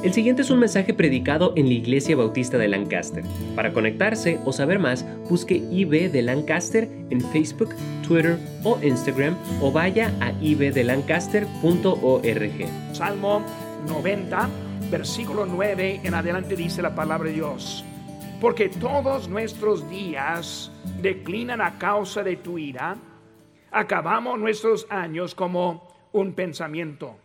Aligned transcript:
El 0.00 0.12
siguiente 0.12 0.42
es 0.42 0.50
un 0.50 0.60
mensaje 0.60 0.94
predicado 0.94 1.52
en 1.56 1.66
la 1.66 1.72
Iglesia 1.72 2.14
Bautista 2.14 2.56
de 2.56 2.68
Lancaster. 2.68 3.24
Para 3.56 3.72
conectarse 3.72 4.38
o 4.44 4.52
saber 4.52 4.78
más, 4.78 5.04
busque 5.28 5.56
IB 5.56 6.12
de 6.12 6.22
Lancaster 6.22 6.88
en 7.10 7.20
Facebook, 7.20 7.74
Twitter 8.06 8.38
o 8.62 8.78
Instagram 8.80 9.36
o 9.60 9.72
vaya 9.72 10.14
a 10.20 10.30
ibdelancaster.org. 10.40 12.92
Salmo 12.92 13.42
90, 13.88 14.48
versículo 14.88 15.46
9 15.46 16.02
en 16.04 16.14
adelante 16.14 16.54
dice 16.54 16.80
la 16.80 16.94
palabra 16.94 17.28
de 17.28 17.34
Dios. 17.34 17.84
Porque 18.40 18.68
todos 18.68 19.28
nuestros 19.28 19.90
días 19.90 20.70
declinan 21.02 21.60
a 21.60 21.76
causa 21.76 22.22
de 22.22 22.36
tu 22.36 22.56
ira, 22.56 22.96
acabamos 23.72 24.38
nuestros 24.38 24.86
años 24.90 25.34
como 25.34 25.88
un 26.12 26.34
pensamiento. 26.34 27.16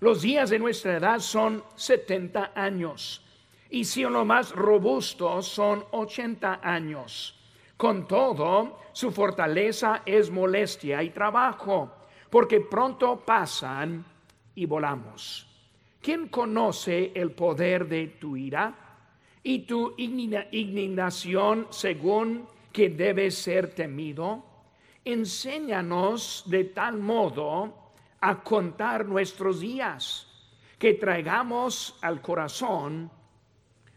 Los 0.00 0.22
días 0.22 0.48
de 0.48 0.58
nuestra 0.58 0.96
edad 0.96 1.18
son 1.18 1.62
70 1.76 2.52
años 2.54 3.22
y 3.68 3.84
si 3.84 4.02
en 4.02 4.14
lo 4.14 4.24
más 4.24 4.50
robusto 4.52 5.42
son 5.42 5.84
80 5.90 6.60
años. 6.62 7.38
Con 7.76 8.08
todo, 8.08 8.78
su 8.92 9.10
fortaleza 9.12 10.00
es 10.06 10.30
molestia 10.30 11.02
y 11.02 11.10
trabajo, 11.10 11.92
porque 12.30 12.62
pronto 12.62 13.20
pasan 13.26 14.02
y 14.54 14.64
volamos. 14.64 15.46
¿Quién 16.00 16.28
conoce 16.28 17.12
el 17.14 17.32
poder 17.32 17.86
de 17.86 18.06
tu 18.06 18.38
ira 18.38 18.74
y 19.42 19.60
tu 19.60 19.94
indignación 19.98 21.66
según 21.68 22.46
que 22.72 22.88
debe 22.88 23.30
ser 23.30 23.74
temido? 23.74 24.44
Enséñanos 25.04 26.44
de 26.46 26.64
tal 26.64 26.96
modo 26.96 27.79
a 28.20 28.42
contar 28.42 29.06
nuestros 29.06 29.60
días, 29.60 30.26
que 30.78 30.94
traigamos 30.94 31.98
al 32.00 32.20
corazón 32.20 33.10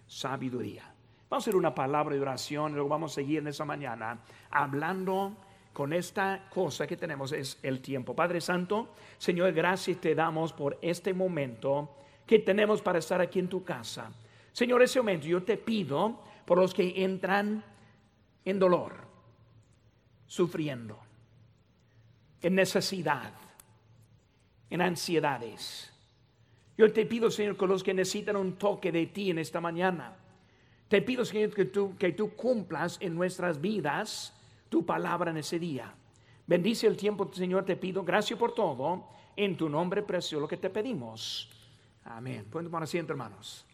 sabiduría. 0.06 0.94
Vamos 1.30 1.44
a 1.44 1.50
hacer 1.50 1.56
una 1.56 1.74
palabra 1.74 2.16
de 2.16 2.22
oración 2.22 2.72
y 2.72 2.76
luego 2.76 2.90
vamos 2.90 3.14
a 3.14 3.16
seguir 3.16 3.40
en 3.40 3.48
esa 3.48 3.66
mañana 3.66 4.20
hablando 4.52 5.36
con 5.74 5.92
esta 5.92 6.48
cosa 6.50 6.86
que 6.86 6.96
tenemos 6.96 7.32
es 7.32 7.58
el 7.64 7.82
tiempo. 7.82 8.16
Padre 8.16 8.40
Santo, 8.40 8.94
Señor, 9.18 9.52
gracias 9.54 10.00
te 10.00 10.14
damos 10.14 10.54
por 10.54 10.78
este 10.82 11.14
momento 11.14 11.96
que 12.28 12.40
tenemos 12.40 12.82
para 12.82 13.00
estar 13.00 13.20
aquí 13.20 13.40
en 13.40 13.50
tu 13.50 13.64
casa. 13.64 14.12
Señor, 14.52 14.84
ese 14.84 15.00
momento 15.00 15.26
yo 15.26 15.42
te 15.42 15.58
pido 15.58 16.22
por 16.46 16.60
los 16.60 16.74
que 16.74 17.04
entran 17.04 17.64
en 18.46 18.60
dolor, 18.60 18.94
sufriendo, 20.28 21.00
en 22.42 22.56
necesidad, 22.56 23.34
en 24.74 24.82
ansiedades. 24.82 25.94
Yo 26.76 26.92
te 26.92 27.06
pido, 27.06 27.30
Señor, 27.30 27.56
con 27.56 27.70
los 27.70 27.84
que 27.84 27.94
necesitan 27.94 28.36
un 28.36 28.54
toque 28.54 28.92
de 28.92 29.06
ti 29.06 29.30
en 29.30 29.38
esta 29.38 29.62
mañana. 29.62 30.16
Te 30.88 31.04
pido, 31.04 31.24
Señor, 31.24 31.54
que 31.54 31.66
tú, 31.66 31.96
que 31.96 32.12
tú 32.14 32.32
cumplas 32.32 32.98
en 33.00 33.14
nuestras 33.14 33.62
vidas 33.62 34.34
tu 34.70 34.84
palabra 34.84 35.30
en 35.30 35.38
ese 35.38 35.60
día. 35.60 35.94
Bendice 36.48 36.88
el 36.88 36.98
tiempo, 36.98 37.30
Señor, 37.32 37.66
te 37.66 37.76
pido. 37.76 38.04
Gracias 38.04 38.40
por 38.40 38.56
todo. 38.56 39.08
En 39.36 39.56
tu 39.56 39.70
nombre 39.70 40.02
precioso 40.02 40.42
lo 40.42 40.48
que 40.48 40.58
te 40.58 40.72
pedimos. 40.72 41.52
Amén. 42.06 42.48
Pueden 42.50 42.66
tomar 42.66 42.82
asiento, 42.82 43.14
hermanos. 43.14 43.68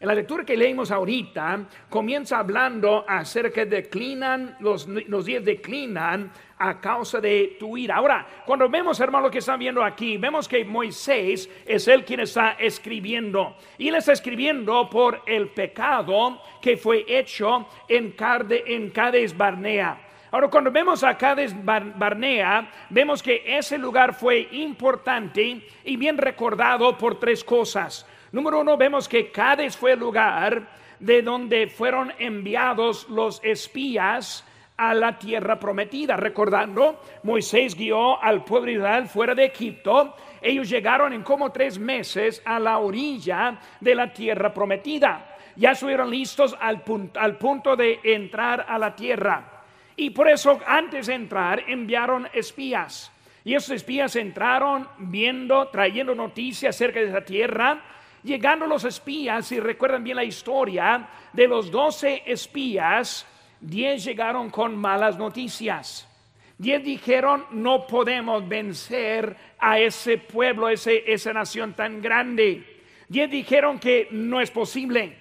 En 0.00 0.08
la 0.08 0.14
lectura 0.14 0.44
que 0.44 0.56
leímos 0.56 0.90
ahorita, 0.90 1.66
comienza 1.88 2.38
hablando 2.38 3.04
acerca 3.08 3.64
de 3.64 3.76
declinan, 3.76 4.56
los, 4.60 4.86
los 4.86 5.24
días 5.24 5.44
declinan 5.44 6.30
a 6.58 6.80
causa 6.80 7.20
de 7.20 7.56
tu 7.58 7.76
ira. 7.76 7.96
Ahora, 7.96 8.26
cuando 8.44 8.68
vemos, 8.68 8.98
hermano, 9.00 9.26
lo 9.26 9.30
que 9.30 9.38
están 9.38 9.58
viendo 9.58 9.82
aquí, 9.82 10.16
vemos 10.16 10.48
que 10.48 10.64
Moisés 10.64 11.48
es 11.64 11.88
el 11.88 12.04
quien 12.04 12.20
está 12.20 12.52
escribiendo. 12.58 13.56
Y 13.78 13.88
él 13.88 13.94
está 13.94 14.12
escribiendo 14.12 14.90
por 14.90 15.22
el 15.26 15.48
pecado 15.48 16.40
que 16.60 16.76
fue 16.76 17.04
hecho 17.08 17.68
en, 17.88 18.12
Cade, 18.12 18.64
en 18.66 18.90
Cades 18.90 19.36
Barnea. 19.36 19.98
Ahora, 20.32 20.48
cuando 20.48 20.72
vemos 20.72 21.04
a 21.04 21.16
Cades 21.16 21.54
Barnea, 21.64 22.68
vemos 22.90 23.22
que 23.22 23.44
ese 23.46 23.78
lugar 23.78 24.14
fue 24.14 24.48
importante 24.50 25.64
y 25.84 25.96
bien 25.96 26.18
recordado 26.18 26.98
por 26.98 27.20
tres 27.20 27.44
cosas. 27.44 28.04
Número 28.34 28.62
uno, 28.62 28.76
vemos 28.76 29.08
que 29.08 29.30
Cades 29.30 29.76
fue 29.76 29.92
el 29.92 30.00
lugar 30.00 30.66
de 30.98 31.22
donde 31.22 31.68
fueron 31.68 32.12
enviados 32.18 33.08
los 33.08 33.40
espías 33.44 34.44
a 34.76 34.92
la 34.92 35.16
tierra 35.16 35.60
prometida. 35.60 36.16
Recordando, 36.16 37.00
Moisés 37.22 37.76
guió 37.76 38.20
al 38.20 38.42
pueblo 38.42 38.72
de 38.72 38.78
Israel 38.78 39.06
fuera 39.06 39.36
de 39.36 39.44
Egipto. 39.44 40.16
Ellos 40.42 40.68
llegaron 40.68 41.12
en 41.12 41.22
como 41.22 41.52
tres 41.52 41.78
meses 41.78 42.42
a 42.44 42.58
la 42.58 42.78
orilla 42.78 43.56
de 43.78 43.94
la 43.94 44.12
tierra 44.12 44.52
prometida. 44.52 45.36
Ya 45.54 45.70
estuvieron 45.70 46.10
listos 46.10 46.56
al 46.60 46.82
punto, 46.82 47.20
al 47.20 47.38
punto 47.38 47.76
de 47.76 48.00
entrar 48.02 48.66
a 48.68 48.80
la 48.80 48.96
tierra. 48.96 49.62
Y 49.94 50.10
por 50.10 50.28
eso 50.28 50.58
antes 50.66 51.06
de 51.06 51.14
entrar 51.14 51.62
enviaron 51.68 52.28
espías. 52.32 53.12
Y 53.44 53.54
esos 53.54 53.76
espías 53.76 54.16
entraron 54.16 54.88
viendo, 54.98 55.68
trayendo 55.68 56.16
noticias 56.16 56.74
acerca 56.74 56.98
de 56.98 57.10
esa 57.10 57.24
tierra 57.24 57.80
Llegando 58.24 58.66
los 58.66 58.84
espías, 58.84 59.46
si 59.46 59.60
recuerdan 59.60 60.02
bien 60.02 60.16
la 60.16 60.24
historia, 60.24 61.06
de 61.34 61.46
los 61.46 61.70
doce 61.70 62.22
espías, 62.24 63.26
diez 63.60 64.02
llegaron 64.02 64.48
con 64.48 64.74
malas 64.74 65.18
noticias. 65.18 66.08
Diez 66.56 66.82
dijeron, 66.82 67.44
no 67.50 67.86
podemos 67.86 68.48
vencer 68.48 69.36
a 69.58 69.78
ese 69.78 70.16
pueblo, 70.16 70.70
ese, 70.70 71.12
esa 71.12 71.34
nación 71.34 71.74
tan 71.74 72.00
grande. 72.00 72.80
Diez 73.08 73.30
dijeron 73.30 73.78
que 73.78 74.08
no 74.10 74.40
es 74.40 74.50
posible. 74.50 75.18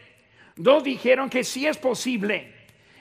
Dos 0.56 0.82
dijeron 0.86 1.30
que 1.30 1.44
sí 1.44 1.68
es 1.68 1.78
posible. 1.78 2.54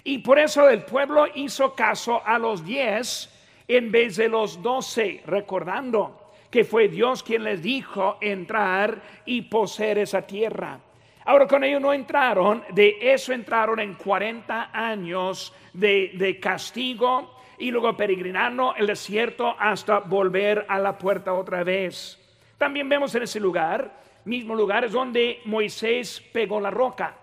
Y 0.02 0.18
por 0.18 0.40
eso 0.40 0.68
el 0.68 0.82
pueblo 0.82 1.26
hizo 1.32 1.76
caso 1.76 2.26
a 2.26 2.40
los 2.40 2.64
diez 2.64 3.30
en 3.68 3.92
vez 3.92 4.16
de 4.16 4.28
los 4.28 4.60
doce, 4.60 5.22
recordando 5.26 6.21
que 6.52 6.64
fue 6.64 6.88
Dios 6.88 7.22
quien 7.22 7.44
les 7.44 7.62
dijo 7.62 8.18
entrar 8.20 9.00
y 9.24 9.40
poseer 9.40 9.98
esa 9.98 10.20
tierra. 10.22 10.78
Ahora, 11.24 11.46
con 11.46 11.64
ellos 11.64 11.80
no 11.80 11.94
entraron, 11.94 12.62
de 12.70 12.98
eso 13.00 13.32
entraron 13.32 13.80
en 13.80 13.94
40 13.94 14.70
años 14.70 15.54
de, 15.72 16.38
castigo 16.42 17.36
y 17.58 17.70
luego 17.70 17.96
peregrinando 17.96 18.74
el 18.76 18.86
desierto 18.86 19.56
hasta 19.58 20.00
volver 20.00 20.66
a 20.68 20.78
la 20.78 20.98
puerta 20.98 21.32
otra 21.32 21.64
vez. 21.64 22.18
También 22.58 22.86
vemos 22.86 23.14
en 23.14 23.22
ese 23.22 23.40
lugar, 23.40 23.90
mismo 24.26 24.54
lugar, 24.54 24.84
es 24.84 24.92
donde 24.92 25.40
Moisés 25.46 26.20
pegó 26.34 26.60
la 26.60 26.70
roca. 26.70 27.16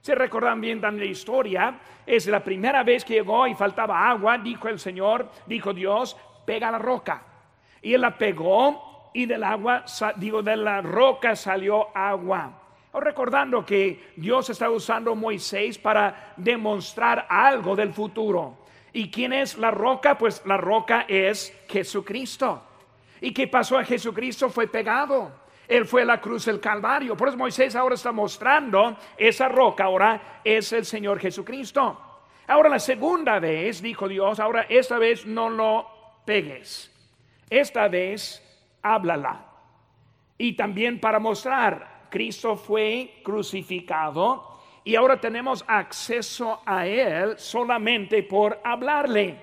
Se 0.00 0.16
recordan 0.16 0.60
bien 0.60 0.80
también 0.80 1.06
la 1.06 1.12
historia, 1.12 1.78
es 2.04 2.26
la 2.26 2.42
primera 2.42 2.82
vez 2.82 3.04
que 3.04 3.14
llegó 3.14 3.46
y 3.46 3.54
faltaba 3.54 4.10
agua, 4.10 4.38
dijo 4.38 4.66
el 4.68 4.80
Señor, 4.80 5.30
dijo 5.46 5.72
Dios, 5.72 6.16
pega 6.44 6.72
la 6.72 6.78
roca. 6.78 7.26
Y 7.82 7.94
él 7.94 8.00
la 8.00 8.16
pegó 8.16 9.10
y 9.12 9.26
del 9.26 9.44
agua, 9.44 9.84
digo, 10.16 10.42
de 10.42 10.56
la 10.56 10.80
roca 10.80 11.36
salió 11.36 11.88
agua. 11.94 12.58
recordando 12.94 13.64
que 13.64 14.12
Dios 14.16 14.50
está 14.50 14.70
usando 14.70 15.14
Moisés 15.14 15.78
para 15.78 16.34
demostrar 16.36 17.26
algo 17.28 17.74
del 17.74 17.92
futuro. 17.92 18.58
¿Y 18.92 19.10
quién 19.10 19.32
es 19.32 19.56
la 19.56 19.70
roca? 19.70 20.16
Pues 20.16 20.42
la 20.44 20.58
roca 20.58 21.06
es 21.08 21.56
Jesucristo. 21.68 22.62
¿Y 23.20 23.32
qué 23.32 23.48
pasó 23.48 23.78
a 23.78 23.84
Jesucristo? 23.84 24.50
Fue 24.50 24.66
pegado. 24.66 25.32
Él 25.66 25.86
fue 25.86 26.02
a 26.02 26.04
la 26.04 26.20
cruz 26.20 26.44
del 26.44 26.60
Calvario. 26.60 27.16
Por 27.16 27.28
eso 27.28 27.36
Moisés 27.38 27.74
ahora 27.74 27.94
está 27.94 28.12
mostrando 28.12 28.96
esa 29.16 29.48
roca, 29.48 29.84
ahora 29.84 30.40
es 30.44 30.72
el 30.72 30.84
Señor 30.84 31.18
Jesucristo. 31.18 31.98
Ahora 32.46 32.68
la 32.68 32.78
segunda 32.78 33.38
vez, 33.38 33.80
dijo 33.80 34.06
Dios, 34.08 34.38
ahora 34.38 34.66
esta 34.68 34.98
vez 34.98 35.24
no 35.24 35.48
lo 35.48 35.88
pegues. 36.26 36.91
Esta 37.52 37.86
vez 37.86 38.42
háblala. 38.80 39.44
Y 40.38 40.54
también 40.54 40.98
para 40.98 41.18
mostrar, 41.18 42.06
Cristo 42.08 42.56
fue 42.56 43.20
crucificado 43.22 44.58
y 44.82 44.94
ahora 44.94 45.20
tenemos 45.20 45.62
acceso 45.68 46.62
a 46.64 46.86
Él 46.86 47.38
solamente 47.38 48.22
por 48.22 48.58
hablarle. 48.64 49.36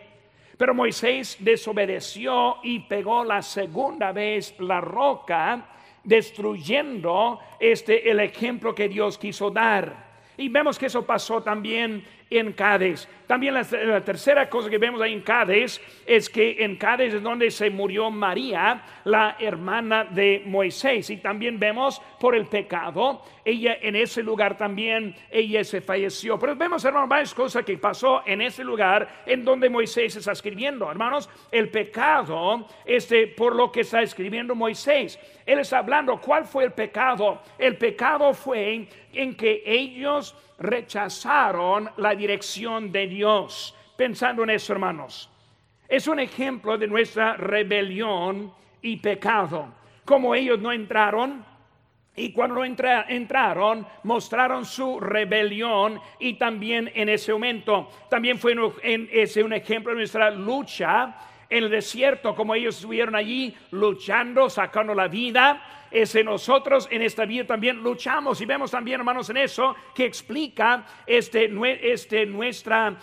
Pero 0.58 0.74
Moisés 0.74 1.38
desobedeció 1.40 2.56
y 2.64 2.80
pegó 2.80 3.24
la 3.24 3.44
segunda 3.44 4.12
vez 4.12 4.56
la 4.60 4.82
roca, 4.82 5.68
destruyendo 6.04 7.40
este 7.60 8.10
el 8.10 8.22
ejemplo 8.22 8.74
que 8.74 8.90
Dios 8.90 9.20
quiso 9.20 9.52
dar. 9.52 10.10
Y 10.36 10.50
vemos 10.50 10.80
que 10.80 10.88
eso 10.88 11.06
pasó 11.06 11.44
también 11.44 12.04
en 12.30 12.54
Cádiz. 12.54 13.08
También 13.26 13.54
la, 13.54 13.64
tercera 14.02 14.50
cosa 14.50 14.70
que 14.70 14.78
vemos 14.78 15.02
ahí 15.02 15.14
en 15.14 15.22
Cádiz 15.22 15.80
es 16.06 16.30
que 16.30 16.64
en 16.64 16.78
Cádiz 16.78 17.14
es 17.14 17.22
donde 17.22 17.52
se 17.52 17.70
murió 17.70 18.10
María, 18.10 18.84
la 19.04 19.36
hermana 19.40 20.04
de 20.04 20.42
Moisés. 20.46 21.10
Y 21.12 21.18
también 21.18 21.60
vemos 21.60 22.02
por 22.20 22.36
el 22.36 22.48
pecado, 22.48 23.22
ella 23.46 23.78
en 23.82 23.96
ese 23.96 24.24
lugar 24.24 24.58
también, 24.58 25.16
ella 25.30 25.64
se 25.64 25.82
falleció. 25.82 26.40
Pero 26.40 26.56
vemos, 26.56 26.84
hermanos, 26.84 27.10
varias 27.10 27.34
cosas 27.34 27.64
que 27.64 27.78
pasó 27.78 28.24
en 28.26 28.42
ese 28.42 28.64
lugar 28.64 29.08
en 29.26 29.46
donde 29.46 29.70
Moisés 29.70 30.16
está 30.16 30.32
escribiendo. 30.32 30.90
Hermanos, 30.90 31.30
el 31.52 31.70
pecado, 31.70 32.68
este, 32.86 33.28
por 33.28 33.56
lo 33.56 33.72
que 33.72 33.82
está 33.82 34.02
escribiendo 34.02 34.56
Moisés. 34.56 35.20
Él 35.46 35.60
está 35.60 35.80
hablando, 35.80 36.20
¿cuál 36.20 36.46
fue 36.46 36.64
el 36.64 36.72
pecado? 36.72 37.42
El 37.58 37.78
pecado 37.78 38.34
fue 38.34 38.88
en 39.14 39.36
que 39.36 39.64
ellos 39.66 40.36
rechazaron 40.60 41.90
la 41.98 42.16
dirección 42.16 42.92
de 42.92 43.08
Dios. 43.08 43.76
Pensando 43.96 44.44
en 44.44 44.52
eso, 44.52 44.74
hermanos, 44.74 45.30
es 45.88 46.08
un 46.08 46.20
ejemplo 46.20 46.78
de 46.78 46.88
nuestra 46.88 47.36
rebelión 47.36 48.54
y 48.82 48.98
pecado. 48.98 49.74
Como 50.06 50.36
ellos 50.36 50.60
no 50.60 50.72
entraron, 50.72 51.44
y 52.16 52.34
cuando 52.34 52.56
no 52.56 52.66
entraron, 52.66 53.88
mostraron 54.04 54.66
su 54.66 55.00
rebelión 55.00 56.02
y 56.20 56.34
también 56.34 56.92
en 56.94 57.08
ese 57.08 57.32
momento, 57.32 57.90
también 58.10 58.38
fue 58.38 58.54
un 58.54 59.54
ejemplo 59.54 59.94
de 59.94 60.00
nuestra 60.00 60.30
lucha 60.30 61.16
en 61.50 61.64
el 61.64 61.70
desierto, 61.70 62.36
como 62.36 62.54
ellos 62.54 62.76
estuvieron 62.76 63.16
allí 63.16 63.56
luchando, 63.72 64.50
sacando 64.50 64.94
la 64.94 65.08
vida. 65.08 65.79
Ese 65.92 66.24
nosotros 66.24 66.88
en 66.92 67.02
esta 67.02 67.26
vida 67.26 67.46
también 67.46 67.78
luchamos 67.78 68.40
y 68.42 68.46
vemos 68.46 68.72
también, 68.72 69.00
hermanos, 69.00 69.30
en 69.30 69.38
eso 69.38 69.76
que 69.96 70.06
explica 70.06 70.86
este, 71.08 71.52
este 71.82 72.26
nuestra, 72.26 72.98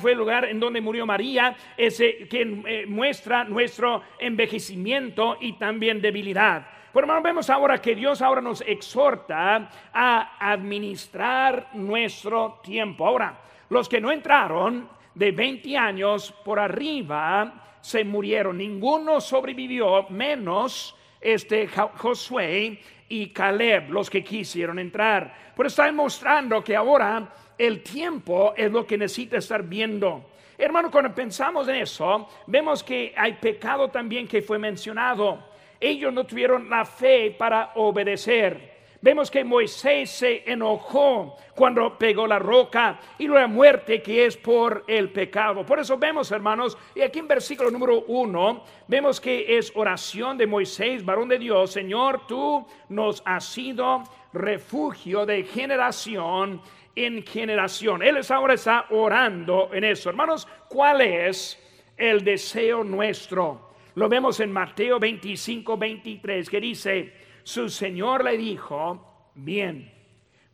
fue 0.00 0.12
el 0.12 0.18
lugar 0.18 0.46
en 0.46 0.58
donde 0.58 0.80
murió 0.80 1.04
María, 1.06 1.56
ese 1.76 2.26
que 2.28 2.62
eh, 2.66 2.86
muestra 2.86 3.44
nuestro 3.44 4.02
envejecimiento 4.18 5.36
y 5.40 5.54
también 5.54 6.00
debilidad. 6.00 6.66
Pero 6.92 7.04
hermanos, 7.04 7.24
vemos 7.24 7.50
ahora 7.50 7.82
que 7.82 7.94
Dios 7.94 8.22
ahora 8.22 8.40
nos 8.40 8.60
exhorta 8.62 9.68
a 9.92 10.36
administrar 10.38 11.70
nuestro 11.74 12.60
tiempo. 12.62 13.06
Ahora, 13.06 13.40
los 13.68 13.88
que 13.88 14.00
no 14.00 14.12
entraron 14.12 14.88
de 15.14 15.32
20 15.32 15.76
años 15.76 16.32
por 16.44 16.60
arriba, 16.60 17.64
se 17.80 18.02
murieron. 18.02 18.56
Ninguno 18.56 19.20
sobrevivió, 19.20 20.06
menos 20.08 20.96
este 21.24 21.66
Josué 21.66 22.78
y 23.08 23.28
Caleb, 23.28 23.90
los 23.90 24.10
que 24.10 24.22
quisieron 24.22 24.78
entrar. 24.78 25.52
Pero 25.56 25.66
está 25.66 25.86
demostrando 25.86 26.62
que 26.62 26.76
ahora 26.76 27.32
el 27.56 27.82
tiempo 27.82 28.54
es 28.56 28.70
lo 28.70 28.86
que 28.86 28.98
necesita 28.98 29.38
estar 29.38 29.62
viendo. 29.62 30.30
Hermano, 30.58 30.90
cuando 30.90 31.14
pensamos 31.14 31.66
en 31.68 31.76
eso, 31.76 32.28
vemos 32.46 32.84
que 32.84 33.12
hay 33.16 33.32
pecado 33.34 33.88
también 33.88 34.28
que 34.28 34.42
fue 34.42 34.58
mencionado. 34.58 35.42
Ellos 35.80 36.12
no 36.12 36.24
tuvieron 36.24 36.68
la 36.70 36.84
fe 36.84 37.34
para 37.36 37.72
obedecer. 37.74 38.73
Vemos 39.04 39.30
que 39.30 39.44
Moisés 39.44 40.08
se 40.08 40.50
enojó 40.50 41.36
cuando 41.54 41.98
pegó 41.98 42.26
la 42.26 42.38
roca 42.38 42.98
y 43.18 43.28
la 43.28 43.46
muerte 43.46 44.00
que 44.00 44.24
es 44.24 44.34
por 44.34 44.82
el 44.86 45.10
pecado. 45.10 45.66
Por 45.66 45.78
eso 45.78 45.98
vemos, 45.98 46.32
hermanos, 46.32 46.78
y 46.94 47.02
aquí 47.02 47.18
en 47.18 47.28
versículo 47.28 47.70
número 47.70 48.02
uno, 48.06 48.64
vemos 48.88 49.20
que 49.20 49.58
es 49.58 49.70
oración 49.74 50.38
de 50.38 50.46
Moisés, 50.46 51.04
varón 51.04 51.28
de 51.28 51.38
Dios, 51.38 51.70
Señor, 51.70 52.26
tú 52.26 52.66
nos 52.88 53.22
has 53.26 53.44
sido 53.44 54.04
refugio 54.32 55.26
de 55.26 55.42
generación 55.42 56.62
en 56.96 57.26
generación. 57.26 58.02
Él 58.02 58.16
es 58.16 58.30
ahora 58.30 58.54
está 58.54 58.86
orando 58.88 59.68
en 59.74 59.84
eso. 59.84 60.08
Hermanos, 60.08 60.48
¿cuál 60.66 61.02
es 61.02 61.62
el 61.98 62.24
deseo 62.24 62.82
nuestro? 62.82 63.74
Lo 63.96 64.08
vemos 64.08 64.40
en 64.40 64.50
Mateo 64.50 64.98
25, 64.98 65.76
23, 65.76 66.48
que 66.48 66.60
dice, 66.60 67.23
su 67.44 67.68
señor 67.68 68.24
le 68.24 68.36
dijo, 68.38 69.30
bien, 69.34 69.92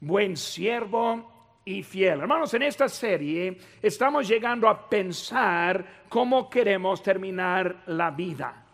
buen 0.01 0.37
siervo 0.37 1.61
y 1.65 1.83
fiel. 1.85 2.21
Hermanos, 2.21 2.53
en 2.55 2.63
esta 2.63 2.89
serie 2.89 3.57
estamos 3.81 4.27
llegando 4.29 4.69
a 4.69 4.89
pensar 4.89 6.05
cómo 6.09 6.51
queremos 6.51 7.03
terminar 7.03 7.85
la 7.87 8.11
vida. 8.11 8.67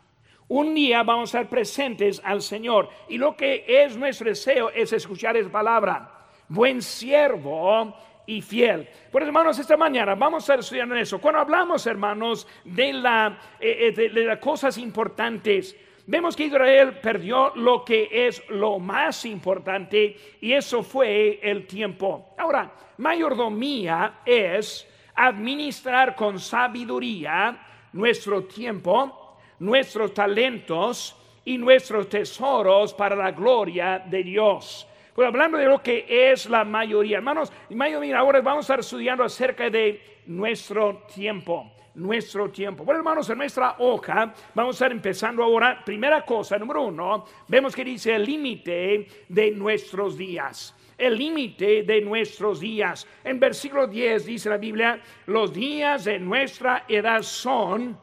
Un 0.48 0.74
día 0.74 1.02
vamos 1.02 1.34
a 1.34 1.40
ser 1.40 1.48
presentes 1.48 2.22
al 2.24 2.40
Señor 2.40 2.88
y 3.08 3.18
lo 3.18 3.36
que 3.36 3.64
es 3.66 3.96
nuestro 3.96 4.28
deseo 4.28 4.70
es 4.70 4.92
escuchar 4.92 5.36
esa 5.36 5.50
palabra. 5.50 6.28
Buen 6.48 6.80
siervo 6.80 7.94
y 8.26 8.40
fiel. 8.40 8.88
Por 9.12 9.24
hermanos, 9.24 9.58
esta 9.58 9.76
mañana 9.76 10.14
vamos 10.14 10.38
a 10.38 10.44
estar 10.44 10.58
estudiando 10.60 10.94
eso. 10.94 11.20
Cuando 11.20 11.40
hablamos, 11.40 11.86
hermanos, 11.86 12.46
de, 12.64 12.90
eh, 12.90 13.36
eh, 13.60 13.92
de 13.92 14.24
las 14.24 14.38
cosas 14.38 14.78
importantes, 14.78 15.76
vemos 16.06 16.36
que 16.36 16.44
Israel 16.44 16.98
perdió 17.00 17.52
lo 17.56 17.84
que 17.84 18.08
es 18.10 18.42
lo 18.48 18.78
más 18.78 19.24
importante 19.24 20.16
y 20.40 20.52
eso 20.52 20.82
fue 20.82 21.40
el 21.42 21.66
tiempo. 21.66 22.34
Ahora, 22.38 22.72
mayordomía 22.98 24.20
es 24.24 24.88
administrar 25.14 26.14
con 26.14 26.38
sabiduría 26.38 27.58
nuestro 27.92 28.44
tiempo, 28.44 29.36
nuestros 29.58 30.14
talentos 30.14 31.16
y 31.44 31.58
nuestros 31.58 32.08
tesoros 32.08 32.92
para 32.94 33.16
la 33.16 33.30
gloria 33.30 33.98
de 33.98 34.22
Dios. 34.22 34.86
Pues 35.14 35.28
hablando 35.28 35.56
de 35.56 35.64
lo 35.64 35.82
que 35.82 36.04
es 36.30 36.48
la 36.48 36.64
mayoría, 36.64 37.18
hermanos, 37.18 37.50
mayoría, 37.70 38.18
ahora 38.18 38.40
vamos 38.42 38.64
a 38.64 38.66
estar 38.66 38.80
estudiando 38.80 39.24
acerca 39.24 39.70
de 39.70 40.20
nuestro 40.26 41.04
tiempo 41.14 41.75
nuestro 41.96 42.50
tiempo. 42.50 42.84
Bueno, 42.84 43.00
hermanos, 43.00 43.28
en 43.30 43.38
nuestra 43.38 43.76
hoja 43.78 44.32
vamos 44.54 44.74
a 44.74 44.76
estar 44.76 44.92
empezando 44.92 45.42
ahora. 45.42 45.82
Primera 45.84 46.24
cosa, 46.24 46.58
número 46.58 46.82
uno, 46.82 47.24
vemos 47.48 47.74
que 47.74 47.84
dice 47.84 48.14
el 48.14 48.24
límite 48.24 49.08
de 49.28 49.50
nuestros 49.50 50.16
días. 50.16 50.74
El 50.96 51.16
límite 51.16 51.82
de 51.82 52.00
nuestros 52.00 52.60
días. 52.60 53.06
En 53.22 53.38
versículo 53.38 53.86
10 53.86 54.26
dice 54.26 54.48
la 54.48 54.56
Biblia, 54.56 55.00
los 55.26 55.52
días 55.52 56.04
de 56.04 56.18
nuestra 56.18 56.84
edad 56.88 57.22
son 57.22 57.98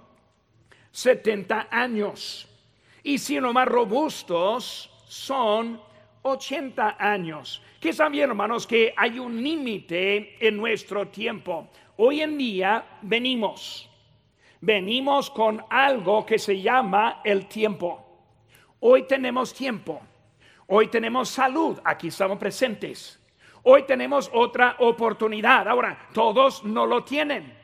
70 0.92 1.70
años. 1.72 2.48
Y 3.02 3.18
si 3.18 3.40
no 3.40 3.52
más 3.52 3.68
robustos 3.68 4.92
son 5.08 5.80
80 6.22 6.98
años. 7.00 7.62
Que 7.80 7.92
bien, 8.12 8.30
hermanos, 8.30 8.66
que 8.66 8.94
hay 8.96 9.20
un 9.20 9.44
límite 9.44 10.38
en 10.40 10.56
nuestro 10.56 11.08
tiempo. 11.10 11.70
Hoy 12.06 12.20
en 12.20 12.38
día 12.38 12.84
venimos, 13.02 13.90
venimos 14.60 15.30
con 15.30 15.64
algo 15.70 16.26
que 16.26 16.38
se 16.38 16.62
llama 16.62 17.22
el 17.24 17.46
tiempo. 17.46 18.28
Hoy 18.82 19.04
tenemos 19.04 19.54
tiempo, 19.54 20.02
hoy 20.68 20.88
tenemos 20.88 21.30
salud, 21.30 21.80
aquí 21.82 22.10
estamos 22.10 22.38
presentes. 22.38 23.22
Hoy 23.64 23.84
tenemos 23.84 24.30
otra 24.34 24.76
oportunidad. 24.80 25.66
Ahora, 25.66 26.10
todos 26.14 26.66
no 26.66 26.86
lo 26.86 27.06
tienen. 27.06 27.58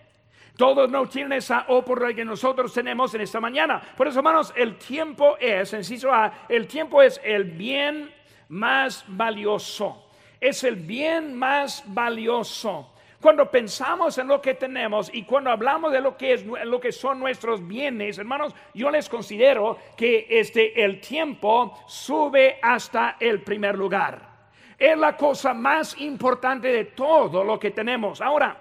Todos 0.56 0.90
no 0.90 1.06
tienen 1.10 1.34
esa 1.34 1.66
oportunidad 1.68 2.16
que 2.16 2.24
nosotros 2.24 2.74
tenemos 2.74 3.14
en 3.16 3.20
esta 3.20 3.42
mañana. 3.42 3.82
Por 3.98 4.08
eso, 4.08 4.20
hermanos, 4.20 4.54
el 4.56 4.78
tiempo 4.78 5.36
es, 5.38 5.74
inciso 5.74 6.14
A, 6.14 6.46
el 6.48 6.66
tiempo 6.66 7.02
es 7.02 7.20
el 7.26 7.44
bien 7.44 8.10
más 8.48 9.04
valioso. 9.06 10.10
Es 10.40 10.64
el 10.64 10.78
bien 10.78 11.38
más 11.38 11.84
valioso. 11.88 12.94
Cuando 13.20 13.52
pensamos 13.52 14.18
en 14.18 14.28
lo 14.30 14.42
que 14.42 14.54
tenemos 14.54 15.10
y 15.14 15.24
cuando 15.24 15.52
hablamos 15.52 15.92
de 15.92 16.00
lo 16.00 16.16
que 16.16 16.34
es 16.34 16.46
lo 16.46 16.80
que 16.80 16.94
son 16.94 17.20
nuestros 17.20 17.66
bienes, 17.68 18.18
hermanos, 18.18 18.56
yo 18.74 18.90
les 18.90 19.10
considero 19.10 19.78
que 19.98 20.26
este 20.30 20.82
el 20.82 21.02
tiempo 21.02 21.84
sube 21.86 22.60
hasta 22.62 23.18
el 23.20 23.42
primer 23.42 23.78
lugar. 23.78 24.30
Es 24.78 24.98
la 24.98 25.18
cosa 25.18 25.54
más 25.54 26.00
importante 26.00 26.70
de 26.70 26.86
todo 26.86 27.44
lo 27.44 27.60
que 27.60 27.72
tenemos. 27.72 28.22
Ahora, 28.22 28.56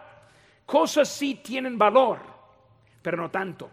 cosas 0.66 1.08
sí 1.08 1.36
tienen 1.36 1.78
valor, 1.78 2.18
pero 3.00 3.16
no 3.16 3.30
tanto. 3.30 3.70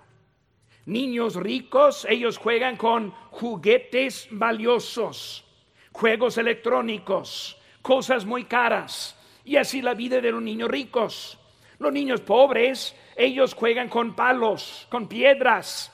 Niños 0.85 1.35
ricos, 1.35 2.05
ellos 2.07 2.37
juegan 2.37 2.77
con 2.77 3.09
juguetes 3.31 4.27
valiosos, 4.29 5.43
juegos 5.91 6.37
electrónicos, 6.37 7.59
cosas 7.81 8.23
muy 8.23 8.45
caras 8.45 9.19
y 9.45 9.57
así 9.57 9.81
la 9.81 9.93
vida 9.93 10.19
de 10.19 10.31
los 10.31 10.41
niños 10.41 10.69
ricos. 10.69 11.39
Los 11.77 11.93
niños 11.93 12.21
pobres, 12.21 12.95
ellos 13.15 13.53
juegan 13.53 13.89
con 13.89 14.15
palos, 14.15 14.87
con 14.89 15.07
piedras. 15.07 15.91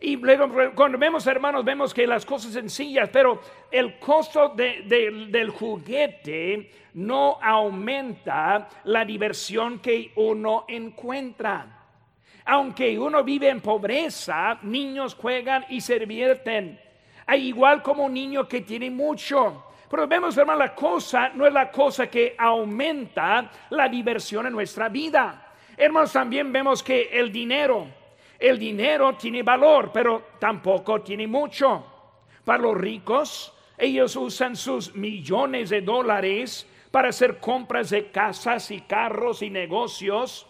Y 0.00 0.16
luego, 0.16 0.48
cuando 0.74 0.98
vemos, 0.98 1.26
hermanos, 1.26 1.64
vemos 1.64 1.92
que 1.92 2.06
las 2.06 2.24
cosas 2.24 2.52
sencillas, 2.52 3.08
pero 3.12 3.40
el 3.70 3.98
costo 3.98 4.54
del 4.54 5.50
juguete 5.50 6.70
no 6.94 7.38
aumenta 7.42 8.68
la 8.84 9.04
diversión 9.04 9.80
que 9.80 10.12
uno 10.16 10.64
encuentra. 10.68 11.74
Aunque 12.44 12.98
uno 12.98 13.22
vive 13.22 13.48
en 13.48 13.60
pobreza, 13.60 14.58
niños 14.62 15.14
juegan 15.14 15.66
y 15.68 15.80
se 15.80 15.98
divierten. 15.98 16.80
Igual 17.36 17.82
como 17.82 18.04
un 18.04 18.14
niño 18.14 18.48
que 18.48 18.62
tiene 18.62 18.90
mucho 18.90 19.64
Pero 19.88 20.06
vemos, 20.06 20.36
hermano, 20.36 20.58
la 20.58 20.74
cosa 20.74 21.30
no 21.30 21.46
es 21.46 21.52
la 21.52 21.70
cosa 21.70 22.08
que 22.08 22.34
aumenta 22.36 23.50
la 23.70 23.88
diversión 23.88 24.46
en 24.46 24.52
nuestra 24.52 24.88
vida. 24.88 25.52
Hermanos, 25.76 26.12
también 26.12 26.52
vemos 26.52 26.82
que 26.82 27.08
el 27.12 27.32
dinero, 27.32 27.86
el 28.38 28.58
dinero 28.58 29.14
tiene 29.16 29.42
valor, 29.42 29.90
pero 29.92 30.30
tampoco 30.38 31.00
tiene 31.00 31.26
mucho. 31.26 31.84
Para 32.44 32.62
los 32.62 32.76
ricos, 32.76 33.54
ellos 33.78 34.14
usan 34.16 34.56
sus 34.56 34.94
millones 34.94 35.70
de 35.70 35.80
dólares 35.80 36.66
para 36.90 37.08
hacer 37.08 37.38
compras 37.38 37.90
de 37.90 38.10
casas 38.10 38.70
y 38.70 38.82
carros 38.82 39.40
y 39.42 39.50
negocios. 39.50 40.46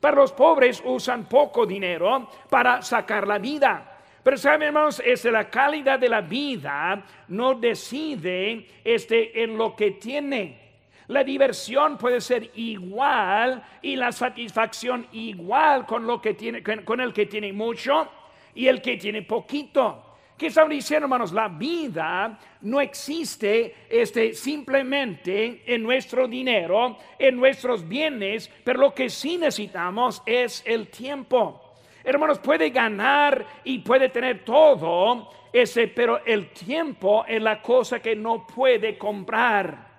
Para 0.00 0.16
los 0.16 0.32
pobres 0.32 0.82
usan 0.84 1.28
poco 1.28 1.66
dinero 1.66 2.28
para 2.48 2.82
sacar 2.82 3.26
la 3.26 3.38
vida. 3.38 3.89
Pero 4.22 4.36
saben, 4.36 4.62
hermanos, 4.62 5.02
es 5.04 5.24
la 5.24 5.48
calidad 5.48 5.98
de 5.98 6.08
la 6.08 6.20
vida 6.20 7.04
no 7.28 7.54
decide 7.54 8.66
este 8.84 9.42
en 9.42 9.56
lo 9.56 9.74
que 9.74 9.92
tiene. 9.92 10.58
La 11.08 11.24
diversión 11.24 11.98
puede 11.98 12.20
ser 12.20 12.50
igual 12.54 13.62
y 13.82 13.96
la 13.96 14.12
satisfacción 14.12 15.06
igual 15.12 15.86
con 15.86 16.06
lo 16.06 16.20
que 16.20 16.34
tiene 16.34 16.62
con 16.62 17.00
el 17.00 17.12
que 17.12 17.26
tiene 17.26 17.52
mucho 17.52 18.08
y 18.54 18.68
el 18.68 18.80
que 18.80 18.96
tiene 18.96 19.22
poquito. 19.22 20.10
¿Qué 20.40 20.46
están 20.46 20.70
diciendo, 20.70 21.04
hermanos? 21.04 21.32
La 21.32 21.48
vida 21.48 22.38
no 22.62 22.80
existe 22.80 23.74
este, 23.90 24.32
simplemente 24.32 25.62
en 25.66 25.82
nuestro 25.82 26.26
dinero, 26.26 26.96
en 27.18 27.36
nuestros 27.36 27.86
bienes, 27.86 28.50
pero 28.64 28.80
lo 28.80 28.94
que 28.94 29.10
sí 29.10 29.36
necesitamos 29.36 30.22
es 30.24 30.62
el 30.64 30.88
tiempo. 30.88 31.69
Hermanos, 32.02 32.38
puede 32.38 32.70
ganar 32.70 33.44
y 33.64 33.78
puede 33.78 34.08
tener 34.08 34.44
todo, 34.44 35.30
ese, 35.52 35.88
pero 35.88 36.24
el 36.24 36.50
tiempo 36.50 37.24
es 37.26 37.42
la 37.42 37.60
cosa 37.60 38.00
que 38.00 38.16
no 38.16 38.46
puede 38.46 38.96
comprar. 38.96 39.90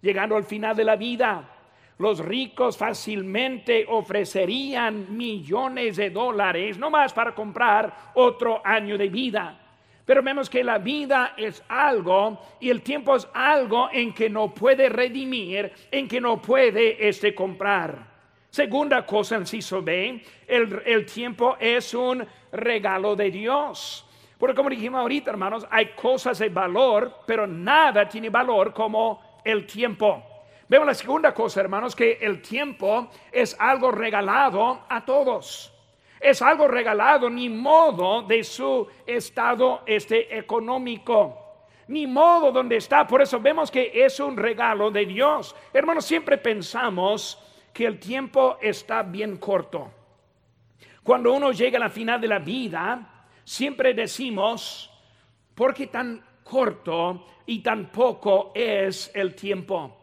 Llegando 0.00 0.36
al 0.36 0.44
final 0.44 0.74
de 0.74 0.84
la 0.84 0.96
vida, 0.96 1.48
los 1.98 2.18
ricos 2.18 2.76
fácilmente 2.76 3.84
ofrecerían 3.88 5.16
millones 5.16 5.96
de 5.96 6.10
dólares, 6.10 6.78
no 6.78 6.90
más 6.90 7.12
para 7.12 7.34
comprar 7.34 8.12
otro 8.14 8.60
año 8.64 8.96
de 8.96 9.08
vida. 9.08 9.58
Pero 10.04 10.22
vemos 10.22 10.50
que 10.50 10.64
la 10.64 10.78
vida 10.78 11.34
es 11.36 11.62
algo 11.68 12.40
y 12.58 12.70
el 12.70 12.82
tiempo 12.82 13.14
es 13.14 13.28
algo 13.32 13.88
en 13.92 14.12
que 14.12 14.28
no 14.28 14.52
puede 14.52 14.88
redimir, 14.88 15.72
en 15.90 16.08
que 16.08 16.20
no 16.20 16.42
puede 16.42 17.08
este 17.08 17.34
comprar. 17.34 18.11
Segunda 18.52 19.06
cosa, 19.06 19.38
inciso 19.38 19.80
B, 19.80 20.22
el, 20.46 20.82
el 20.84 21.06
tiempo 21.06 21.56
es 21.58 21.94
un 21.94 22.22
regalo 22.52 23.16
de 23.16 23.30
Dios. 23.30 24.06
Porque 24.36 24.54
como 24.54 24.68
dijimos 24.68 25.00
ahorita, 25.00 25.30
hermanos, 25.30 25.66
hay 25.70 25.94
cosas 25.94 26.38
de 26.38 26.50
valor, 26.50 27.20
pero 27.26 27.46
nada 27.46 28.06
tiene 28.06 28.28
valor 28.28 28.74
como 28.74 29.40
el 29.42 29.64
tiempo. 29.66 30.22
Vemos 30.68 30.86
la 30.86 30.92
segunda 30.92 31.32
cosa, 31.32 31.62
hermanos, 31.62 31.96
que 31.96 32.18
el 32.20 32.42
tiempo 32.42 33.08
es 33.32 33.56
algo 33.58 33.90
regalado 33.90 34.84
a 34.86 35.02
todos 35.02 35.70
es 36.20 36.40
algo 36.40 36.68
regalado, 36.68 37.28
ni 37.28 37.48
modo 37.48 38.22
de 38.22 38.44
su 38.44 38.86
estado 39.04 39.82
este 39.86 40.38
económico 40.38 41.38
ni 41.88 42.06
modo 42.06 42.52
donde 42.52 42.76
está. 42.76 43.06
Por 43.06 43.20
eso 43.20 43.40
vemos 43.40 43.70
que 43.70 43.90
es 43.92 44.20
un 44.20 44.36
regalo 44.36 44.90
de 44.90 45.04
Dios. 45.04 45.54
Hermanos, 45.72 46.04
siempre 46.04 46.38
pensamos 46.38 47.51
que 47.72 47.86
el 47.86 47.98
tiempo 47.98 48.58
está 48.60 49.02
bien 49.02 49.36
corto. 49.36 49.90
Cuando 51.02 51.32
uno 51.32 51.52
llega 51.52 51.78
a 51.78 51.80
la 51.80 51.90
final 51.90 52.20
de 52.20 52.28
la 52.28 52.38
vida, 52.38 53.26
siempre 53.44 53.94
decimos, 53.94 54.90
¿por 55.54 55.74
qué 55.74 55.88
tan 55.88 56.22
corto 56.44 57.26
y 57.46 57.60
tan 57.60 57.90
poco 57.90 58.52
es 58.54 59.10
el 59.14 59.34
tiempo? 59.34 59.98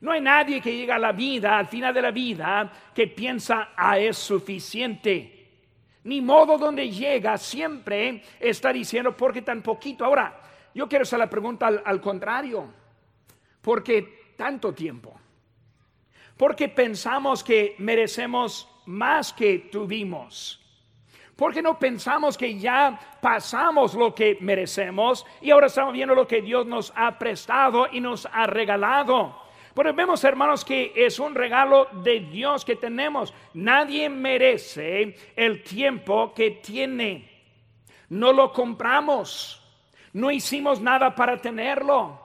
No 0.00 0.12
hay 0.12 0.20
nadie 0.20 0.60
que 0.60 0.76
llega 0.76 0.96
a 0.96 0.98
la 0.98 1.12
vida, 1.12 1.58
al 1.58 1.66
final 1.66 1.94
de 1.94 2.02
la 2.02 2.10
vida, 2.10 2.70
que 2.94 3.06
piensa, 3.06 3.70
ah, 3.76 3.98
es 3.98 4.16
suficiente 4.18 5.34
ni 6.04 6.20
modo 6.20 6.58
donde 6.58 6.90
llega, 6.90 7.36
siempre 7.38 8.22
está 8.38 8.72
diciendo, 8.72 9.16
¿por 9.16 9.32
qué 9.32 9.42
tan 9.42 9.62
poquito? 9.62 10.04
Ahora, 10.04 10.38
yo 10.74 10.88
quiero 10.88 11.02
hacer 11.02 11.18
la 11.18 11.30
pregunta 11.30 11.66
al, 11.66 12.00
contrario, 12.00 12.66
¿por 13.60 13.82
qué 13.82 14.34
tanto 14.36 14.72
tiempo? 14.74 15.18
Porque 16.36 16.68
pensamos 16.68 17.44
que 17.44 17.76
merecemos 17.78 18.68
más 18.86 19.32
que 19.32 19.58
tuvimos. 19.70 20.60
Porque 21.36 21.62
no 21.62 21.78
pensamos 21.78 22.38
que 22.38 22.58
ya 22.58 22.98
pasamos 23.20 23.94
lo 23.94 24.14
que 24.14 24.38
merecemos 24.40 25.26
y 25.40 25.50
ahora 25.50 25.66
estamos 25.66 25.92
viendo 25.92 26.14
lo 26.14 26.28
que 26.28 26.42
Dios 26.42 26.64
nos 26.66 26.92
ha 26.94 27.18
prestado 27.18 27.88
y 27.90 28.00
nos 28.00 28.28
ha 28.32 28.46
regalado? 28.46 29.42
Pero 29.74 29.92
vemos, 29.92 30.22
hermanos, 30.22 30.64
que 30.64 30.92
es 30.94 31.18
un 31.18 31.34
regalo 31.34 31.88
de 32.04 32.20
Dios 32.20 32.64
que 32.64 32.76
tenemos. 32.76 33.34
Nadie 33.54 34.08
merece 34.08 35.16
el 35.34 35.64
tiempo 35.64 36.32
que 36.32 36.52
tiene. 36.52 37.28
No 38.08 38.32
lo 38.32 38.52
compramos. 38.52 39.60
No 40.12 40.30
hicimos 40.30 40.80
nada 40.80 41.12
para 41.16 41.38
tenerlo. 41.38 42.23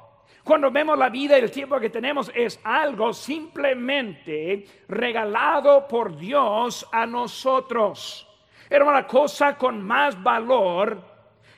Cuando 0.50 0.72
vemos 0.72 0.98
la 0.98 1.10
vida 1.10 1.38
y 1.38 1.44
el 1.44 1.52
tiempo 1.52 1.80
que 1.80 1.92
tenemos 1.92 2.32
es 2.34 2.60
algo 2.64 3.14
simplemente 3.14 4.66
regalado 4.88 5.88
por 5.88 6.18
Dios 6.18 6.88
a 6.92 7.06
nosotros. 7.06 8.28
Era 8.68 8.84
una 8.84 9.06
cosa 9.06 9.56
con 9.56 9.80
más 9.80 10.20
valor 10.24 11.04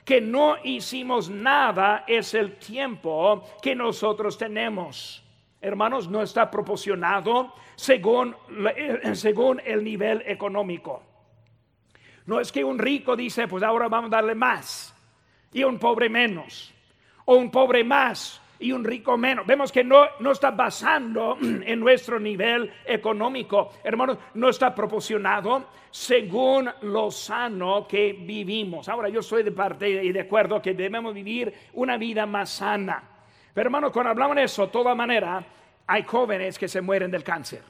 que 0.04 0.20
no 0.20 0.56
hicimos 0.62 1.30
nada 1.30 2.04
es 2.06 2.34
el 2.34 2.58
tiempo 2.58 3.42
que 3.62 3.74
nosotros 3.74 4.36
tenemos 4.36 5.24
hermanos, 5.62 6.06
no 6.06 6.20
está 6.20 6.50
proporcionado 6.50 7.54
según, 7.76 8.36
eh, 8.76 9.14
según 9.14 9.62
el 9.64 9.82
nivel 9.82 10.22
económico. 10.26 11.02
No 12.26 12.40
es 12.40 12.52
que 12.52 12.62
un 12.62 12.78
rico 12.78 13.16
dice, 13.16 13.48
pues 13.48 13.62
ahora 13.62 13.88
vamos 13.88 14.08
a 14.12 14.16
darle 14.16 14.34
más, 14.34 14.94
y 15.50 15.64
un 15.64 15.78
pobre 15.78 16.10
menos, 16.10 16.74
o 17.24 17.36
un 17.36 17.50
pobre 17.50 17.84
más 17.84 18.41
y 18.62 18.72
un 18.72 18.84
rico 18.84 19.18
menos. 19.18 19.46
Vemos 19.46 19.72
que 19.72 19.84
no, 19.84 20.06
no 20.20 20.32
está 20.32 20.50
basando 20.52 21.36
en 21.42 21.80
nuestro 21.80 22.18
nivel 22.18 22.72
económico. 22.84 23.72
Hermanos, 23.82 24.18
no 24.34 24.48
está 24.48 24.74
proporcionado 24.74 25.66
según 25.90 26.70
lo 26.82 27.10
sano 27.10 27.86
que 27.86 28.12
vivimos. 28.12 28.88
Ahora, 28.88 29.08
yo 29.08 29.22
soy 29.22 29.42
de 29.42 29.52
parte 29.52 29.88
y 29.88 30.12
de 30.12 30.20
acuerdo 30.20 30.62
que 30.62 30.74
debemos 30.74 31.12
vivir 31.12 31.52
una 31.74 31.96
vida 31.96 32.24
más 32.24 32.50
sana. 32.50 33.02
Pero 33.52 33.66
hermano, 33.66 33.92
cuando 33.92 34.10
hablamos 34.10 34.36
de 34.36 34.44
eso, 34.44 34.66
de 34.66 34.72
toda 34.72 34.94
manera, 34.94 35.44
hay 35.86 36.04
jóvenes 36.04 36.58
que 36.58 36.68
se 36.68 36.80
mueren 36.80 37.10
del 37.10 37.24
cáncer. 37.24 37.62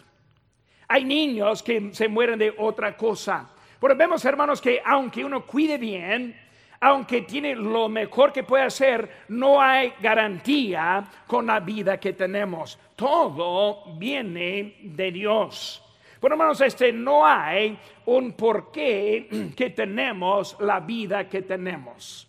Hay 0.87 1.05
niños 1.05 1.63
que 1.63 1.91
se 1.93 2.07
mueren 2.07 2.39
de 2.39 2.55
otra 2.57 2.97
cosa. 2.97 3.51
Pero 3.81 3.97
vemos, 3.97 4.25
hermanos, 4.25 4.61
que 4.61 4.81
aunque 4.85 5.25
uno 5.25 5.45
cuide 5.45 5.79
bien, 5.79 6.39
aunque 6.83 7.23
tiene 7.23 7.55
lo 7.55 7.89
mejor 7.89 8.33
que 8.33 8.43
puede 8.43 8.65
hacer, 8.65 9.09
no 9.29 9.63
hay 9.63 9.93
garantía 10.01 11.05
con 11.29 11.47
la 11.47 11.61
vida 11.61 12.01
que 12.01 12.13
tenemos. 12.13 12.77
Todo 12.97 13.85
viene 13.95 14.79
de 14.83 15.13
Dios. 15.13 15.81
Pero 16.21 16.35
hermanos, 16.35 16.61
este 16.61 16.93
no 16.93 17.25
hay 17.25 17.79
un 18.07 18.33
porqué 18.33 19.53
que 19.57 19.71
tenemos 19.71 20.57
la 20.59 20.81
vida 20.81 21.29
que 21.29 21.43
tenemos. 21.43 22.27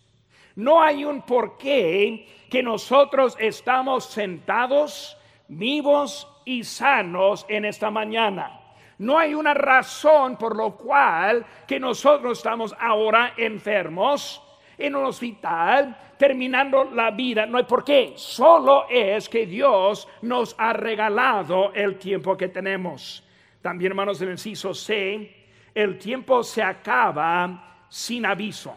No 0.54 0.80
hay 0.80 1.04
un 1.04 1.22
porqué 1.22 2.46
que 2.48 2.62
nosotros 2.62 3.36
estamos 3.40 4.04
sentados, 4.04 5.16
vivos 5.48 6.28
y 6.44 6.62
sanos 6.62 7.44
en 7.48 7.64
esta 7.64 7.90
mañana. 7.90 8.60
No 8.98 9.18
hay 9.18 9.34
una 9.34 9.52
razón 9.52 10.36
por 10.36 10.56
lo 10.56 10.76
cual 10.76 11.44
que 11.66 11.80
nosotros 11.80 12.38
estamos 12.38 12.72
ahora 12.78 13.34
enfermos 13.36 14.42
en 14.78 14.96
un 14.96 15.04
hospital 15.04 15.96
terminando 16.18 16.84
la 16.84 17.10
vida. 17.10 17.46
No 17.46 17.58
hay 17.58 17.64
por 17.64 17.84
qué. 17.84 18.12
Solo 18.16 18.86
es 18.88 19.28
que 19.28 19.46
Dios 19.46 20.08
nos 20.22 20.54
ha 20.58 20.72
regalado 20.72 21.72
el 21.74 21.98
tiempo 21.98 22.36
que 22.36 22.48
tenemos. 22.48 23.22
También, 23.60 23.92
hermanos, 23.92 24.18
del 24.18 24.30
inciso 24.30 24.74
C, 24.74 25.46
el 25.74 25.98
tiempo 25.98 26.42
se 26.42 26.62
acaba 26.62 27.86
sin 27.88 28.26
aviso. 28.26 28.76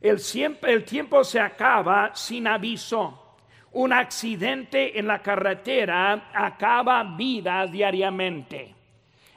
El, 0.00 0.18
el 0.62 0.84
tiempo 0.84 1.22
se 1.24 1.40
acaba 1.40 2.14
sin 2.14 2.46
aviso. 2.46 3.36
Un 3.72 3.92
accidente 3.92 4.98
en 4.98 5.06
la 5.06 5.20
carretera 5.20 6.30
acaba 6.34 7.04
vidas 7.04 7.70
diariamente. 7.70 8.74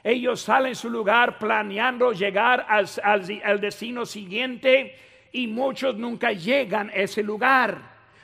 Ellos 0.02 0.40
salen 0.42 0.74
su 0.74 0.90
lugar 0.90 1.38
planeando 1.38 2.12
llegar 2.12 2.66
al, 2.68 2.86
al, 3.02 3.60
destino 3.60 4.04
siguiente 4.04 4.98
y 5.34 5.48
muchos 5.48 5.96
nunca 5.96 6.30
llegan 6.30 6.90
a 6.90 6.94
ese 6.94 7.22
lugar. 7.22 7.76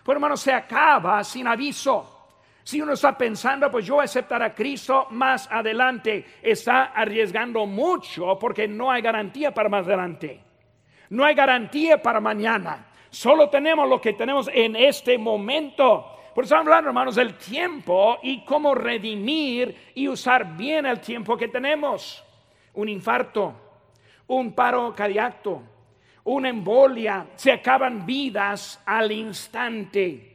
Pues 0.02 0.14
hermano, 0.14 0.36
se 0.36 0.52
acaba 0.52 1.22
sin 1.24 1.46
aviso. 1.46 2.28
Si 2.62 2.80
uno 2.80 2.92
está 2.92 3.18
pensando, 3.18 3.68
pues 3.68 3.84
yo 3.84 4.00
aceptar 4.00 4.40
a 4.44 4.54
Cristo 4.54 5.08
más 5.10 5.50
adelante, 5.50 6.24
está 6.40 6.84
arriesgando 6.84 7.66
mucho 7.66 8.38
porque 8.38 8.68
no 8.68 8.92
hay 8.92 9.02
garantía 9.02 9.52
para 9.52 9.68
más 9.68 9.86
adelante. 9.86 10.40
No 11.08 11.24
hay 11.24 11.34
garantía 11.34 12.00
para 12.00 12.20
mañana. 12.20 12.86
Solo 13.10 13.50
tenemos 13.50 13.88
lo 13.88 14.00
que 14.00 14.12
tenemos 14.12 14.48
en 14.52 14.76
este 14.76 15.18
momento. 15.18 16.16
Por 16.32 16.44
eso 16.44 16.56
hablando, 16.56 16.90
hermanos, 16.90 17.16
del 17.16 17.34
tiempo 17.34 18.18
y 18.22 18.44
cómo 18.44 18.72
redimir 18.72 19.90
y 19.96 20.06
usar 20.06 20.56
bien 20.56 20.86
el 20.86 21.00
tiempo 21.00 21.36
que 21.36 21.48
tenemos. 21.48 22.22
Un 22.74 22.88
infarto, 22.88 23.52
un 24.28 24.54
paro 24.54 24.94
cardíaco, 24.94 25.64
una 26.34 26.48
embolia, 26.48 27.26
se 27.36 27.52
acaban 27.52 28.06
vidas 28.06 28.82
al 28.86 29.12
instante 29.12 30.30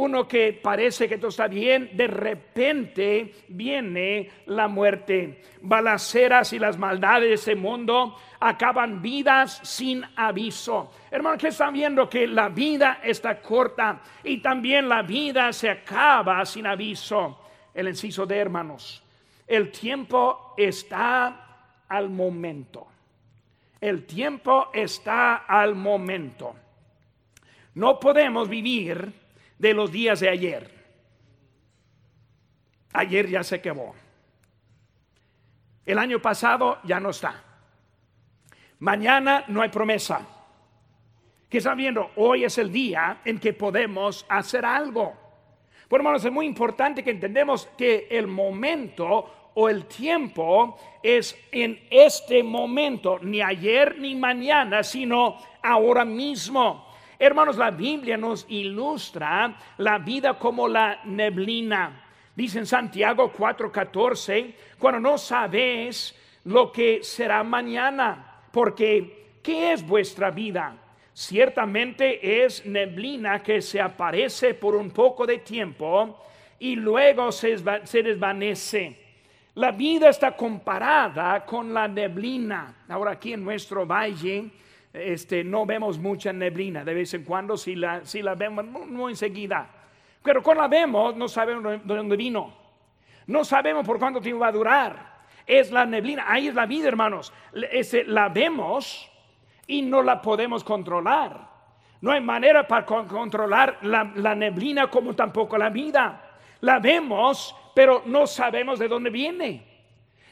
uno 0.00 0.26
que 0.26 0.52
parece 0.52 1.08
que 1.08 1.18
todo 1.18 1.28
está 1.28 1.48
bien, 1.48 1.90
de 1.94 2.06
repente 2.06 3.34
viene 3.48 4.30
la 4.46 4.68
muerte. 4.68 5.42
Balaceras 5.60 6.52
y 6.52 6.58
las 6.58 6.78
maldades 6.78 7.28
de 7.28 7.34
ese 7.34 7.54
mundo 7.54 8.16
acaban 8.38 9.02
vidas 9.02 9.60
sin 9.62 10.02
aviso. 10.16 10.92
Hermano, 11.10 11.36
que 11.36 11.48
están 11.48 11.74
viendo 11.74 12.08
que 12.08 12.26
la 12.26 12.48
vida 12.48 13.00
está 13.02 13.42
corta 13.42 14.00
y 14.24 14.40
también 14.40 14.88
la 14.88 15.02
vida 15.02 15.52
se 15.52 15.68
acaba 15.68 16.44
sin 16.46 16.66
aviso. 16.66 17.38
El 17.74 17.88
inciso 17.88 18.24
de 18.24 18.38
hermanos, 18.38 19.02
el 19.46 19.70
tiempo 19.70 20.54
está 20.56 21.84
al 21.88 22.08
momento. 22.08 22.86
El 23.80 24.04
tiempo 24.04 24.70
está 24.74 25.36
al 25.36 25.74
momento. 25.74 26.54
No 27.74 27.98
podemos 27.98 28.48
vivir 28.48 29.12
de 29.58 29.74
los 29.74 29.90
días 29.90 30.20
de 30.20 30.28
ayer. 30.28 30.70
Ayer 32.92 33.28
ya 33.28 33.42
se 33.42 33.60
quemó. 33.60 33.94
El 35.86 35.98
año 35.98 36.20
pasado 36.20 36.78
ya 36.84 37.00
no 37.00 37.10
está. 37.10 37.42
Mañana 38.80 39.44
no 39.48 39.62
hay 39.62 39.68
promesa. 39.68 40.26
¿Qué 41.48 41.58
están 41.58 41.78
viendo? 41.78 42.10
Hoy 42.16 42.44
es 42.44 42.58
el 42.58 42.70
día 42.70 43.20
en 43.24 43.38
que 43.38 43.52
podemos 43.52 44.24
hacer 44.28 44.64
algo. 44.64 45.16
Por 45.88 46.00
hermanos, 46.00 46.24
es 46.24 46.30
muy 46.30 46.46
importante 46.46 47.02
que 47.02 47.10
entendemos 47.10 47.66
que 47.76 48.06
el 48.10 48.26
momento 48.26 49.39
o 49.54 49.68
el 49.68 49.86
tiempo 49.86 50.78
es 51.02 51.36
en 51.50 51.80
este 51.90 52.42
momento, 52.42 53.18
ni 53.20 53.40
ayer 53.40 53.98
ni 53.98 54.14
mañana, 54.14 54.82
sino 54.82 55.38
ahora 55.62 56.04
mismo. 56.04 56.86
Hermanos, 57.18 57.56
la 57.56 57.70
Biblia 57.70 58.16
nos 58.16 58.46
ilustra 58.48 59.56
la 59.78 59.98
vida 59.98 60.38
como 60.38 60.66
la 60.66 61.00
neblina. 61.04 62.04
Dice 62.34 62.60
en 62.60 62.66
Santiago 62.66 63.32
4:14, 63.32 64.54
cuando 64.78 65.00
no 65.00 65.18
sabes 65.18 66.14
lo 66.44 66.72
que 66.72 67.02
será 67.02 67.42
mañana, 67.42 68.40
porque 68.50 69.36
¿qué 69.42 69.72
es 69.72 69.86
vuestra 69.86 70.30
vida? 70.30 70.76
Ciertamente 71.12 72.44
es 72.44 72.64
neblina 72.64 73.42
que 73.42 73.60
se 73.60 73.80
aparece 73.80 74.54
por 74.54 74.74
un 74.74 74.90
poco 74.90 75.26
de 75.26 75.38
tiempo 75.38 76.24
y 76.58 76.76
luego 76.76 77.30
se 77.32 77.58
desvanece. 78.02 78.99
La 79.60 79.72
vida 79.72 80.08
está 80.08 80.34
comparada 80.34 81.44
con 81.44 81.74
la 81.74 81.86
neblina. 81.86 82.76
Ahora 82.88 83.10
aquí 83.10 83.34
en 83.34 83.44
nuestro 83.44 83.84
valle 83.84 84.50
este, 84.90 85.44
no 85.44 85.66
vemos 85.66 85.98
mucha 85.98 86.32
neblina, 86.32 86.82
de 86.82 86.94
vez 86.94 87.12
en 87.12 87.24
cuando 87.24 87.58
si 87.58 87.74
la, 87.74 88.00
la 88.22 88.34
vemos, 88.36 88.64
no, 88.64 89.10
enseguida. 89.10 89.68
Pero 90.22 90.42
cuando 90.42 90.62
la 90.62 90.68
vemos, 90.68 91.14
no 91.14 91.28
sabemos 91.28 91.62
de 91.62 91.94
dónde 91.94 92.16
vino. 92.16 92.54
No 93.26 93.44
sabemos 93.44 93.86
por 93.86 93.98
cuánto 93.98 94.18
tiempo 94.18 94.40
va 94.40 94.48
a 94.48 94.52
durar. 94.52 95.20
Es 95.46 95.70
la 95.70 95.84
neblina, 95.84 96.24
ahí 96.26 96.48
es 96.48 96.54
la 96.54 96.64
vida, 96.64 96.88
hermanos. 96.88 97.30
Este, 97.70 98.04
la 98.04 98.30
vemos 98.30 99.12
y 99.66 99.82
no 99.82 100.02
la 100.02 100.22
podemos 100.22 100.64
controlar. 100.64 101.50
No 102.00 102.12
hay 102.12 102.22
manera 102.22 102.66
para 102.66 102.86
controlar 102.86 103.76
la, 103.82 104.10
la 104.14 104.34
neblina 104.34 104.86
como 104.86 105.14
tampoco 105.14 105.58
la 105.58 105.68
vida. 105.68 106.38
La 106.62 106.78
vemos, 106.78 107.54
pero 107.74 108.02
no 108.06 108.26
sabemos 108.26 108.78
de 108.78 108.88
dónde 108.88 109.10
viene. 109.10 109.66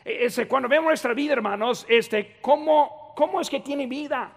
E, 0.04 0.24
ese, 0.26 0.48
cuando 0.48 0.68
vemos 0.68 0.86
nuestra 0.86 1.14
vida, 1.14 1.32
hermanos, 1.34 1.86
este, 1.88 2.36
¿cómo, 2.40 3.12
¿cómo 3.16 3.40
es 3.40 3.50
que 3.50 3.60
tiene 3.60 3.86
vida? 3.86 4.32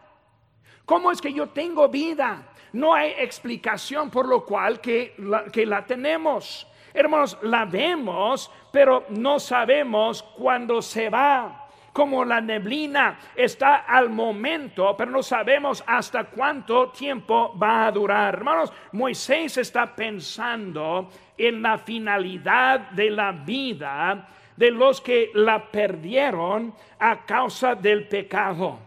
¿Cómo 0.85 1.11
es 1.11 1.21
que 1.21 1.33
yo 1.33 1.47
tengo 1.49 1.87
vida? 1.87 2.49
No 2.73 2.93
hay 2.93 3.13
explicación 3.17 4.09
por 4.09 4.27
lo 4.27 4.45
cual 4.45 4.79
que 4.81 5.13
la, 5.17 5.45
que 5.45 5.65
la 5.65 5.85
tenemos. 5.85 6.67
Hermanos, 6.93 7.37
la 7.43 7.65
vemos, 7.65 8.51
pero 8.71 9.05
no 9.09 9.39
sabemos 9.39 10.23
cuándo 10.23 10.81
se 10.81 11.09
va. 11.09 11.57
Como 11.93 12.23
la 12.23 12.39
neblina 12.39 13.19
está 13.35 13.77
al 13.79 14.09
momento, 14.09 14.95
pero 14.97 15.11
no 15.11 15.21
sabemos 15.21 15.83
hasta 15.85 16.23
cuánto 16.23 16.89
tiempo 16.89 17.53
va 17.57 17.87
a 17.87 17.91
durar. 17.91 18.35
Hermanos, 18.35 18.71
Moisés 18.93 19.57
está 19.57 19.93
pensando 19.93 21.09
en 21.47 21.61
la 21.61 21.77
finalidad 21.77 22.91
de 22.91 23.09
la 23.09 23.31
vida 23.31 24.27
de 24.55 24.71
los 24.71 25.01
que 25.01 25.31
la 25.33 25.71
perdieron 25.71 26.73
a 26.99 27.25
causa 27.25 27.75
del 27.75 28.07
pecado. 28.07 28.79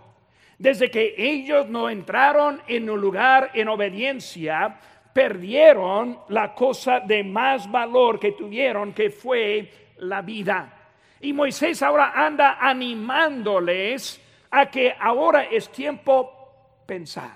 Desde 0.59 0.91
que 0.91 1.15
ellos 1.19 1.69
no 1.69 1.91
entraron 1.91 2.63
en 2.69 2.89
un 2.89 3.01
lugar 3.01 3.51
en 3.55 3.69
obediencia, 3.69 4.79
perdieron 5.13 6.21
la 6.29 6.55
cosa 6.55 7.01
de 7.01 7.25
más 7.25 7.71
valor 7.71 8.21
que 8.21 8.33
tuvieron, 8.33 8.93
que 8.93 9.11
fue 9.11 9.71
la 9.99 10.23
vida. 10.23 10.73
Y 11.21 11.33
Moisés 11.33 11.83
ahora 11.83 12.13
anda 12.15 12.59
animándoles 12.61 14.21
a 14.51 14.67
que 14.67 14.95
ahora 14.99 15.45
es 15.45 15.71
tiempo 15.71 16.85
pensar, 16.87 17.33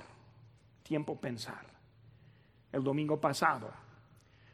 tiempo 0.83 1.21
pensar. 1.21 1.67
El 2.71 2.85
domingo 2.85 3.21
pasado 3.21 3.88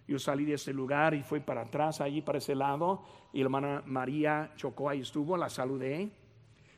yo 0.07 0.19
salí 0.19 0.45
de 0.45 0.55
ese 0.55 0.73
lugar 0.73 1.15
y 1.15 1.23
fui 1.23 1.41
para 1.41 1.63
atrás, 1.63 2.01
allí 2.01 2.23
para 2.23 2.39
ese 2.39 2.55
lado, 2.55 3.05
y 3.33 3.39
la 3.39 3.45
hermana 3.45 3.83
María 3.87 4.53
chocó, 4.57 4.89
ahí 4.89 5.01
estuvo, 5.01 5.37
la 5.37 5.49
saludé 5.49 6.11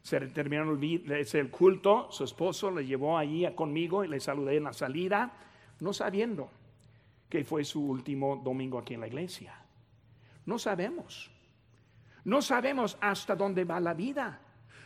se 0.06 0.20
terminó 0.28 0.70
el 0.70 1.50
culto, 1.50 2.06
su 2.12 2.22
esposo 2.22 2.70
le 2.70 2.86
llevó 2.86 3.18
allí 3.18 3.44
conmigo 3.56 4.04
y 4.04 4.08
le 4.08 4.20
saludé 4.20 4.58
en 4.58 4.62
la 4.62 4.72
salida, 4.72 5.32
no 5.80 5.92
sabiendo 5.92 6.48
que 7.28 7.42
fue 7.42 7.64
su 7.64 7.84
último 7.84 8.36
domingo 8.36 8.78
aquí 8.78 8.94
en 8.94 9.00
la 9.00 9.08
iglesia. 9.08 9.60
No 10.44 10.60
sabemos. 10.60 11.28
No 12.22 12.40
sabemos 12.40 12.96
hasta 13.00 13.34
dónde 13.34 13.64
va 13.64 13.80
la 13.80 13.94
vida. 13.94 14.40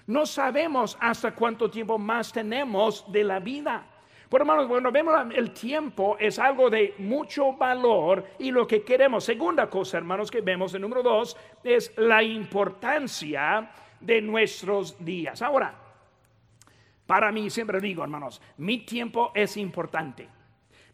No 0.06 0.24
sabemos 0.24 0.96
hasta 0.98 1.34
cuánto 1.34 1.70
tiempo 1.70 1.98
más 1.98 2.32
tenemos 2.32 3.04
de 3.12 3.22
la 3.22 3.40
vida. 3.40 3.89
Por 4.30 4.42
hermanos, 4.42 4.68
bueno, 4.68 4.92
vemos 4.92 5.12
el 5.34 5.50
tiempo 5.50 6.16
es 6.20 6.38
algo 6.38 6.70
de 6.70 6.94
mucho 6.98 7.54
valor 7.54 8.24
y 8.38 8.52
lo 8.52 8.64
que 8.64 8.84
queremos. 8.84 9.24
Segunda 9.24 9.68
cosa, 9.68 9.98
hermanos, 9.98 10.30
que 10.30 10.40
vemos, 10.40 10.72
el 10.72 10.82
número 10.82 11.02
dos, 11.02 11.36
es 11.64 11.92
la 11.98 12.22
importancia 12.22 13.72
de 13.98 14.22
nuestros 14.22 15.04
días. 15.04 15.42
Ahora, 15.42 15.74
para 17.08 17.32
mí, 17.32 17.50
siempre 17.50 17.80
digo, 17.80 18.04
hermanos, 18.04 18.40
mi 18.58 18.78
tiempo 18.78 19.32
es 19.34 19.56
importante. 19.56 20.28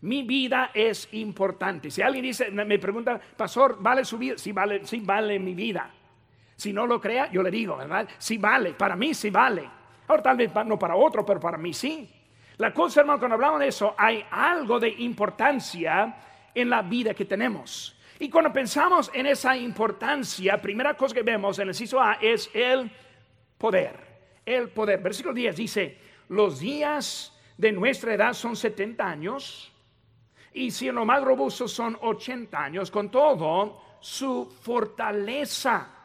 Mi 0.00 0.22
vida 0.22 0.70
es 0.72 1.06
importante. 1.12 1.90
Si 1.90 2.00
alguien 2.00 2.24
dice, 2.24 2.50
me 2.50 2.78
pregunta, 2.78 3.20
pastor, 3.36 3.76
¿vale 3.80 4.06
su 4.06 4.16
vida? 4.16 4.38
Sí 4.38 4.52
vale, 4.52 4.86
sí 4.86 5.00
vale 5.04 5.38
mi 5.38 5.54
vida. 5.54 5.90
Si 6.54 6.72
no 6.72 6.86
lo 6.86 6.98
crea, 6.98 7.30
yo 7.30 7.42
le 7.42 7.50
digo, 7.50 7.76
¿verdad? 7.76 8.08
Sí 8.16 8.38
vale, 8.38 8.72
para 8.72 8.96
mí 8.96 9.12
sí 9.12 9.28
vale. 9.28 9.68
Ahora 10.08 10.22
tal 10.22 10.38
vez 10.38 10.50
no 10.64 10.78
para 10.78 10.96
otro, 10.96 11.26
pero 11.26 11.38
para 11.38 11.58
mí 11.58 11.74
sí. 11.74 12.15
La 12.58 12.72
cosa, 12.72 13.00
hermano, 13.00 13.18
cuando 13.18 13.34
hablamos 13.34 13.60
de 13.60 13.68
eso, 13.68 13.94
hay 13.98 14.24
algo 14.30 14.80
de 14.80 14.88
importancia 14.88 16.16
en 16.54 16.70
la 16.70 16.82
vida 16.82 17.12
que 17.12 17.26
tenemos. 17.26 17.96
Y 18.18 18.30
cuando 18.30 18.52
pensamos 18.52 19.10
en 19.12 19.26
esa 19.26 19.56
importancia, 19.56 20.60
primera 20.60 20.94
cosa 20.94 21.14
que 21.14 21.22
vemos 21.22 21.58
en 21.58 21.64
el 21.64 21.68
inciso 21.68 22.00
A 22.00 22.14
es 22.14 22.48
el 22.54 22.90
poder. 23.58 23.94
El 24.44 24.70
poder. 24.70 25.02
Versículo 25.02 25.34
10 25.34 25.56
dice, 25.56 25.98
los 26.28 26.58
días 26.58 27.36
de 27.58 27.72
nuestra 27.72 28.14
edad 28.14 28.32
son 28.32 28.56
70 28.56 29.06
años 29.06 29.72
y 30.54 30.70
si 30.70 30.88
en 30.88 30.94
lo 30.94 31.04
más 31.04 31.22
robusto 31.22 31.68
son 31.68 31.98
80 32.00 32.58
años, 32.58 32.90
con 32.90 33.10
todo, 33.10 33.82
su 34.00 34.50
fortaleza 34.62 35.95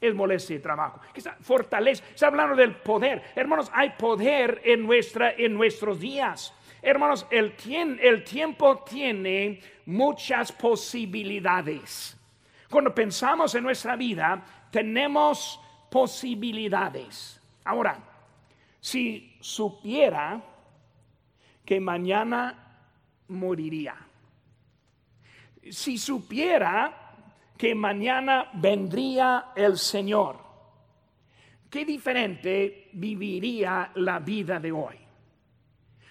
es 0.00 0.14
molestia 0.14 0.56
y 0.56 0.60
trabajo. 0.60 1.00
Fortaleza, 1.40 2.04
está 2.14 2.28
hablando 2.28 2.56
del 2.56 2.76
poder. 2.76 3.22
Hermanos, 3.34 3.70
hay 3.72 3.90
poder 3.90 4.60
en, 4.64 4.86
nuestra, 4.86 5.32
en 5.32 5.54
nuestros 5.54 6.00
días. 6.00 6.54
Hermanos, 6.82 7.26
el, 7.30 7.54
el 8.00 8.24
tiempo 8.24 8.82
tiene 8.84 9.60
muchas 9.86 10.50
posibilidades. 10.52 12.16
Cuando 12.70 12.94
pensamos 12.94 13.54
en 13.54 13.64
nuestra 13.64 13.96
vida, 13.96 14.42
tenemos 14.70 15.60
posibilidades. 15.90 17.40
Ahora, 17.64 17.98
si 18.80 19.36
supiera 19.40 20.40
que 21.64 21.80
mañana 21.80 22.56
moriría, 23.28 23.96
si 25.70 25.98
supiera 25.98 26.99
que 27.60 27.74
mañana 27.74 28.48
vendría 28.54 29.48
el 29.54 29.76
Señor, 29.76 30.38
qué 31.68 31.84
diferente 31.84 32.88
viviría 32.94 33.90
la 33.96 34.18
vida 34.18 34.58
de 34.58 34.72
hoy. 34.72 34.96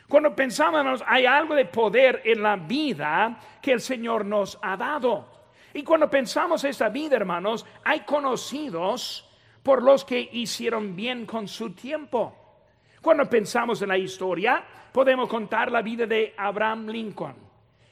Cuando 0.07 0.35
pensamos, 0.35 1.03
hay 1.07 1.25
algo 1.25 1.55
de 1.55 1.65
poder 1.65 2.21
en 2.23 2.43
la 2.43 2.55
vida 2.55 3.39
que 3.59 3.71
el 3.71 3.81
Señor 3.81 4.25
nos 4.25 4.59
ha 4.61 4.77
dado. 4.77 5.25
Y 5.73 5.81
cuando 5.81 6.07
pensamos 6.07 6.63
esta 6.65 6.89
vida, 6.89 7.15
hermanos, 7.15 7.65
hay 7.83 8.01
conocidos 8.01 9.27
por 9.63 9.81
los 9.81 10.05
que 10.05 10.29
hicieron 10.31 10.95
bien 10.95 11.25
con 11.25 11.47
su 11.47 11.71
tiempo. 11.71 12.61
Cuando 13.01 13.27
pensamos 13.27 13.81
en 13.81 13.89
la 13.89 13.97
historia, 13.97 14.63
podemos 14.91 15.27
contar 15.27 15.71
la 15.71 15.81
vida 15.81 16.05
de 16.05 16.35
Abraham 16.37 16.89
Lincoln. 16.89 17.33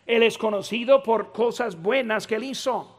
Él 0.06 0.22
es 0.22 0.38
conocido 0.38 1.02
por 1.02 1.32
cosas 1.32 1.76
buenas 1.82 2.28
que 2.28 2.36
él 2.36 2.44
hizo. 2.44 2.97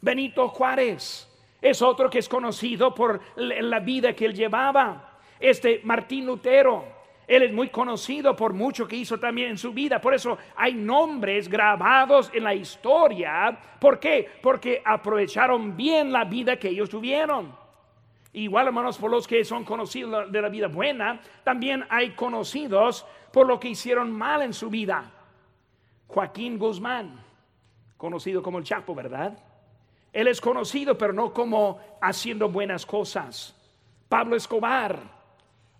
Benito 0.00 0.48
Juárez 0.48 1.28
es 1.60 1.82
otro 1.82 2.08
que 2.10 2.18
es 2.18 2.28
conocido 2.28 2.94
por 2.94 3.20
la 3.36 3.80
vida 3.80 4.14
que 4.14 4.26
él 4.26 4.34
llevaba. 4.34 5.18
Este 5.38 5.80
Martín 5.84 6.26
Lutero 6.26 6.96
él 7.26 7.42
es 7.42 7.52
muy 7.52 7.68
conocido 7.70 8.36
por 8.36 8.52
mucho 8.52 8.86
que 8.86 8.96
hizo 8.96 9.18
también 9.18 9.50
en 9.50 9.58
su 9.58 9.72
vida. 9.72 10.00
Por 10.00 10.14
eso 10.14 10.38
hay 10.54 10.74
nombres 10.74 11.48
grabados 11.48 12.30
en 12.32 12.44
la 12.44 12.54
historia. 12.54 13.58
¿Por 13.80 13.98
qué? 13.98 14.28
Porque 14.40 14.80
aprovecharon 14.84 15.76
bien 15.76 16.12
la 16.12 16.24
vida 16.24 16.56
que 16.56 16.68
ellos 16.68 16.88
tuvieron. 16.88 17.52
Igual, 18.32 18.68
hermanos, 18.68 18.98
por 18.98 19.10
los 19.10 19.26
que 19.26 19.44
son 19.44 19.64
conocidos 19.64 20.30
de 20.30 20.42
la 20.42 20.48
vida 20.48 20.68
buena, 20.68 21.20
también 21.42 21.84
hay 21.88 22.10
conocidos 22.10 23.04
por 23.32 23.46
lo 23.46 23.58
que 23.58 23.70
hicieron 23.70 24.12
mal 24.12 24.42
en 24.42 24.52
su 24.52 24.70
vida. 24.70 25.10
Joaquín 26.06 26.58
Guzmán, 26.58 27.18
conocido 27.96 28.42
como 28.42 28.58
el 28.58 28.64
Chapo, 28.64 28.94
¿verdad? 28.94 29.36
Él 30.16 30.28
es 30.28 30.40
conocido, 30.40 30.96
pero 30.96 31.12
no 31.12 31.30
como 31.30 31.78
haciendo 32.00 32.48
buenas 32.48 32.86
cosas. 32.86 33.54
Pablo 34.08 34.34
Escobar, 34.34 34.98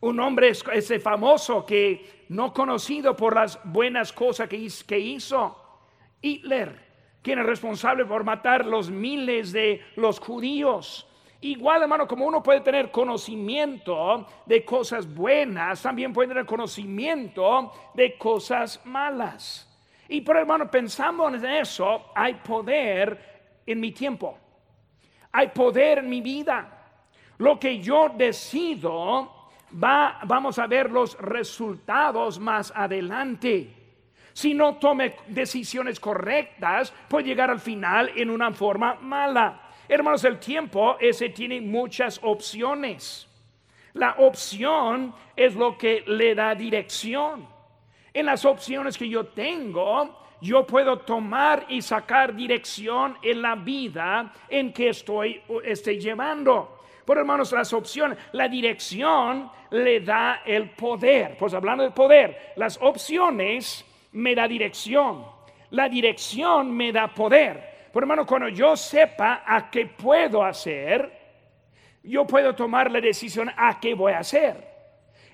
un 0.01 0.21
hombre 0.21 0.51
ese 0.51 1.01
famoso 1.01 1.65
que 1.65 2.27
no 2.29 2.53
conocido 2.53 3.17
por 3.17 3.35
las 3.35 3.59
buenas 3.65 4.13
cosas 4.13 4.47
que, 4.47 4.99
hizo. 4.99 5.57
Hitler, 6.21 6.79
quien 7.23 7.39
es 7.39 7.47
responsable 7.47 8.05
por 8.05 8.25
matar 8.25 8.67
los 8.67 8.91
miles 8.91 9.53
de 9.53 9.83
los 9.97 10.21
judíos. 10.21 11.09
Igual, 11.41 11.81
hermano, 11.81 12.07
como 12.07 12.27
uno 12.27 12.43
puede 12.43 12.61
tener 12.61 12.91
conocimiento 12.91 14.27
de 14.45 14.67
cosas 14.67 15.15
buenas, 15.15 15.81
también 15.81 16.13
puede 16.13 16.29
tener 16.29 16.45
conocimiento 16.45 17.73
de 17.95 18.19
cosas 18.19 18.85
malas. 18.85 19.63
Y 20.11 20.21
por 20.21 20.37
hermano, 20.37 20.71
pensando 20.71 21.27
en 21.27 21.43
eso, 21.43 22.11
hay 22.15 22.35
poder 22.35 23.36
en 23.67 23.81
mi 23.81 23.93
tiempo. 23.93 24.39
Hay 25.33 25.49
poder 25.49 25.99
en 25.99 26.09
mi 26.09 26.21
vida. 26.21 26.73
Lo 27.39 27.59
que 27.59 27.79
yo 27.81 28.09
decido 28.17 29.51
va, 29.83 30.21
vamos 30.25 30.59
a 30.59 30.67
ver 30.67 30.91
los 30.91 31.19
resultados 31.19 32.39
más 32.39 32.73
adelante. 32.75 33.75
Si 34.33 34.55
no 34.55 34.77
tome 34.77 35.17
decisiones 35.29 35.99
correctas, 35.99 36.93
puede 37.09 37.27
llegar 37.27 37.51
al 37.51 37.61
final 37.61 38.13
en 38.17 38.31
una 38.31 38.53
forma 38.53 38.95
mala. 38.95 39.63
Hermanos, 39.89 40.25
el 40.25 40.39
tiempo 40.39 40.97
ese 41.01 41.31
tiene 41.31 41.61
muchas 41.61 42.21
opciones. 42.23 43.27
La 43.95 44.17
opción 44.19 45.15
es 45.35 45.55
lo 45.55 45.79
que 45.79 46.05
le 46.07 46.35
da 46.35 46.55
dirección. 46.55 47.49
En 48.13 48.27
las 48.27 48.45
opciones 48.45 48.99
que 48.99 49.09
yo 49.09 49.27
tengo, 49.27 50.26
yo 50.41 50.67
puedo 50.67 50.99
tomar 50.99 51.67
y 51.69 51.81
sacar 51.83 52.35
dirección 52.35 53.17
en 53.23 53.43
la 53.43 53.55
vida 53.55 54.33
en 54.49 54.73
que 54.73 54.91
estoy, 54.91 55.41
estoy 55.65 55.99
llevando. 55.99 56.81
Por 57.05 57.19
hermanos, 57.19 57.53
las 57.53 57.73
opciones, 57.73 58.19
la 58.33 58.49
dirección 58.49 59.51
le 59.71 60.01
da 60.01 60.43
el 60.45 60.71
poder. 60.71 61.37
Pues 61.39 61.55
hablando 61.55 61.85
del 61.85 61.93
poder, 61.93 62.53
las 62.57 62.79
opciones 62.83 63.85
me 64.13 64.35
da 64.35 64.49
dirección. 64.49 65.25
La 65.71 65.89
dirección 65.89 66.77
me 66.77 66.93
da 66.93 67.09
poder. 67.09 67.89
Por 67.93 68.03
hermano, 68.03 68.27
cuando 68.27 68.49
yo 68.49 68.77
sepa 68.77 69.43
a 69.47 69.71
qué 69.71 69.87
puedo 69.87 70.45
hacer, 70.45 71.17
yo 72.03 72.27
puedo 72.27 72.55
tomar 72.55 72.91
la 72.91 73.01
decisión 73.01 73.51
a 73.57 73.79
qué 73.81 73.95
voy 73.95 74.13
a 74.13 74.19
hacer. 74.19 74.77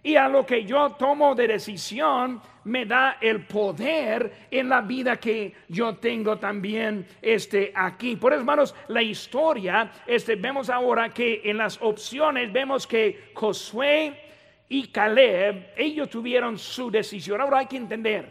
Y 0.02 0.16
a 0.16 0.28
lo 0.28 0.44
que 0.44 0.64
yo 0.64 0.90
tomo 0.90 1.34
de 1.34 1.48
decisión 1.48 2.40
me 2.64 2.86
da 2.86 3.18
el 3.20 3.46
poder 3.46 4.48
en 4.50 4.68
la 4.68 4.80
vida 4.80 5.18
que 5.18 5.54
yo 5.68 5.96
tengo 5.96 6.38
también 6.38 7.06
este, 7.20 7.72
aquí. 7.74 8.16
Por 8.16 8.32
eso, 8.32 8.40
hermanos, 8.40 8.74
la 8.88 9.02
historia, 9.02 9.90
este, 10.06 10.36
vemos 10.36 10.70
ahora 10.70 11.10
que 11.10 11.42
en 11.44 11.58
las 11.58 11.80
opciones 11.80 12.52
vemos 12.52 12.86
que 12.86 13.30
Josué 13.34 14.18
y 14.68 14.88
Caleb, 14.88 15.72
ellos 15.76 16.08
tuvieron 16.08 16.58
su 16.58 16.90
decisión. 16.90 17.40
Ahora 17.40 17.58
hay 17.58 17.66
que 17.66 17.76
entender, 17.76 18.28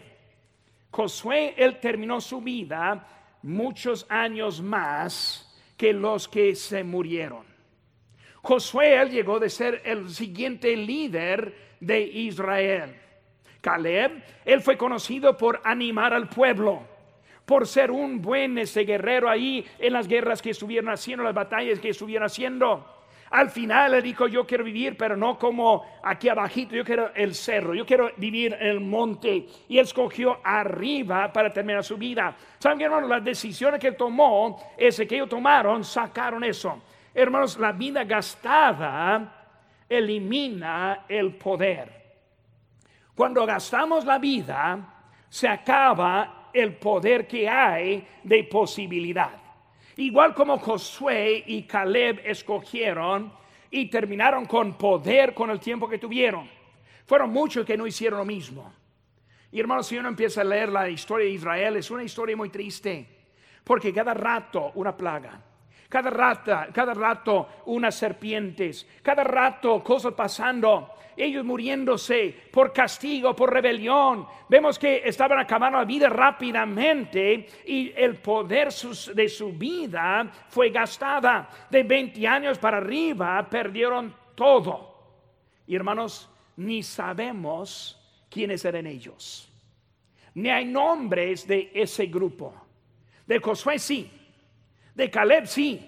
Josué, 0.89 1.54
él 1.58 1.80
terminó 1.80 2.20
su 2.20 2.41
vida 2.41 3.08
muchos 3.44 4.06
años 4.10 4.62
más 4.62 5.48
que 5.78 5.94
los 5.94 6.28
que 6.28 6.56
se 6.56 6.84
murieron. 6.84 7.46
Josué 8.41 9.00
él 9.00 9.12
llegó 9.12 9.39
de 9.39 9.50
ser 9.50 9.82
el 9.86 10.10
siguiente 10.10 10.76
líder 10.76 11.76
de 11.80 12.02
Israel. 12.02 12.96
Caleb, 13.62 14.24
él 14.43 14.62
fue 14.62 14.76
conocido 14.76 15.38
por 15.38 15.62
animar 15.63 16.13
al 16.13 16.28
pueblo, 16.28 16.82
por 17.45 17.67
ser 17.67 17.91
un 17.91 18.21
buen 18.21 18.58
ese 18.58 18.82
guerrero 18.82 19.30
ahí 19.30 19.65
en 19.80 19.93
las 19.93 20.08
guerras 20.08 20.41
que 20.41 20.50
estuvieron 20.50 20.89
haciendo, 20.89 21.24
las 21.24 21.34
batallas 21.34 21.80
que 21.80 21.89
estuvieron 21.89 22.26
haciendo. 22.26 22.86
Al 23.32 23.50
final 23.50 23.93
él 23.93 24.04
dijo, 24.04 24.28
yo 24.28 24.45
quiero 24.45 24.65
vivir, 24.65 24.97
pero 24.97 25.15
no 25.15 25.39
como 25.39 25.86
aquí 26.04 26.28
abajito, 26.28 26.76
yo 26.76 26.84
quiero 26.84 27.12
el 27.15 27.34
cerro, 27.34 27.74
yo 27.74 27.86
quiero 27.86 28.12
vivir 28.17 28.54
en 28.60 28.67
el 28.67 28.80
monte. 28.82 29.47
Y 29.69 29.78
él 29.78 29.86
escogió 29.86 30.39
arriba 30.43 31.32
para 31.32 31.50
terminar 31.50 31.84
su 31.84 31.95
vida. 31.97 32.36
¿Saben 32.60 32.78
qué, 32.78 32.86
hermanos? 32.86 33.10
Las 33.10 33.24
decisiones 33.24 33.80
que 33.80 33.93
tomó, 33.93 34.60
ese 34.78 35.08
que 35.08 35.15
ellos 35.15 35.30
tomaron, 35.30 35.86
sacaron 35.86 36.43
eso. 36.43 36.82
Hermanos, 37.13 37.58
la 37.58 37.71
vida 37.71 38.04
gastada 38.04 39.45
elimina 39.88 41.06
el 41.08 41.34
poder. 41.36 42.00
Cuando 43.15 43.45
gastamos 43.45 44.06
la 44.06 44.17
vida, 44.17 45.04
se 45.30 45.47
acaba 45.47 46.50
el 46.54 46.76
poder 46.76 47.28
que 47.28 47.47
hay 47.47 48.08
de 48.24 48.43
posibilidad. 48.45 49.32
Igual 49.97 50.34
como 50.34 50.58
Josué 50.58 51.43
y 51.45 51.63
Caleb 51.63 52.21
escogieron 52.26 53.32
y 53.69 53.89
terminaron 53.89 54.45
con 54.45 54.78
poder 54.78 55.34
con 55.34 55.50
el 55.50 55.60
tiempo 55.60 55.88
que 55.88 55.97
tuvieron. 55.97 56.50
Fueron 57.06 57.32
muchos 57.32 57.65
que 57.65 57.78
no 57.78 57.86
hicieron 57.86 58.19
lo 58.19 58.26
mismo. 58.26 58.74
Y 59.52 59.60
hermanos, 59.60 59.88
si 59.88 59.97
uno 59.97 60.10
empieza 60.10 60.41
a 60.41 60.45
leer 60.45 60.69
la 60.69 60.89
historia 60.89 61.26
de 61.26 61.34
Israel, 61.34 61.76
es 61.76 61.91
una 61.91 62.04
historia 62.04 62.38
muy 62.38 62.50
triste, 62.50 63.06
porque 63.63 63.93
cada 63.93 64.13
rato 64.13 64.71
una 64.76 64.95
plaga 64.95 65.41
cada 65.91 66.10
rato, 66.10 66.58
cada 66.74 66.93
rato 66.93 67.50
unas 67.65 67.93
serpientes, 67.95 68.88
cada 69.04 69.26
rato 69.26 69.84
cosas 69.84 70.13
pasando, 70.13 70.89
ellos 71.15 71.45
muriéndose 71.45 72.36
por 72.52 72.74
castigo, 72.74 73.36
por 73.36 73.54
rebelión. 73.54 74.26
Vemos 74.50 74.78
que 74.80 75.02
estaban 75.06 75.39
acabando 75.39 75.78
la 75.80 75.86
vida 75.86 76.10
rápidamente 76.10 77.47
y 77.65 77.91
el 77.95 78.15
poder 78.17 78.69
de 79.13 79.30
su 79.30 79.54
vida 79.54 80.32
fue 80.50 80.69
gastada. 80.69 81.50
De 81.69 81.84
20 81.84 82.28
años 82.28 82.58
para 82.58 82.78
arriba 82.78 83.47
perdieron 83.50 84.13
todo. 84.36 84.91
Y 85.67 85.76
hermanos, 85.76 86.30
ni 86.58 86.84
sabemos 86.84 87.97
quiénes 88.30 88.63
eran 88.65 88.88
ellos. 88.88 89.47
Ni 90.34 90.50
hay 90.50 90.65
nombres 90.65 91.47
de 91.47 91.71
ese 91.74 92.06
grupo. 92.06 92.54
De 93.28 93.39
Josué 93.39 93.80
sí, 93.80 94.12
de 94.95 95.10
Caleb 95.10 95.45
sí. 95.45 95.88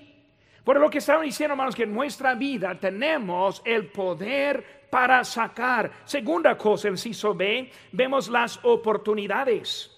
Por 0.64 0.80
lo 0.80 0.90
que 0.90 1.00
estaban 1.00 1.26
diciendo, 1.26 1.54
hermanos, 1.54 1.76
que 1.76 1.84
en 1.84 1.94
nuestra 1.94 2.36
vida 2.36 2.80
tenemos 2.80 3.62
el 3.66 3.88
poder 3.88 4.83
para 4.94 5.24
sacar. 5.24 5.90
Segunda 6.06 6.56
cosa, 6.56 6.88
el 6.88 7.00
CISO 7.00 7.34
B, 7.34 7.68
vemos 7.94 8.30
las 8.30 8.60
oportunidades. 8.62 9.90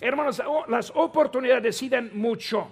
Hermanos, 0.00 0.42
las 0.68 0.90
oportunidades 0.94 1.64
deciden 1.64 2.12
mucho. 2.14 2.66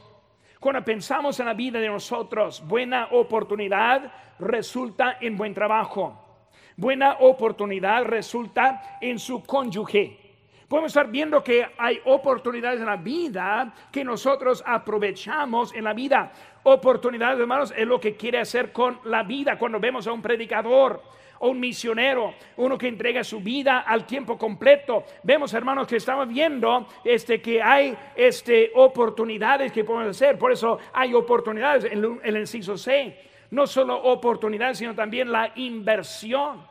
Cuando 0.59 0.83
pensamos 0.83 1.39
en 1.39 1.45
la 1.45 1.53
vida 1.53 1.79
de 1.79 1.89
nosotros, 1.89 2.67
buena 2.67 3.09
oportunidad 3.11 4.11
resulta 4.39 5.19
en 5.21 5.37
buen 5.37 5.53
trabajo. 5.53 6.49
Buena 6.79 7.19
oportunidad 7.21 8.05
resulta 8.05 8.97
en 9.03 9.19
su 9.19 9.45
cónyuge. 9.45 10.19
Podemos 10.67 10.89
estar 10.89 11.11
viendo 11.11 11.45
que 11.45 11.67
hay 11.77 12.01
oportunidades 12.07 12.81
en 12.81 12.87
la 12.87 12.97
vida 12.97 13.75
que 13.93 14.03
nosotros 14.03 14.65
aprovechamos 14.67 15.75
en 15.75 15.85
la 15.85 15.93
vida. 15.93 16.33
Oportunidades, 16.63 17.39
hermanos, 17.39 17.75
es 17.77 17.87
lo 17.87 18.01
que 18.01 18.17
quiere 18.17 18.39
hacer 18.39 18.73
con 18.73 18.99
la 19.05 19.25
vida. 19.25 19.59
Cuando 19.59 19.79
vemos 19.79 20.07
a 20.07 20.13
un 20.13 20.23
predicador, 20.23 21.03
o 21.41 21.49
un 21.49 21.61
misionero, 21.61 22.35
uno 22.57 22.79
que 22.79 22.89
entrega 22.89 23.23
su 23.25 23.41
vida 23.41 23.81
al 23.81 24.07
tiempo 24.07 24.37
completo. 24.39 25.05
Vemos, 25.23 25.53
hermanos, 25.55 25.87
que 25.87 25.97
estamos 25.97 26.29
viendo 26.29 26.87
este, 27.05 27.41
que 27.41 27.63
hay 27.63 27.97
este, 28.15 28.73
oportunidades 28.75 29.73
que 29.73 29.85
podemos 29.85 30.17
hacer. 30.17 30.39
Por 30.39 30.53
eso 30.53 30.79
hay 30.93 31.15
oportunidades 31.15 31.85
en 31.85 32.21
el 32.23 32.37
inciso 32.37 32.77
C. 32.77 33.27
No 33.51 33.67
solo 33.67 33.97
oportunidades, 34.03 34.79
sino 34.79 34.95
también 34.95 35.31
la 35.31 35.53
inversión. 35.57 36.67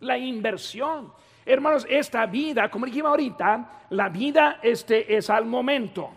La 0.00 0.18
inversión. 0.18 1.12
Hermanos, 1.44 1.86
esta 1.88 2.26
vida, 2.26 2.68
como 2.68 2.86
dijimos 2.86 3.10
ahorita, 3.10 3.84
la 3.90 4.08
vida 4.08 4.58
este 4.62 5.16
es 5.16 5.30
al 5.30 5.46
momento. 5.46 6.10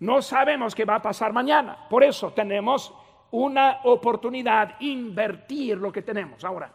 No 0.00 0.22
sabemos 0.22 0.74
qué 0.74 0.84
va 0.84 0.96
a 0.96 1.02
pasar 1.02 1.32
mañana. 1.32 1.88
Por 1.88 2.04
eso 2.04 2.32
tenemos 2.32 2.94
una 3.32 3.80
oportunidad, 3.84 4.76
invertir 4.80 5.78
lo 5.78 5.90
que 5.90 6.02
tenemos. 6.02 6.44
Ahora, 6.44 6.72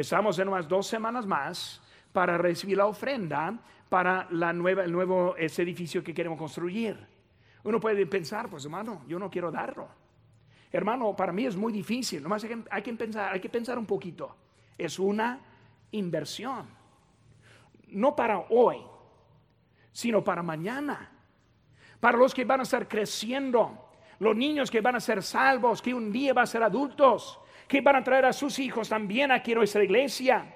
estamos 0.00 0.38
en 0.38 0.48
unas 0.48 0.68
dos 0.68 0.86
semanas 0.86 1.26
más 1.26 1.82
para 2.12 2.38
recibir 2.38 2.76
la 2.76 2.86
ofrenda 2.86 3.58
para 3.88 4.26
la 4.30 4.52
nueva, 4.52 4.84
el 4.84 4.92
nuevo 4.92 5.34
ese 5.36 5.62
edificio 5.62 6.04
que 6.04 6.14
queremos 6.14 6.38
construir. 6.38 6.98
Uno 7.64 7.80
puede 7.80 8.06
pensar, 8.06 8.48
pues 8.48 8.64
hermano, 8.64 9.02
yo 9.06 9.18
no 9.18 9.30
quiero 9.30 9.50
darlo. 9.50 9.88
Hermano, 10.70 11.16
para 11.16 11.32
mí 11.32 11.46
es 11.46 11.56
muy 11.56 11.72
difícil. 11.72 12.22
Nomás 12.22 12.44
hay 12.44 12.62
hay 12.70 12.82
que 12.82 12.92
pensar, 12.94 13.32
hay 13.32 13.40
que 13.40 13.48
pensar 13.48 13.78
un 13.78 13.86
poquito. 13.86 14.34
Es 14.76 14.98
una 14.98 15.40
inversión 15.92 16.78
no 17.90 18.14
para 18.14 18.38
hoy, 18.50 18.78
sino 19.92 20.22
para 20.22 20.42
mañana. 20.42 21.10
Para 22.00 22.18
los 22.18 22.34
que 22.34 22.44
van 22.44 22.60
a 22.60 22.62
estar 22.62 22.86
creciendo, 22.86 23.90
los 24.18 24.36
niños 24.36 24.70
que 24.70 24.80
van 24.80 24.96
a 24.96 25.00
ser 25.00 25.22
salvos, 25.22 25.82
que 25.82 25.94
un 25.94 26.12
día 26.12 26.32
van 26.32 26.44
a 26.44 26.46
ser 26.46 26.62
adultos, 26.62 27.40
que 27.68 27.82
van 27.82 27.96
a 27.96 28.02
traer 28.02 28.24
a 28.24 28.32
sus 28.32 28.58
hijos 28.58 28.88
también 28.88 29.30
aquí 29.30 29.52
a 29.52 29.56
nuestra 29.56 29.84
iglesia. 29.84 30.46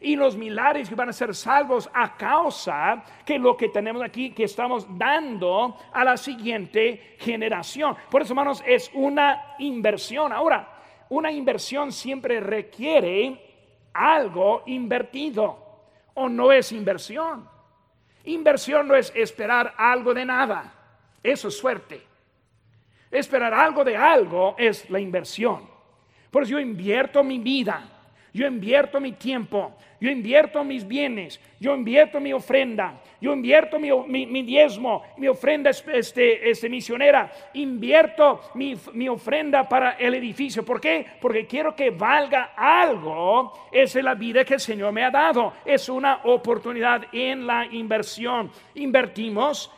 Y 0.00 0.14
los 0.14 0.36
milagros 0.36 0.88
que 0.88 0.94
van 0.94 1.08
a 1.08 1.12
ser 1.12 1.34
salvos 1.34 1.90
a 1.92 2.16
causa 2.16 3.02
que 3.24 3.38
lo 3.38 3.56
que 3.56 3.68
tenemos 3.68 4.02
aquí, 4.02 4.30
que 4.30 4.44
estamos 4.44 4.86
dando 4.96 5.76
a 5.92 6.04
la 6.04 6.16
siguiente 6.16 7.16
generación. 7.18 7.96
Por 8.08 8.22
eso, 8.22 8.32
hermanos, 8.32 8.62
es 8.64 8.90
una 8.94 9.56
inversión. 9.58 10.32
Ahora, 10.32 10.68
una 11.08 11.32
inversión 11.32 11.90
siempre 11.90 12.38
requiere 12.38 13.44
algo 13.92 14.62
invertido 14.66 15.66
o 16.14 16.28
no 16.28 16.52
es 16.52 16.70
inversión. 16.70 17.48
Inversión 18.24 18.86
no 18.86 18.94
es 18.94 19.12
esperar 19.16 19.74
algo 19.76 20.14
de 20.14 20.24
nada. 20.24 20.74
Eso 21.22 21.48
es 21.48 21.56
suerte. 21.56 22.02
Esperar 23.10 23.54
algo 23.54 23.84
de 23.84 23.96
algo 23.96 24.54
es 24.58 24.88
la 24.90 25.00
inversión. 25.00 25.67
Por 26.30 26.42
eso 26.42 26.52
yo 26.52 26.60
invierto 26.60 27.22
mi 27.24 27.38
vida 27.38 27.98
yo 28.32 28.46
invierto 28.46 29.00
mi 29.00 29.12
tiempo, 29.12 29.72
yo 30.00 30.10
invierto 30.10 30.62
mis 30.62 30.86
bienes, 30.86 31.40
yo 31.58 31.74
invierto 31.74 32.20
mi 32.20 32.32
ofrenda, 32.32 33.00
yo 33.20 33.32
invierto 33.32 33.78
mi, 33.78 34.42
diezmo, 34.42 35.02
mi 35.16 35.28
ofrenda 35.28 35.70
este, 35.70 36.48
este, 36.48 36.68
misionera, 36.68 37.32
invierto 37.54 38.40
mi, 38.54 38.76
mi, 38.92 39.08
ofrenda 39.08 39.68
para 39.68 39.92
el 39.92 40.14
edificio. 40.14 40.64
¿Por 40.64 40.80
qué? 40.80 41.04
Porque 41.20 41.46
quiero 41.46 41.74
que 41.74 41.90
valga 41.90 42.52
algo. 42.56 43.52
Esa 43.72 43.98
es 43.98 44.04
la 44.04 44.14
vida 44.14 44.44
que 44.44 44.54
el 44.54 44.60
Señor 44.60 44.92
me 44.92 45.04
ha 45.04 45.10
dado. 45.10 45.54
Es 45.64 45.88
una 45.88 46.20
oportunidad 46.24 47.06
en 47.12 47.46
la 47.46 47.66
inversión. 47.66 48.52
Invertimos 48.74 49.72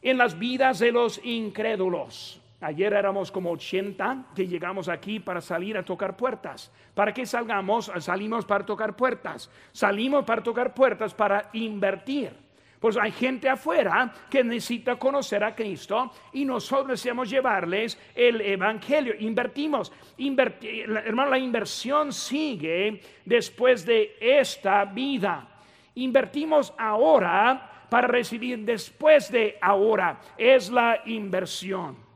en 0.00 0.16
las 0.16 0.38
vidas 0.38 0.78
de 0.78 0.92
los 0.92 1.20
incrédulos. 1.22 2.39
Ayer 2.62 2.92
éramos 2.92 3.32
como 3.32 3.50
80 3.52 4.26
que 4.34 4.46
llegamos 4.46 4.88
aquí 4.88 5.18
para 5.18 5.40
salir 5.40 5.78
a 5.78 5.82
tocar 5.82 6.14
puertas. 6.14 6.70
¿Para 6.94 7.14
qué 7.14 7.24
salgamos? 7.24 7.90
Salimos 8.00 8.44
para 8.44 8.66
tocar 8.66 8.94
puertas. 8.94 9.50
Salimos 9.72 10.26
para 10.26 10.42
tocar 10.42 10.74
puertas 10.74 11.14
para 11.14 11.48
invertir. 11.54 12.32
Pues 12.78 12.98
hay 12.98 13.12
gente 13.12 13.48
afuera 13.48 14.12
que 14.28 14.44
necesita 14.44 14.96
conocer 14.96 15.42
a 15.42 15.54
Cristo 15.54 16.10
y 16.34 16.44
nosotros 16.44 16.88
deseamos 16.88 17.30
llevarles 17.30 17.98
el 18.14 18.42
Evangelio. 18.42 19.14
Invertimos. 19.18 19.90
hermano, 20.18 21.30
la 21.30 21.38
inversión 21.38 22.12
sigue 22.12 23.00
después 23.24 23.86
de 23.86 24.16
esta 24.20 24.84
vida. 24.84 25.48
Invertimos 25.94 26.74
ahora 26.76 27.86
para 27.88 28.06
recibir 28.06 28.58
después 28.66 29.30
de 29.30 29.56
ahora. 29.62 30.20
Es 30.36 30.70
la 30.70 31.02
inversión 31.06 32.09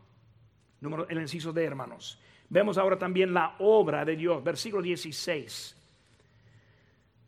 número, 0.84 1.08
el 1.08 1.20
inciso 1.20 1.52
de 1.52 1.64
hermanos. 1.64 2.20
Vemos 2.48 2.78
ahora 2.78 2.98
también 2.98 3.34
la 3.34 3.56
obra 3.58 4.04
de 4.04 4.16
Dios, 4.16 4.42
versículo 4.44 4.82
16. 4.82 5.76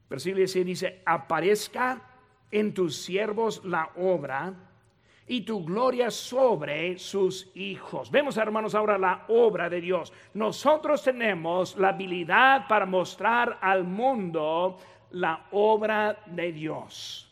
Versículo 0.09 0.39
16 0.39 0.67
dice, 0.67 1.03
aparezca 1.05 2.01
en 2.51 2.73
tus 2.73 2.97
siervos 2.97 3.65
la 3.65 3.91
obra 3.97 4.55
y 5.27 5.41
tu 5.41 5.65
gloria 5.65 6.11
sobre 6.11 6.99
sus 6.99 7.51
hijos. 7.57 8.11
Vemos, 8.11 8.37
hermanos, 8.37 8.75
ahora 8.75 8.97
la 8.97 9.25
obra 9.29 9.69
de 9.69 9.81
Dios. 9.81 10.13
Nosotros 10.35 11.03
tenemos 11.03 11.77
la 11.77 11.89
habilidad 11.89 12.69
para 12.69 12.87
mostrar 12.87 13.59
al 13.61 13.83
mundo 13.83 14.79
la 15.11 15.47
obra 15.51 16.23
de 16.27 16.53
Dios. 16.53 17.29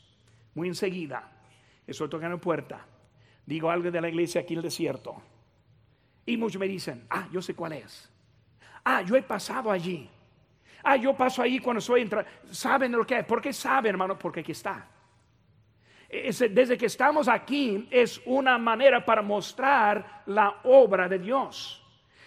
Muy 0.54 0.68
enseguida, 0.68 1.30
estoy 1.86 2.08
tocando 2.08 2.38
puerta. 2.38 2.84
Digo 3.46 3.70
algo 3.70 3.90
de 3.90 4.00
la 4.00 4.08
iglesia 4.08 4.40
aquí 4.40 4.54
en 4.54 4.58
el 4.58 4.64
desierto. 4.64 5.22
Y 6.26 6.36
muchos 6.36 6.58
me 6.58 6.68
dicen, 6.68 7.06
ah, 7.10 7.28
yo 7.30 7.42
sé 7.42 7.54
cuál 7.54 7.74
es. 7.74 8.10
Ah, 8.84 9.02
yo 9.02 9.16
he 9.16 9.22
pasado 9.22 9.70
allí. 9.70 10.08
Ah, 10.82 10.96
yo 10.96 11.14
paso 11.14 11.42
ahí 11.42 11.58
cuando 11.58 11.80
soy 11.80 12.02
entrando. 12.02 12.28
¿Saben 12.50 12.92
lo 12.92 13.06
que 13.06 13.18
es? 13.18 13.24
¿Por 13.24 13.40
qué 13.40 13.52
saben, 13.52 13.90
hermano? 13.90 14.18
Porque 14.18 14.40
aquí 14.40 14.52
está. 14.52 14.86
desde 16.08 16.76
que 16.76 16.86
estamos 16.86 17.26
aquí 17.26 17.88
es 17.90 18.20
una 18.26 18.58
manera 18.58 19.04
para 19.04 19.22
mostrar 19.22 20.22
la 20.26 20.60
obra 20.64 21.08
de 21.08 21.18
Dios. 21.18 21.80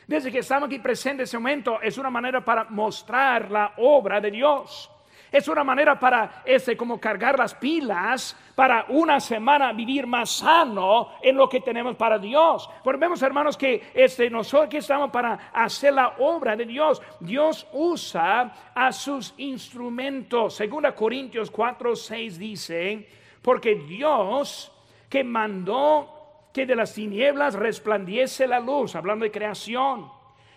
Desde 0.07 0.31
que 0.31 0.39
estamos 0.39 0.67
aquí 0.67 0.79
presentes 0.79 1.29
en 1.33 1.37
ese 1.37 1.37
momento 1.37 1.81
es 1.81 1.97
una 1.97 2.09
manera 2.09 2.43
para 2.43 2.63
mostrar 2.65 3.51
la 3.51 3.73
obra 3.77 4.19
de 4.19 4.31
Dios. 4.31 4.89
Es 5.31 5.47
una 5.47 5.63
manera 5.63 5.99
para 5.99 6.41
ese 6.45 6.77
como 6.77 6.99
cargar 6.99 7.37
las 7.37 7.53
pilas 7.53 8.35
para 8.55 8.85
una 8.89 9.19
semana 9.19 9.73
vivir 9.73 10.07
más 10.07 10.37
sano 10.37 11.09
en 11.21 11.35
lo 11.35 11.49
que 11.49 11.61
tenemos 11.61 11.95
para 11.95 12.17
Dios. 12.17 12.69
Vemos, 12.97 13.21
hermanos, 13.21 13.57
que 13.57 13.91
este, 13.93 14.29
nosotros 14.29 14.69
que 14.69 14.77
estamos 14.77 15.11
para 15.11 15.51
hacer 15.53 15.93
la 15.93 16.15
obra 16.19 16.55
de 16.55 16.65
Dios, 16.65 17.01
Dios 17.19 17.67
usa 17.73 18.71
a 18.73 18.91
sus 18.91 19.33
instrumentos. 19.37 20.55
Segunda 20.55 20.95
Corintios 20.95 21.51
4, 21.51 21.95
6 21.95 22.39
dice, 22.39 23.09
porque 23.41 23.75
Dios 23.75 24.71
que 25.09 25.23
mandó 25.23 26.49
que 26.53 26.65
de 26.65 26.75
las 26.75 26.93
tinieblas 26.93 27.53
resplandiese 27.53 28.47
la 28.47 28.59
luz, 28.59 28.95
hablando 28.95 29.23
de 29.23 29.31
creación, 29.31 30.09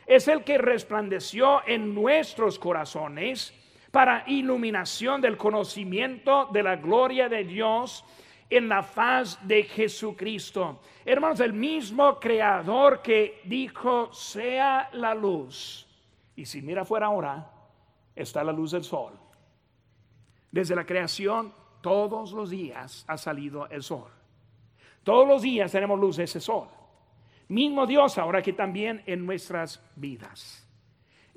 es 0.07 0.27
el 0.29 0.43
que 0.43 0.59
resplandeció 0.59 1.61
en 1.67 1.95
nuestros 1.95 2.59
corazones 2.59 3.55
para 3.91 4.25
iluminación 4.27 5.21
del 5.21 5.37
conocimiento 5.37 6.49
de 6.53 6.63
la 6.63 6.77
gloria 6.77 7.29
de 7.29 7.45
Dios 7.45 8.05
en 8.49 8.69
la 8.69 8.83
faz 8.83 9.39
de 9.47 9.63
Jesucristo. 9.63 10.81
Hermanos, 11.05 11.41
el 11.41 11.53
mismo 11.53 12.19
creador 12.19 13.03
que 13.03 13.41
dijo, 13.45 14.13
sea 14.13 14.91
la 14.93 15.15
luz. 15.15 15.87
Y 16.37 16.45
si 16.45 16.63
mira 16.63 16.85
fuera 16.85 17.07
ahora, 17.07 17.51
está 18.15 18.45
la 18.45 18.53
luz 18.53 18.73
del 18.73 18.85
sol. 18.85 19.13
Desde 20.51 20.75
la 20.75 20.85
creación, 20.85 21.55
todos 21.81 22.33
los 22.33 22.51
días 22.51 23.05
ha 23.09 23.17
salido 23.17 23.69
el 23.69 23.83
sol. 23.83 24.11
Todos 25.03 25.27
los 25.27 25.43
días 25.43 25.73
tenemos 25.73 25.99
luz 25.99 26.17
de 26.17 26.25
ese 26.25 26.41
sol. 26.41 26.69
Mismo 27.49 27.87
Dios 27.87 28.19
ahora 28.19 28.43
que 28.43 28.53
también 28.53 29.03
en 29.07 29.25
nuestras 29.27 29.83
vidas. 29.97 30.70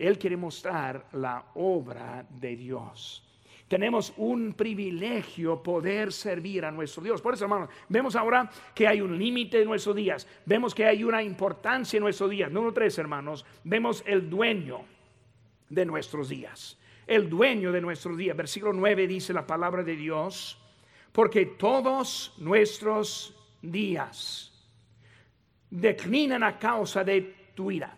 Él 0.08 0.20
quiere 0.20 0.36
mostrar 0.36 1.06
la 1.14 1.46
obra 1.56 2.26
de 2.30 2.58
Dios. 2.58 3.24
Tenemos 3.70 4.14
un 4.18 4.52
privilegio 4.52 5.64
poder 5.64 6.12
servir 6.12 6.66
a 6.66 6.72
nuestro 6.72 7.02
Dios. 7.02 7.22
Por 7.22 7.34
eso, 7.34 7.46
hermanos, 7.46 7.70
vemos 7.88 8.14
ahora 8.18 8.50
que 8.76 8.86
hay 8.86 9.00
un 9.00 9.18
límite 9.18 9.62
en 9.62 9.68
nuestros 9.70 9.96
días. 9.96 10.28
Vemos 10.46 10.76
que 10.76 10.86
hay 10.86 11.06
una 11.06 11.24
importancia 11.24 11.96
en 11.96 12.04
nuestros 12.04 12.30
días. 12.30 12.52
Número 12.52 12.74
tres, 12.74 12.98
hermanos, 12.98 13.46
vemos 13.64 14.04
el 14.06 14.30
dueño 14.30 14.82
de 15.70 15.86
nuestros 15.86 16.28
días. 16.28 16.78
El 17.08 17.30
dueño 17.30 17.72
de 17.72 17.80
nuestros 17.80 18.18
días. 18.18 18.36
Versículo 18.36 18.74
9 18.74 19.08
dice 19.08 19.32
la 19.32 19.48
palabra 19.48 19.84
de 19.84 19.96
Dios, 19.96 20.60
porque 21.14 21.46
todos 21.46 22.34
nuestros 22.40 23.34
días 23.62 24.52
declinan 25.70 26.44
a 26.44 26.60
causa 26.60 27.06
de 27.06 27.52
tu 27.56 27.72
ira. 27.72 27.98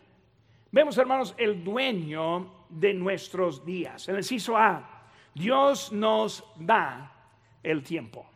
Vemos, 0.76 0.98
hermanos, 0.98 1.34
el 1.38 1.64
dueño 1.64 2.52
de 2.68 2.94
nuestros 2.94 3.64
días. 3.64 4.10
En 4.10 4.16
el 4.16 4.20
inciso 4.20 4.58
A, 4.58 5.06
Dios 5.34 5.94
nos 5.94 6.44
da 6.58 7.14
el 7.64 7.82
tiempo. 7.82 8.30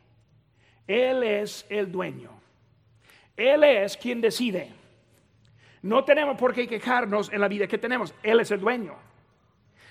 Él 0.87 1.23
es 1.23 1.65
el 1.67 1.91
dueño. 1.91 2.31
Él 3.35 3.65
es 3.65 3.97
quien 3.97 4.21
decide. 4.21 4.71
No 5.81 6.05
tenemos 6.05 6.37
por 6.37 6.53
qué 6.53 6.65
quejarnos 6.65 7.29
en 7.33 7.41
la 7.41 7.49
vida 7.49 7.67
que 7.67 7.77
tenemos. 7.77 8.15
Él 8.23 8.39
es 8.39 8.51
el 8.51 8.61
dueño. 8.61 8.95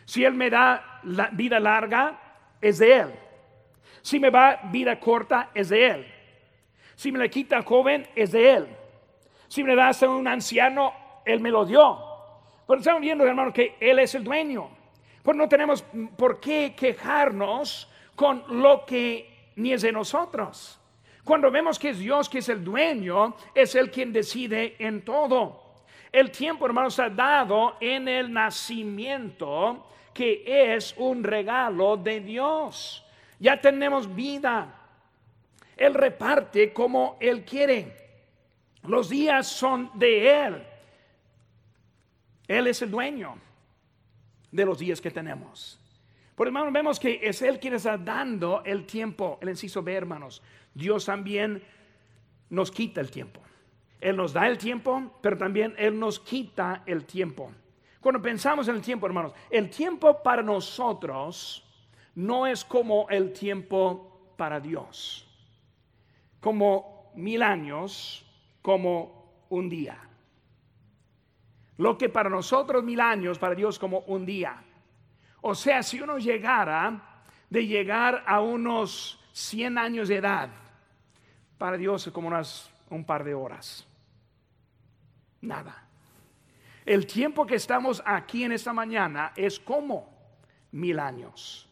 Si 0.06 0.24
Él 0.24 0.32
me 0.32 0.48
da 0.48 1.02
la 1.02 1.28
vida 1.28 1.60
larga, 1.60 2.18
es 2.62 2.78
de 2.78 2.96
Él. 2.96 3.14
Si 4.00 4.18
me 4.18 4.30
va 4.30 4.58
vida 4.72 4.98
corta, 4.98 5.50
es 5.52 5.68
de 5.68 5.86
Él. 5.86 6.06
Si 6.94 7.12
me 7.12 7.18
le 7.18 7.28
quita 7.28 7.60
joven, 7.60 8.08
es 8.16 8.32
de 8.32 8.52
Él. 8.52 8.68
Si 9.48 9.62
me 9.62 9.68
le 9.68 9.76
da 9.76 9.90
a 9.90 10.08
un 10.08 10.26
anciano, 10.26 10.94
Él 11.26 11.40
me 11.40 11.50
lo 11.50 11.66
dio. 11.66 12.07
Pero 12.68 12.80
estamos 12.80 13.00
viendo, 13.00 13.26
hermano, 13.26 13.50
que 13.50 13.76
Él 13.80 13.98
es 13.98 14.14
el 14.14 14.22
dueño. 14.22 14.68
Pues 15.22 15.34
no 15.34 15.48
tenemos 15.48 15.82
por 16.18 16.38
qué 16.38 16.74
quejarnos 16.76 17.90
con 18.14 18.44
lo 18.60 18.84
que 18.84 19.52
ni 19.56 19.72
es 19.72 19.80
de 19.80 19.90
nosotros. 19.90 20.78
Cuando 21.24 21.50
vemos 21.50 21.78
que 21.78 21.88
es 21.88 21.98
Dios 21.98 22.28
que 22.28 22.38
es 22.38 22.48
el 22.50 22.62
dueño, 22.62 23.34
es 23.54 23.74
el 23.74 23.90
quien 23.90 24.12
decide 24.12 24.76
en 24.78 25.02
todo. 25.02 25.62
El 26.12 26.30
tiempo, 26.30 26.66
hermanos, 26.66 26.98
ha 26.98 27.08
dado 27.08 27.76
en 27.80 28.06
el 28.06 28.30
nacimiento, 28.30 29.86
que 30.12 30.42
es 30.74 30.94
un 30.98 31.24
regalo 31.24 31.96
de 31.96 32.20
Dios. 32.20 33.02
Ya 33.38 33.58
tenemos 33.58 34.14
vida. 34.14 34.74
Él 35.74 35.94
reparte 35.94 36.74
como 36.74 37.16
Él 37.18 37.46
quiere. 37.46 37.96
Los 38.82 39.08
días 39.08 39.46
son 39.46 39.90
de 39.94 40.44
Él. 40.44 40.67
Él 42.48 42.66
es 42.66 42.82
el 42.82 42.90
dueño 42.90 43.36
de 44.50 44.64
los 44.64 44.78
días 44.78 45.00
que 45.00 45.10
tenemos. 45.10 45.78
Por 46.34 46.46
hermanos, 46.46 46.72
vemos 46.72 46.98
que 46.98 47.20
es 47.22 47.42
Él 47.42 47.60
quien 47.60 47.74
está 47.74 47.98
dando 47.98 48.62
el 48.64 48.86
tiempo. 48.86 49.38
El 49.42 49.50
inciso 49.50 49.82
B, 49.82 49.92
hermanos. 49.94 50.42
Dios 50.72 51.04
también 51.04 51.62
nos 52.48 52.70
quita 52.70 53.00
el 53.00 53.10
tiempo. 53.10 53.40
Él 54.00 54.16
nos 54.16 54.32
da 54.32 54.48
el 54.48 54.56
tiempo, 54.56 55.18
pero 55.20 55.36
también 55.36 55.74
Él 55.76 55.98
nos 55.98 56.20
quita 56.20 56.84
el 56.86 57.04
tiempo. 57.04 57.52
Cuando 58.00 58.22
pensamos 58.22 58.68
en 58.68 58.76
el 58.76 58.82
tiempo, 58.82 59.06
hermanos, 59.06 59.32
el 59.50 59.68
tiempo 59.68 60.22
para 60.22 60.42
nosotros 60.42 61.64
no 62.14 62.46
es 62.46 62.64
como 62.64 63.08
el 63.10 63.32
tiempo 63.32 64.32
para 64.36 64.60
Dios. 64.60 65.26
Como 66.40 67.12
mil 67.16 67.42
años, 67.42 68.24
como 68.62 69.44
un 69.50 69.68
día. 69.68 70.07
Lo 71.78 71.96
que 71.96 72.08
para 72.08 72.28
nosotros 72.28 72.84
mil 72.84 73.00
años, 73.00 73.38
para 73.38 73.54
Dios 73.54 73.78
como 73.78 74.00
un 74.00 74.26
día. 74.26 74.62
O 75.40 75.54
sea, 75.54 75.82
si 75.82 76.00
uno 76.00 76.18
llegara 76.18 77.22
de 77.48 77.66
llegar 77.66 78.24
a 78.26 78.40
unos 78.40 79.20
100 79.32 79.78
años 79.78 80.08
de 80.08 80.16
edad, 80.16 80.50
para 81.56 81.76
Dios 81.76 82.06
es 82.06 82.12
como 82.12 82.28
unas, 82.28 82.70
un 82.90 83.04
par 83.04 83.24
de 83.24 83.34
horas. 83.34 83.86
Nada. 85.40 85.84
El 86.84 87.06
tiempo 87.06 87.46
que 87.46 87.54
estamos 87.54 88.02
aquí 88.04 88.44
en 88.44 88.52
esta 88.52 88.72
mañana 88.72 89.32
es 89.36 89.60
como 89.60 90.08
mil 90.72 90.98
años. 90.98 91.68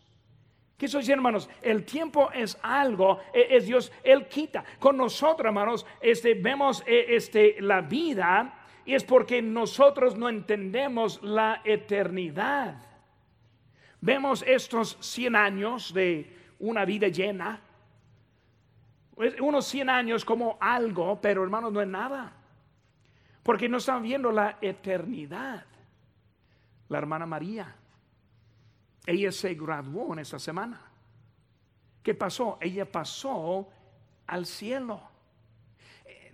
¿Qué 0.76 0.88
soy 0.88 1.10
hermanos? 1.10 1.48
El 1.62 1.84
tiempo 1.84 2.30
es 2.32 2.58
algo, 2.62 3.20
e, 3.32 3.56
es 3.56 3.66
Dios, 3.66 3.90
Él 4.04 4.28
quita. 4.28 4.62
Con 4.78 4.96
nosotros, 4.98 5.46
hermanos, 5.46 5.86
este, 6.00 6.34
vemos 6.34 6.84
e, 6.86 7.16
este, 7.16 7.56
la 7.60 7.80
vida 7.80 8.55
y 8.86 8.94
es 8.94 9.02
porque 9.02 9.42
nosotros 9.42 10.16
no 10.16 10.28
entendemos 10.28 11.20
la 11.22 11.60
eternidad. 11.64 12.76
Vemos 14.00 14.44
estos 14.46 14.96
100 15.00 15.34
años 15.34 15.92
de 15.92 16.32
una 16.60 16.84
vida 16.84 17.08
llena, 17.08 17.60
unos 19.40 19.66
100 19.66 19.90
años 19.90 20.24
como 20.24 20.56
algo, 20.60 21.20
pero 21.20 21.42
hermanos, 21.42 21.72
no 21.72 21.82
es 21.82 21.88
nada. 21.88 22.32
Porque 23.42 23.68
no 23.68 23.78
están 23.78 24.02
viendo 24.02 24.30
la 24.30 24.58
eternidad. 24.60 25.64
La 26.88 26.98
hermana 26.98 27.26
María, 27.26 27.74
ella 29.04 29.32
se 29.32 29.54
graduó 29.54 30.12
en 30.12 30.20
esta 30.20 30.38
semana. 30.38 30.80
¿Qué 32.04 32.14
pasó? 32.14 32.58
Ella 32.60 32.90
pasó 32.90 33.68
al 34.28 34.46
cielo. 34.46 35.00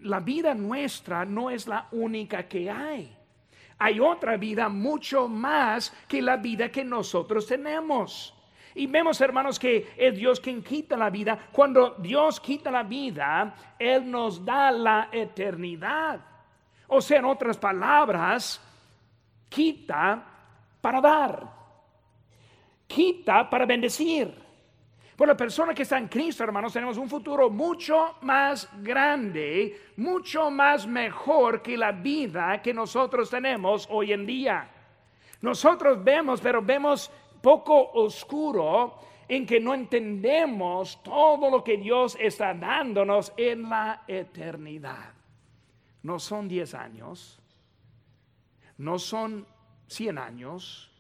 La 0.03 0.21
vida 0.21 0.55
nuestra 0.55 1.25
no 1.25 1.51
es 1.51 1.67
la 1.67 1.89
única 1.93 2.49
que 2.49 2.71
hay. 2.71 3.17
Hay 3.79 3.99
otra 3.99 4.37
vida 4.37 4.69
mucho 4.69 5.29
más 5.29 5.93
que 6.07 6.23
la 6.23 6.37
vida 6.37 6.71
que 6.71 6.85
nosotros 6.85 7.47
tenemos. 7.47 8.35
Y 8.75 8.87
vemos, 8.87 9.21
hermanos, 9.21 9.59
que 9.59 9.93
es 9.97 10.17
Dios 10.17 10.41
quien 10.41 10.63
quita 10.63 10.97
la 10.97 11.11
vida. 11.11 11.39
Cuando 11.53 11.97
Dios 11.99 12.41
quita 12.41 12.71
la 12.71 12.85
vida, 12.85 13.55
Él 13.79 14.11
nos 14.11 14.45
da 14.45 14.71
la 14.71 15.09
eternidad. 15.13 16.21
O 16.89 17.01
sea, 17.01 17.19
en 17.19 17.25
otras 17.25 17.57
palabras, 17.59 18.61
quita 19.49 20.25
para 20.81 21.01
dar, 21.01 21.53
quita 22.87 23.49
para 23.49 23.67
bendecir. 23.67 24.42
Por 25.17 25.29
la 25.29 25.37
persona 25.37 25.75
que 25.75 25.83
está 25.83 25.99
en 25.99 26.09
Cristo, 26.09 26.43
hermanos, 26.43 26.73
tenemos 26.73 26.97
un 26.97 27.09
futuro 27.09 27.51
mucho 27.51 28.17
más 28.23 28.69
grande, 28.83 29.79
mucho 29.97 30.51
más 30.51 30.87
mejor 30.87 31.63
que 31.63 31.77
la 31.77 31.93
vida 31.93 32.61
que 32.63 32.73
nosotros 32.73 33.29
tenemos 33.31 33.87
hoy 33.91 34.13
en 34.13 34.27
día. 34.27 34.69
Nosotros 35.43 36.03
vemos, 36.03 36.41
pero 36.41 36.63
vemos 36.63 37.11
poco 37.43 37.93
oscuro 37.93 38.99
en 39.29 39.47
que 39.47 39.61
no 39.61 39.75
entendemos 39.75 41.03
todo 41.03 41.51
lo 41.51 41.63
que 41.63 41.77
Dios 41.77 42.17
está 42.21 42.55
dándonos 42.55 43.33
en 43.37 43.69
la 43.69 44.03
eternidad 44.07 45.23
no 46.03 46.19
son 46.19 46.49
10 46.49 46.75
años, 46.75 47.41
no 48.79 48.99
son 48.99 49.47
100 49.87 50.19
años, 50.19 50.91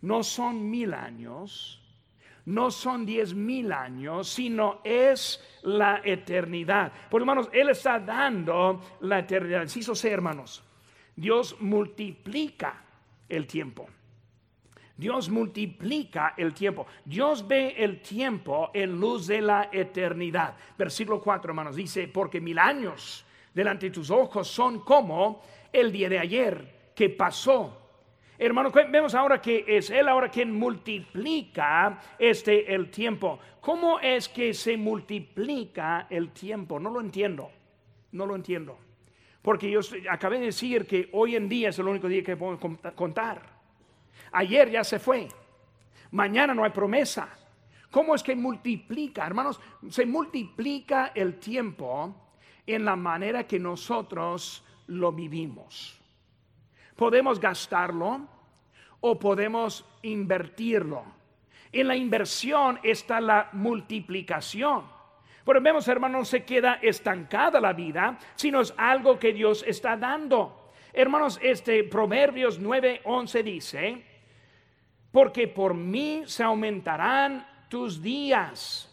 no 0.00 0.22
son 0.22 0.70
mil 0.70 0.94
años, 0.94 1.82
no 2.48 2.70
son 2.70 3.04
diez 3.04 3.34
mil 3.34 3.72
años, 3.72 4.26
sino 4.30 4.80
es 4.82 5.38
la 5.62 6.00
eternidad. 6.02 6.90
Por 7.10 7.20
hermanos, 7.20 7.50
Él 7.52 7.68
está 7.68 8.00
dando 8.00 8.80
la 9.00 9.18
eternidad. 9.18 9.66
Sí, 9.66 9.80
eso 9.80 9.92
hermanos. 10.08 10.64
Dios 11.14 11.56
multiplica 11.60 12.82
el 13.28 13.46
tiempo. 13.46 13.86
Dios 14.96 15.28
multiplica 15.28 16.32
el 16.38 16.54
tiempo. 16.54 16.86
Dios 17.04 17.46
ve 17.46 17.74
el 17.76 18.00
tiempo 18.00 18.70
en 18.72 18.98
luz 18.98 19.26
de 19.26 19.42
la 19.42 19.68
eternidad. 19.70 20.56
Versículo 20.76 21.20
4, 21.20 21.50
hermanos, 21.50 21.76
dice, 21.76 22.08
porque 22.08 22.40
mil 22.40 22.58
años 22.58 23.26
delante 23.52 23.86
de 23.86 23.92
tus 23.92 24.10
ojos 24.10 24.48
son 24.48 24.80
como 24.80 25.42
el 25.70 25.92
día 25.92 26.08
de 26.08 26.18
ayer 26.18 26.92
que 26.94 27.10
pasó. 27.10 27.77
Hermano, 28.40 28.70
vemos 28.70 29.16
ahora 29.16 29.42
que 29.42 29.64
es 29.66 29.90
Él 29.90 30.08
ahora 30.08 30.30
quien 30.30 30.56
multiplica 30.56 31.98
este 32.18 32.72
el 32.72 32.88
tiempo. 32.88 33.40
¿Cómo 33.60 33.98
es 33.98 34.28
que 34.28 34.54
se 34.54 34.76
multiplica 34.76 36.06
el 36.08 36.30
tiempo? 36.30 36.78
No 36.78 36.88
lo 36.90 37.00
entiendo. 37.00 37.50
No 38.12 38.26
lo 38.26 38.36
entiendo. 38.36 38.78
Porque 39.42 39.68
yo 39.68 39.80
acabé 40.08 40.38
de 40.38 40.46
decir 40.46 40.86
que 40.86 41.08
hoy 41.12 41.34
en 41.34 41.48
día 41.48 41.70
es 41.70 41.78
el 41.80 41.88
único 41.88 42.06
día 42.06 42.22
que 42.22 42.36
puedo 42.36 42.58
contar. 42.94 43.42
Ayer 44.30 44.70
ya 44.70 44.84
se 44.84 45.00
fue. 45.00 45.26
Mañana 46.12 46.54
no 46.54 46.62
hay 46.62 46.70
promesa. 46.70 47.28
¿Cómo 47.90 48.14
es 48.14 48.22
que 48.22 48.36
multiplica, 48.36 49.26
hermanos? 49.26 49.60
Se 49.88 50.06
multiplica 50.06 51.12
el 51.14 51.38
tiempo 51.40 52.14
en 52.66 52.84
la 52.84 52.94
manera 52.94 53.46
que 53.46 53.58
nosotros 53.58 54.64
lo 54.86 55.10
vivimos. 55.10 55.97
Podemos 56.98 57.38
gastarlo 57.38 58.26
o 58.98 59.18
podemos 59.20 59.84
invertirlo. 60.02 61.04
En 61.70 61.86
la 61.86 61.94
inversión 61.94 62.80
está 62.82 63.20
la 63.20 63.50
multiplicación. 63.52 64.82
Pero 65.44 65.60
vemos, 65.60 65.86
hermanos, 65.86 66.18
no 66.18 66.24
se 66.24 66.44
queda 66.44 66.80
estancada 66.82 67.60
la 67.60 67.72
vida, 67.72 68.18
sino 68.34 68.60
es 68.60 68.74
algo 68.76 69.16
que 69.16 69.32
Dios 69.32 69.64
está 69.64 69.96
dando. 69.96 70.72
Hermanos, 70.92 71.38
este 71.40 71.84
Proverbios 71.84 72.60
9:11 72.60 73.42
dice, 73.44 74.04
porque 75.12 75.46
por 75.46 75.74
mí 75.74 76.24
se 76.26 76.42
aumentarán 76.42 77.46
tus 77.68 78.02
días 78.02 78.92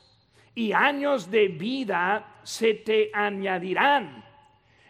y 0.54 0.74
años 0.74 1.32
de 1.32 1.48
vida 1.48 2.40
se 2.44 2.76
te 2.76 3.10
añadirán. 3.12 4.25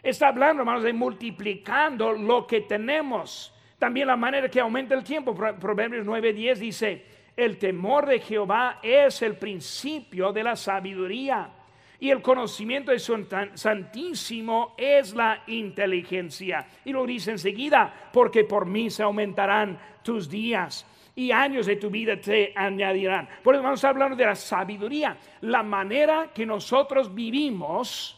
Está 0.06 0.28
hablando, 0.28 0.62
hermanos, 0.62 0.84
de 0.84 0.92
multiplicando 0.92 2.12
lo 2.12 2.46
que 2.46 2.60
tenemos. 2.60 3.52
También 3.76 4.06
la 4.06 4.16
manera 4.16 4.48
que 4.48 4.60
aumenta 4.60 4.94
el 4.94 5.02
tiempo. 5.02 5.34
Proverbios 5.34 6.06
9:10 6.06 6.54
dice, 6.58 7.04
el 7.36 7.58
temor 7.58 8.06
de 8.06 8.20
Jehová 8.20 8.78
es 8.84 9.20
el 9.22 9.36
principio 9.36 10.32
de 10.32 10.44
la 10.44 10.54
sabiduría 10.54 11.50
y 11.98 12.10
el 12.10 12.22
conocimiento 12.22 12.92
de 12.92 13.00
su 13.00 13.26
santísimo 13.54 14.76
es 14.78 15.12
la 15.12 15.42
inteligencia. 15.48 16.68
Y 16.84 16.92
lo 16.92 17.04
dice 17.04 17.32
enseguida, 17.32 17.92
porque 18.12 18.44
por 18.44 18.64
mí 18.64 18.90
se 18.90 19.02
aumentarán 19.02 19.76
tus 20.04 20.30
días 20.30 20.86
y 21.16 21.32
años 21.32 21.66
de 21.66 21.74
tu 21.74 21.90
vida 21.90 22.16
te 22.20 22.52
añadirán. 22.54 23.28
Por 23.42 23.56
eso 23.56 23.64
vamos 23.64 23.82
a 23.82 23.88
hablar 23.88 24.14
de 24.14 24.24
la 24.24 24.36
sabiduría. 24.36 25.16
La 25.40 25.64
manera 25.64 26.30
que 26.32 26.46
nosotros 26.46 27.12
vivimos 27.12 28.15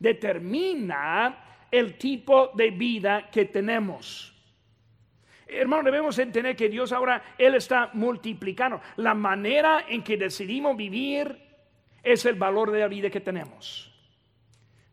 determina 0.00 1.66
el 1.70 1.96
tipo 1.96 2.50
de 2.54 2.72
vida 2.72 3.30
que 3.30 3.44
tenemos. 3.44 4.34
Hermano, 5.46 5.84
debemos 5.84 6.18
entender 6.18 6.56
que 6.56 6.68
Dios 6.68 6.92
ahora, 6.92 7.22
Él 7.38 7.54
está 7.54 7.90
multiplicando. 7.92 8.80
La 8.96 9.14
manera 9.14 9.84
en 9.88 10.02
que 10.02 10.16
decidimos 10.16 10.76
vivir 10.76 11.36
es 12.02 12.24
el 12.24 12.34
valor 12.34 12.70
de 12.70 12.80
la 12.80 12.88
vida 12.88 13.10
que 13.10 13.20
tenemos. 13.20 13.86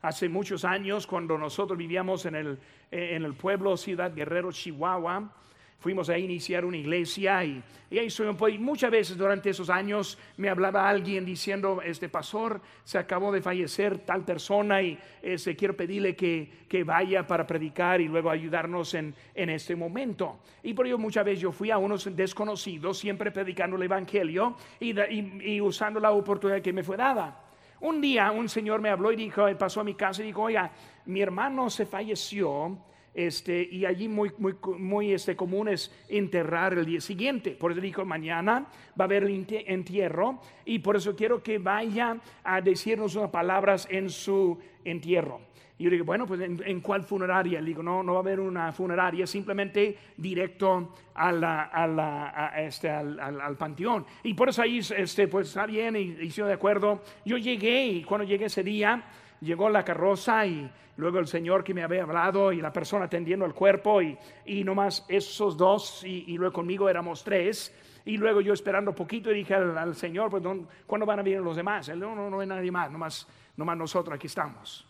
Hace 0.01 0.30
muchos 0.30 0.66
años, 0.66 1.08
cuando 1.08 1.38
nosotros 1.38 1.78
vivíamos 1.78 2.26
en 2.26 2.36
el, 2.36 2.60
en 2.91 3.24
el 3.24 3.34
pueblo 3.34 3.78
Ciudad 3.78 4.14
Guerrero, 4.14 4.51
Chihuahua, 4.51 5.32
fuimos 5.80 6.09
a 6.09 6.17
iniciar 6.17 6.65
una 6.65 6.78
iglesia 6.78 7.43
y, 7.43 7.61
y 7.89 7.99
ahí 7.99 8.09
pues, 8.38 8.59
muchas 8.59 8.91
veces 8.91 9.17
durante 9.17 9.49
esos 9.49 9.69
años 9.69 10.17
me 10.38 10.49
hablaba 10.49 10.89
alguien 10.89 11.23
diciendo, 11.23 11.82
este 11.82 12.09
pastor, 12.09 12.59
se 12.84 12.97
acabó 12.97 13.32
de 13.32 13.41
fallecer 13.41 13.99
tal 13.99 14.25
persona 14.25 14.82
y 14.82 14.97
este, 15.21 15.55
quiero 15.55 15.78
pedirle 15.78 16.15
que, 16.15 16.65
que, 16.67 16.84
vaya 16.84 17.25
para 17.25 17.45
predicar 17.45 18.01
y 18.01 18.07
luego 18.07 18.30
ayudarnos 18.30 18.93
en, 18.95 19.13
en 19.36 19.49
este 19.49 19.75
momento. 19.75 20.39
Y 20.63 20.73
por 20.73 20.88
ello 20.88 20.97
muchas 20.97 21.23
veces 21.23 21.41
yo 21.41 21.51
fui 21.51 21.71
a 21.71 21.78
unos 21.78 22.13
desconocidos, 22.15 22.97
siempre 22.97 23.32
predicando 23.32 23.78
el 23.78 23.84
Evangelio 23.84 24.57
y, 24.80 24.93
y, 24.99 25.61
usando 25.61 25.99
la 25.99 26.11
oportunidad 26.11 26.61
que 26.61 26.73
me 26.73 26.84
fue 26.84 26.97
dada. 26.97 27.43
Un 27.80 28.01
día 28.01 28.32
un 28.32 28.49
señor 28.49 28.82
me 28.82 28.89
habló 28.89 29.11
y 29.11 29.15
dijo, 29.15 29.45
pasó 29.57 29.82
a 29.82 29.84
mi 29.84 29.93
casa 29.93 30.23
y 30.23 30.25
dijo, 30.25 30.41
oiga, 30.41 30.71
mi 31.05 31.21
hermano 31.21 31.69
se 31.69 31.86
falleció 31.86 32.78
este, 33.14 33.68
y 33.72 33.86
allí 33.86 34.08
muy, 34.08 34.32
muy, 34.38 34.55
muy 34.78 35.12
este, 35.12 35.36
común 35.36 35.70
es 35.70 35.91
enterrar 36.08 36.74
el 36.74 36.86
día 36.86 37.01
siguiente. 37.01 37.51
Por 37.51 37.72
eso 37.72 37.82
dijo, 37.82 38.05
mañana 38.05 38.68
va 38.99 39.03
a 39.03 39.03
haber 39.05 39.24
entierro 39.26 40.39
y 40.66 40.80
por 40.80 40.95
eso 40.95 41.16
quiero 41.16 41.41
que 41.41 41.58
vaya 41.58 42.18
a 42.43 42.62
decirnos 42.62 43.16
unas 43.16 43.32
palabras 43.32 43.88
en 43.89 44.10
su 44.10 44.60
entierro. 44.86 45.41
Y 45.80 45.84
yo 45.84 45.89
digo, 45.91 46.05
bueno, 46.05 46.26
pues 46.26 46.41
¿en, 46.41 46.82
cuál 46.82 47.03
funeraria? 47.03 47.62
Le 47.62 47.68
digo, 47.68 47.84
no, 47.84 48.01
no 48.01 48.14
va 48.14 48.20
a 48.20 48.22
haber 48.22 48.39
una 48.39 48.72
funeraria, 48.72 49.28
simplemente 49.28 49.95
directo 50.18 50.93
a 51.14 52.53
este, 52.58 52.89
al, 52.89 53.20
al, 53.20 53.58
panteón. 53.58 54.03
Y 54.24 54.34
por 54.34 54.49
eso 54.49 54.64
ahí, 54.64 54.80
este, 54.80 55.28
pues 55.28 55.49
está 55.49 55.68
bien, 55.68 55.95
y, 55.95 56.18
y 56.20 56.30
de 56.30 56.53
acuerdo. 56.53 57.03
Yo 57.26 57.38
llegué 57.38 57.86
y 57.86 58.03
cuando 58.03 58.26
llegué 58.26 58.45
ese 58.45 58.64
día, 58.64 59.03
llegó 59.41 59.69
la 59.69 59.83
carroza 59.83 60.45
y 60.45 60.69
luego 60.97 61.19
el 61.19 61.27
Señor 61.27 61.63
que 61.63 61.73
me 61.73 61.83
había 61.83 62.03
hablado 62.03 62.51
y 62.51 62.61
la 62.61 62.73
persona 62.73 63.05
atendiendo 63.05 63.45
el 63.45 63.53
cuerpo 63.53 64.01
y, 64.01 64.17
y 64.45 64.63
nomás 64.63 65.05
esos 65.07 65.55
dos 65.57 66.03
y, 66.03 66.38
luego 66.38 66.53
conmigo 66.53 66.89
éramos 66.89 67.23
tres. 67.23 67.73
Y 68.05 68.17
luego 68.17 68.39
yo 68.39 68.53
esperando 68.53 68.95
poquito 68.95 69.29
dije 69.29 69.53
al, 69.53 69.95
Señor, 69.95 70.29
pues 70.29 70.43
¿cuándo 70.85 71.05
van 71.05 71.19
a 71.19 71.23
venir 71.23 71.41
los 71.41 71.55
demás? 71.55 71.89
Él 71.89 71.99
no, 71.99 72.15
no, 72.15 72.29
no 72.29 72.39
hay 72.39 72.47
nadie 72.47 72.71
más, 72.71 72.89
nomás, 72.89 73.27
nomás 73.57 73.77
nosotros 73.77 74.15
aquí 74.15 74.27
estamos. 74.27 74.88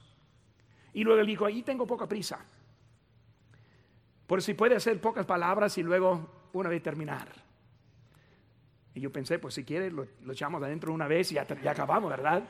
Y 0.93 1.03
luego 1.03 1.21
él 1.21 1.27
dijo, 1.27 1.45
ahí 1.45 1.63
tengo 1.63 1.87
poca 1.87 2.07
prisa. 2.07 2.39
Por 4.27 4.41
si 4.41 4.53
puede 4.53 4.75
hacer 4.75 4.99
pocas 5.01 5.25
palabras 5.25 5.77
y 5.77 5.83
luego 5.83 6.49
una 6.53 6.69
vez 6.69 6.83
terminar. 6.83 7.27
Y 8.93 8.99
yo 8.99 9.11
pensé, 9.11 9.39
pues 9.39 9.53
si 9.53 9.63
quiere 9.63 9.89
lo, 9.91 10.07
echamos 10.29 10.61
adentro 10.61 10.91
una 10.91 11.07
vez 11.07 11.31
y 11.31 11.35
ya, 11.35 11.45
ya 11.61 11.71
acabamos, 11.71 12.09
¿verdad? 12.09 12.43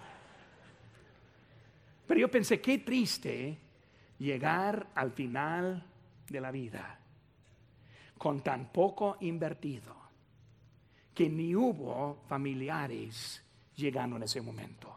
Pero 2.08 2.20
yo 2.22 2.32
pensé, 2.32 2.62
qué 2.62 2.80
triste 2.80 3.58
llegar 4.18 4.88
al 4.96 5.12
final 5.12 5.84
de 6.30 6.42
la 6.42 6.52
vida 6.52 7.00
con 8.18 8.42
tan 8.42 8.72
poco 8.72 9.18
invertido 9.22 9.96
que 11.14 11.30
ni 11.30 11.56
hubo 11.56 12.24
familiares 12.28 13.44
llegando 13.76 14.16
en 14.16 14.24
ese 14.24 14.42
momento. 14.42 14.94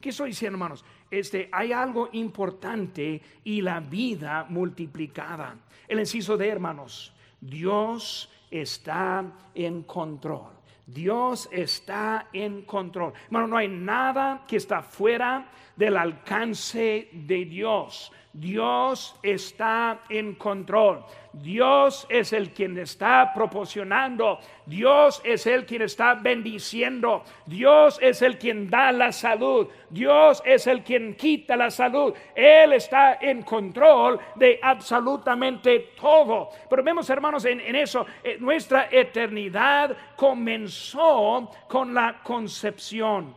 ¿Qué 0.00 0.08
estoy 0.08 0.30
diciendo, 0.30 0.56
hermanos? 0.56 0.84
Este, 1.10 1.48
hay 1.52 1.72
algo 1.72 2.08
importante 2.12 3.22
y 3.44 3.60
la 3.60 3.80
vida 3.80 4.46
multiplicada. 4.48 5.56
El 5.86 6.00
inciso 6.00 6.36
de 6.36 6.48
hermanos, 6.48 7.14
Dios 7.40 8.28
está 8.50 9.24
en 9.54 9.82
control. 9.84 10.50
Dios 10.86 11.48
está 11.52 12.28
en 12.32 12.62
control. 12.62 13.12
Hermano, 13.26 13.46
no 13.46 13.56
hay 13.56 13.68
nada 13.68 14.44
que 14.46 14.56
está 14.56 14.82
fuera 14.82 15.48
del 15.76 15.96
alcance 15.96 17.08
de 17.12 17.44
Dios. 17.44 18.12
Dios 18.32 19.14
está 19.22 20.04
en 20.08 20.34
control. 20.36 21.04
Dios 21.34 22.06
es 22.08 22.32
el 22.32 22.50
quien 22.52 22.78
está 22.78 23.30
proporcionando. 23.34 24.38
Dios 24.64 25.20
es 25.22 25.46
el 25.46 25.66
quien 25.66 25.82
está 25.82 26.14
bendiciendo. 26.14 27.24
Dios 27.44 27.98
es 28.00 28.22
el 28.22 28.38
quien 28.38 28.70
da 28.70 28.90
la 28.90 29.12
salud. 29.12 29.68
Dios 29.90 30.42
es 30.46 30.66
el 30.66 30.82
quien 30.82 31.14
quita 31.14 31.56
la 31.56 31.70
salud. 31.70 32.14
Él 32.34 32.72
está 32.72 33.18
en 33.20 33.42
control 33.42 34.18
de 34.36 34.58
absolutamente 34.62 35.92
todo. 36.00 36.48
Pero 36.70 36.82
vemos, 36.82 37.10
hermanos, 37.10 37.44
en, 37.44 37.60
eso, 37.76 38.06
eh, 38.24 38.38
nuestra 38.40 38.88
eternidad 38.90 39.94
comenzó 40.16 41.50
con 41.68 41.92
la 41.92 42.22
concepción. 42.22 43.34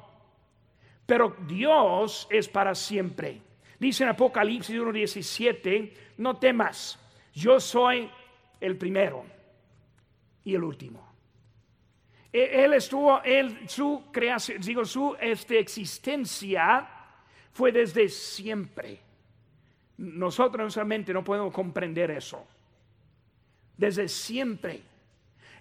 Pero 1.05 1.35
Dios 1.45 2.27
es 2.31 2.47
para 2.47 2.73
siempre. 2.73 3.44
Dice 3.79 4.03
en 4.03 4.09
Apocalipsis 4.09 4.75
1.17, 4.75 5.93
no 6.17 6.37
temas, 6.37 6.99
yo 7.33 7.59
soy 7.59 8.09
el 8.61 8.77
primero 8.77 9.25
y 10.43 10.55
el 10.55 10.63
último. 10.63 11.05
E, 12.31 12.63
él 12.63 12.73
estuvo, 12.73 13.21
él, 13.23 13.67
su 13.67 14.05
creación, 14.11 14.61
digo, 14.61 14.85
su 14.85 15.15
este, 15.19 15.59
existencia 15.59 16.89
fue 17.51 17.71
desde 17.71 18.09
siempre. 18.09 18.99
Nosotros 19.97 20.75
nuestra 20.75 21.13
no 21.13 21.23
podemos 21.23 21.53
comprender 21.53 22.11
eso. 22.11 22.45
Desde 23.77 24.07
siempre. 24.07 24.81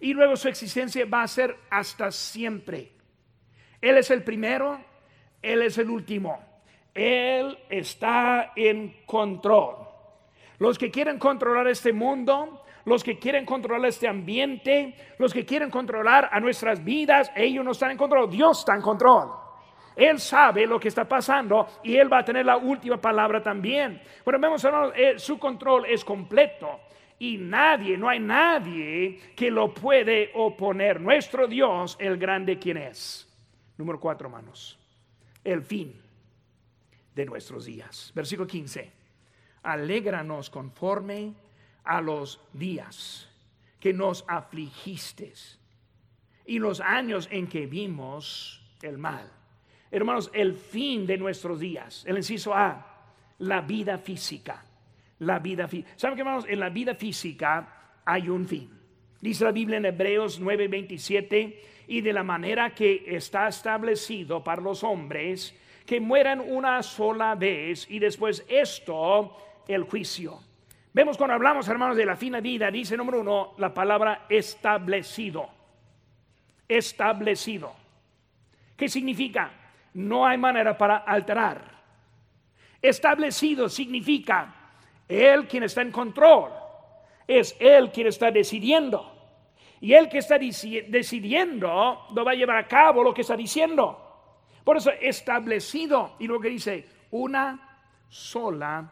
Y 0.00 0.12
luego 0.12 0.36
su 0.36 0.48
existencia 0.48 1.06
va 1.06 1.22
a 1.22 1.28
ser 1.28 1.56
hasta 1.70 2.10
siempre. 2.10 2.90
Él 3.80 3.96
es 3.96 4.10
el 4.10 4.24
primero, 4.24 4.80
Él 5.40 5.62
es 5.62 5.78
el 5.78 5.90
último. 5.90 6.53
Él 6.94 7.58
está 7.68 8.52
en 8.54 9.02
control. 9.04 9.76
Los 10.58 10.78
que 10.78 10.90
quieren 10.90 11.18
controlar 11.18 11.66
este 11.66 11.92
mundo, 11.92 12.62
los 12.84 13.02
que 13.02 13.18
quieren 13.18 13.44
controlar 13.44 13.88
este 13.88 14.06
ambiente, 14.06 14.94
los 15.18 15.34
que 15.34 15.44
quieren 15.44 15.70
controlar 15.70 16.28
a 16.30 16.38
nuestras 16.38 16.82
vidas, 16.84 17.32
ellos 17.34 17.64
no 17.64 17.72
están 17.72 17.90
en 17.90 17.96
control, 17.96 18.30
Dios 18.30 18.60
está 18.60 18.74
en 18.74 18.82
control. 18.82 19.30
Él 19.96 20.18
sabe 20.20 20.66
lo 20.66 20.78
que 20.78 20.88
está 20.88 21.08
pasando 21.08 21.66
y 21.82 21.96
Él 21.96 22.12
va 22.12 22.18
a 22.18 22.24
tener 22.24 22.46
la 22.46 22.56
última 22.56 23.00
palabra 23.00 23.42
también. 23.42 24.00
Bueno, 24.24 24.38
vemos, 24.38 24.64
eh, 24.94 25.14
su 25.18 25.38
control 25.38 25.86
es 25.86 26.04
completo 26.04 26.80
y 27.18 27.36
nadie, 27.38 27.96
no 27.96 28.08
hay 28.08 28.20
nadie 28.20 29.20
que 29.36 29.50
lo 29.50 29.72
puede 29.72 30.30
oponer. 30.34 31.00
Nuestro 31.00 31.46
Dios, 31.46 31.96
el 32.00 32.18
grande, 32.18 32.58
quien 32.58 32.76
es. 32.76 33.28
Número 33.78 34.00
cuatro, 34.00 34.26
hermanos. 34.26 34.78
El 35.44 35.62
fin 35.62 36.03
de 37.14 37.24
nuestros 37.26 37.64
días. 37.64 38.12
Versículo 38.14 38.46
15. 38.46 38.90
Alégranos 39.62 40.50
conforme 40.50 41.34
a 41.84 42.00
los 42.00 42.40
días 42.52 43.28
que 43.80 43.92
nos 43.92 44.24
afligiste 44.28 45.32
y 46.46 46.58
los 46.58 46.80
años 46.80 47.28
en 47.30 47.46
que 47.46 47.66
vimos 47.66 48.62
el 48.82 48.98
mal. 48.98 49.30
Hermanos, 49.90 50.30
el 50.34 50.54
fin 50.54 51.06
de 51.06 51.16
nuestros 51.16 51.60
días, 51.60 52.04
el 52.06 52.16
inciso 52.16 52.54
A, 52.54 53.12
la 53.38 53.60
vida 53.60 53.98
física. 53.98 54.64
La 55.20 55.38
vida 55.38 55.68
física. 55.68 55.92
¿Saben 55.96 56.16
qué, 56.16 56.22
hermanos? 56.22 56.44
En 56.48 56.60
la 56.60 56.68
vida 56.68 56.94
física 56.94 58.00
hay 58.04 58.28
un 58.28 58.46
fin. 58.46 58.70
Dice 59.20 59.44
la 59.44 59.52
Biblia 59.52 59.78
en 59.78 59.86
Hebreos 59.86 60.40
9:27, 60.40 61.60
y 61.86 62.00
de 62.00 62.12
la 62.12 62.22
manera 62.22 62.74
que 62.74 63.04
está 63.06 63.48
establecido 63.48 64.42
para 64.42 64.60
los 64.60 64.82
hombres 64.82 65.54
que 65.86 66.00
mueran 66.00 66.40
una 66.40 66.82
sola 66.82 67.34
vez 67.34 67.90
y 67.90 67.98
después 67.98 68.44
esto, 68.48 69.36
el 69.68 69.84
juicio. 69.84 70.40
Vemos 70.92 71.16
cuando 71.16 71.34
hablamos, 71.34 71.68
hermanos, 71.68 71.96
de 71.96 72.06
la 72.06 72.16
fina 72.16 72.40
vida, 72.40 72.70
dice 72.70 72.96
número 72.96 73.20
uno, 73.20 73.54
la 73.58 73.74
palabra 73.74 74.26
establecido. 74.28 75.48
Establecido. 76.68 77.74
¿Qué 78.76 78.88
significa? 78.88 79.50
No 79.94 80.26
hay 80.26 80.38
manera 80.38 80.78
para 80.78 80.98
alterar. 80.98 81.74
Establecido 82.80 83.68
significa 83.68 84.54
Él 85.08 85.46
quien 85.48 85.64
está 85.64 85.82
en 85.82 85.90
control. 85.90 86.50
Es 87.26 87.56
Él 87.58 87.90
quien 87.90 88.06
está 88.06 88.30
decidiendo. 88.30 89.10
Y 89.80 89.92
Él 89.92 90.08
que 90.08 90.18
está 90.18 90.38
decidiendo 90.38 92.06
no 92.10 92.24
va 92.24 92.30
a 92.30 92.34
llevar 92.34 92.56
a 92.56 92.68
cabo 92.68 93.02
lo 93.02 93.12
que 93.12 93.22
está 93.22 93.36
diciendo. 93.36 94.03
Por 94.64 94.78
eso 94.78 94.90
establecido, 94.90 96.16
y 96.18 96.26
lo 96.26 96.40
que 96.40 96.48
dice, 96.48 96.88
una 97.10 97.78
sola 98.08 98.90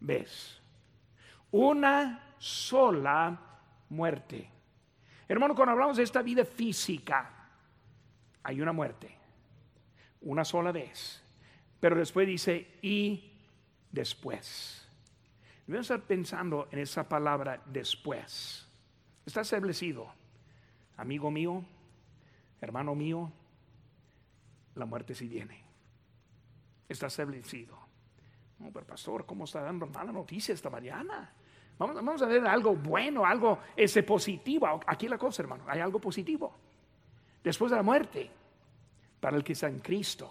vez. 0.00 0.60
Una 1.50 2.34
sola 2.38 3.38
muerte. 3.90 4.48
Hermano, 5.28 5.54
cuando 5.54 5.72
hablamos 5.72 5.98
de 5.98 6.02
esta 6.02 6.22
vida 6.22 6.44
física, 6.44 7.48
hay 8.42 8.60
una 8.60 8.72
muerte. 8.72 9.14
Una 10.22 10.44
sola 10.44 10.72
vez. 10.72 11.22
Pero 11.78 11.96
después 11.96 12.26
dice, 12.26 12.78
y 12.80 13.32
después. 13.90 14.88
Debemos 15.66 15.90
estar 15.90 16.06
pensando 16.06 16.68
en 16.72 16.78
esa 16.78 17.08
palabra 17.08 17.62
después. 17.66 18.66
Está 19.26 19.42
establecido. 19.42 20.12
Amigo 20.96 21.30
mío, 21.30 21.64
hermano 22.60 22.94
mío, 22.94 23.32
la 24.74 24.86
muerte 24.86 25.14
sí 25.14 25.26
viene. 25.28 25.62
Está 26.88 27.06
establecido. 27.06 27.78
No, 28.58 28.70
pero 28.70 28.86
pastor, 28.86 29.26
¿cómo 29.26 29.44
está 29.44 29.60
dando 29.60 29.86
mala 29.86 30.12
noticia 30.12 30.54
esta 30.54 30.70
mañana? 30.70 31.32
Vamos, 31.78 32.22
a 32.22 32.26
ver 32.26 32.46
algo 32.46 32.76
bueno, 32.76 33.24
algo 33.24 33.58
ese 33.74 34.02
positivo. 34.02 34.80
Aquí 34.86 35.08
la 35.08 35.18
cosa, 35.18 35.42
hermano, 35.42 35.64
hay 35.66 35.80
algo 35.80 36.00
positivo. 36.00 36.54
Después 37.42 37.70
de 37.70 37.76
la 37.76 37.82
muerte, 37.82 38.30
para 39.18 39.36
el 39.36 39.42
que 39.42 39.54
está 39.54 39.66
en 39.66 39.80
Cristo, 39.80 40.30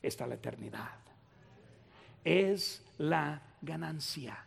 está 0.00 0.26
la 0.26 0.36
eternidad. 0.36 0.98
Es 2.22 2.84
la 2.98 3.42
ganancia. 3.60 4.44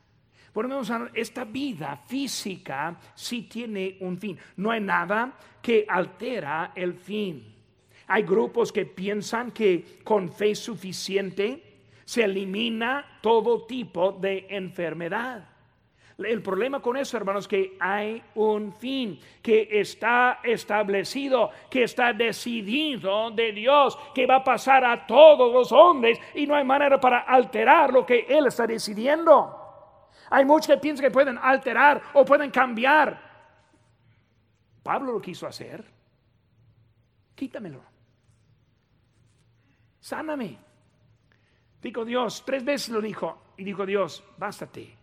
Por 0.54 0.66
lo 0.66 0.70
menos 0.70 1.12
esta 1.14 1.44
vida 1.44 1.98
física 1.98 2.98
sí 3.16 3.44
tiene 3.44 3.98
un 4.02 4.18
fin. 4.18 4.38
No 4.58 4.72
hay 4.72 4.82
nada 4.82 5.38
que 5.62 5.86
altera 5.88 6.72
el 6.76 6.94
fin. 6.94 7.61
Hay 8.14 8.24
grupos 8.24 8.74
que 8.74 8.86
piensan 8.86 9.52
que 9.52 10.02
con 10.04 10.30
fe 10.30 10.54
suficiente 10.54 11.80
se 12.04 12.26
elimina 12.26 13.20
todo 13.22 13.66
tipo 13.66 14.12
de 14.12 14.48
enfermedad. 14.50 15.48
El 16.18 16.42
problema 16.42 16.82
con 16.82 16.98
eso, 16.98 17.16
hermanos, 17.16 17.46
es 17.46 17.48
que 17.48 17.78
hay 17.80 18.22
un 18.36 18.74
fin 18.74 19.18
que 19.42 19.66
está 19.72 20.42
establecido, 20.44 21.52
que 21.70 21.84
está 21.84 22.12
decidido 22.12 23.32
de 23.32 23.54
Dios, 23.54 23.98
que 24.14 24.26
va 24.26 24.36
a 24.36 24.44
pasar 24.44 24.84
a 24.84 25.08
todos 25.08 25.54
los 25.54 25.72
hombres 25.72 26.20
y 26.36 26.46
no 26.46 26.56
hay 26.56 26.66
manera 26.66 27.00
para 27.00 27.20
alterar 27.20 27.94
lo 27.94 28.06
que 28.06 28.26
Él 28.28 28.48
está 28.48 28.68
decidiendo. 28.68 30.10
Hay 30.32 30.44
muchos 30.44 30.68
que 30.68 30.82
piensan 30.82 31.06
que 31.06 31.12
pueden 31.12 31.38
alterar 31.42 32.02
o 32.14 32.26
pueden 32.26 32.52
cambiar. 32.52 33.18
Pablo 34.84 35.14
lo 35.14 35.22
quiso 35.22 35.48
hacer. 35.48 35.86
Quítamelo. 37.36 37.91
Sáname. 40.02 40.58
Dijo 41.82 42.04
Dios, 42.04 42.44
tres 42.46 42.66
veces 42.66 42.90
lo 42.90 43.00
dijo. 43.00 43.54
Y 43.58 43.64
dijo 43.64 43.86
Dios, 43.86 44.24
bástate 44.38 44.98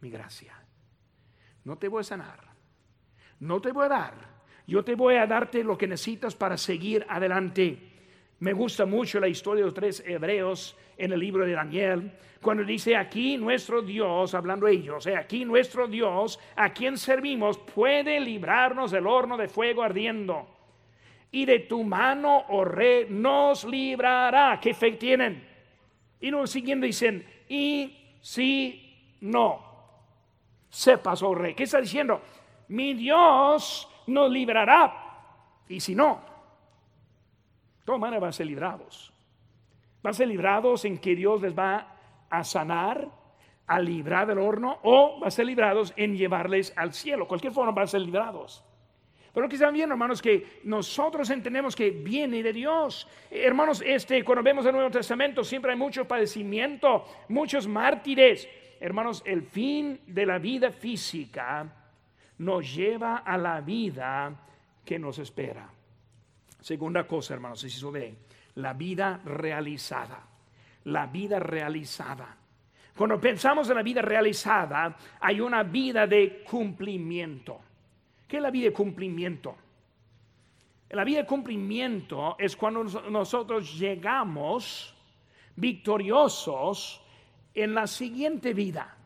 mi 0.00 0.08
gracia. 0.08 0.54
No 1.64 1.76
te 1.76 1.88
voy 1.88 2.00
a 2.00 2.04
sanar, 2.04 2.40
no 3.40 3.60
te 3.60 3.72
voy 3.72 3.84
a 3.86 3.88
dar. 3.88 4.38
Yo 4.66 4.84
te 4.84 4.94
voy 4.94 5.16
a 5.16 5.26
darte 5.26 5.64
lo 5.64 5.76
que 5.76 5.86
necesitas 5.86 6.34
para 6.34 6.56
seguir 6.56 7.04
adelante. 7.08 7.78
Me 8.40 8.52
gusta 8.52 8.86
mucho 8.86 9.18
la 9.18 9.28
historia 9.28 9.62
de 9.62 9.66
los 9.66 9.74
tres 9.74 10.02
hebreos 10.06 10.76
en 10.96 11.12
el 11.12 11.20
libro 11.20 11.44
de 11.44 11.52
Daniel, 11.52 12.12
cuando 12.40 12.64
dice 12.64 12.96
aquí 12.96 13.36
nuestro 13.36 13.82
Dios, 13.82 14.34
hablando 14.34 14.68
ellos, 14.68 15.06
eh, 15.06 15.16
aquí 15.16 15.44
nuestro 15.44 15.88
Dios, 15.88 16.38
a 16.54 16.72
quien 16.72 16.98
servimos, 16.98 17.58
puede 17.58 18.20
librarnos 18.20 18.90
del 18.90 19.06
horno 19.06 19.36
de 19.36 19.48
fuego 19.48 19.82
ardiendo. 19.82 20.57
Y 21.30 21.44
de 21.44 21.60
tu 21.60 21.84
mano, 21.84 22.44
oh 22.48 22.64
rey, 22.64 23.06
nos 23.08 23.64
librará. 23.64 24.58
¿Qué 24.60 24.72
fe 24.72 24.92
tienen? 24.92 25.46
Y 26.20 26.30
luego 26.30 26.46
siguiendo 26.46 26.86
dicen, 26.86 27.26
y 27.48 28.16
si 28.20 29.16
no 29.20 29.68
sepas, 30.68 31.22
oh 31.22 31.34
rey. 31.34 31.54
¿Qué 31.54 31.64
está 31.64 31.80
diciendo? 31.80 32.20
Mi 32.68 32.94
Dios 32.94 33.88
nos 34.06 34.30
librará. 34.30 35.04
Y 35.68 35.80
si 35.80 35.94
no, 35.94 36.20
de 37.78 37.84
todas 37.84 38.00
maneras 38.00 38.20
van 38.20 38.30
a 38.30 38.32
ser 38.32 38.46
librados. 38.46 39.12
Van 40.02 40.10
a 40.12 40.14
ser 40.14 40.28
librados 40.28 40.84
en 40.84 40.98
que 40.98 41.14
Dios 41.14 41.42
les 41.42 41.56
va 41.56 41.94
a 42.30 42.44
sanar, 42.44 43.08
a 43.66 43.80
librar 43.80 44.26
del 44.26 44.38
horno, 44.38 44.78
o 44.82 45.20
van 45.20 45.28
a 45.28 45.30
ser 45.30 45.46
librados 45.46 45.92
en 45.96 46.16
llevarles 46.16 46.72
al 46.76 46.92
cielo. 46.94 47.28
Cualquier 47.28 47.52
forma 47.52 47.72
van 47.72 47.84
a 47.84 47.88
ser 47.88 48.00
librados. 48.00 48.64
Pero 49.32 49.46
lo 49.46 49.48
que 49.48 49.56
están 49.56 49.76
hermanos, 49.76 50.22
que 50.22 50.60
nosotros 50.64 51.30
entendemos 51.30 51.76
que 51.76 51.90
viene 51.90 52.42
de 52.42 52.52
Dios. 52.52 53.06
Hermanos, 53.30 53.82
este, 53.84 54.24
cuando 54.24 54.42
vemos 54.42 54.66
el 54.66 54.72
Nuevo 54.72 54.90
Testamento, 54.90 55.44
siempre 55.44 55.72
hay 55.72 55.78
mucho 55.78 56.06
padecimiento, 56.06 57.04
muchos 57.28 57.66
mártires 57.66 58.48
hermanos, 58.80 59.22
el 59.24 59.42
fin 59.42 60.00
de 60.06 60.26
la 60.26 60.38
vida 60.38 60.70
física 60.70 61.66
nos 62.38 62.74
lleva 62.74 63.18
a 63.18 63.36
la 63.36 63.60
vida 63.60 64.32
que 64.84 64.98
nos 64.98 65.18
espera. 65.18 65.68
Segunda 66.60 67.06
cosa, 67.06 67.34
hermanos, 67.34 67.60
si 67.60 67.70
se 67.70 67.90
ve, 67.90 68.14
la 68.56 68.74
vida 68.74 69.20
realizada. 69.24 70.26
La 70.84 71.06
vida 71.06 71.38
realizada. 71.38 72.36
Cuando 72.96 73.20
pensamos 73.20 73.68
en 73.68 73.76
la 73.76 73.82
vida 73.82 74.02
realizada, 74.02 74.96
hay 75.20 75.40
una 75.40 75.62
vida 75.62 76.06
de 76.06 76.42
cumplimiento. 76.48 77.60
¿Qué 78.28 78.36
es 78.36 78.42
la 78.42 78.50
vida 78.50 78.66
de 78.66 78.72
cumplimiento? 78.74 79.56
La 80.90 81.02
vida 81.02 81.20
de 81.20 81.26
cumplimiento 81.26 82.36
es 82.38 82.56
cuando 82.56 82.84
nosotros 82.84 83.78
llegamos 83.78 84.94
victoriosos 85.56 87.02
en 87.54 87.74
la 87.74 87.86
siguiente 87.86 88.52
vida. 88.52 88.96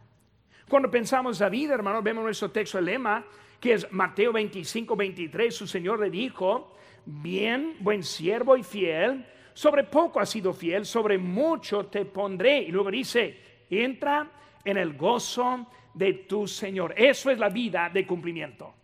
Cuando 0.69 0.91
pensamos 0.91 1.39
la 1.39 1.49
vida, 1.49 1.75
hermanos, 1.75 2.03
vemos 2.03 2.25
nuestro 2.25 2.51
texto 2.51 2.79
de 2.79 2.85
lema, 2.85 3.25
que 3.61 3.75
es 3.75 3.93
Mateo 3.93 4.33
25, 4.33 4.97
23, 4.97 5.55
su 5.55 5.67
Señor 5.67 6.01
le 6.01 6.11
dijo, 6.11 6.75
bien, 7.05 7.77
buen 7.79 8.03
siervo 8.03 8.57
y 8.57 8.65
fiel, 8.65 9.25
sobre 9.55 9.85
poco 9.85 10.19
has 10.19 10.31
sido 10.31 10.53
fiel, 10.53 10.85
sobre 10.85 11.17
mucho 11.17 11.87
te 11.87 12.05
pondré. 12.05 12.59
Y 12.63 12.73
luego 12.73 12.91
dice, 12.91 13.65
entra 13.71 14.31
en 14.65 14.77
el 14.79 14.97
gozo 14.97 15.69
de 15.95 16.15
tu 16.15 16.49
Señor. 16.49 16.95
Eso 16.97 17.31
es 17.31 17.39
la 17.39 17.51
vida 17.51 17.89
de 17.93 18.07
cumplimiento. 18.07 18.75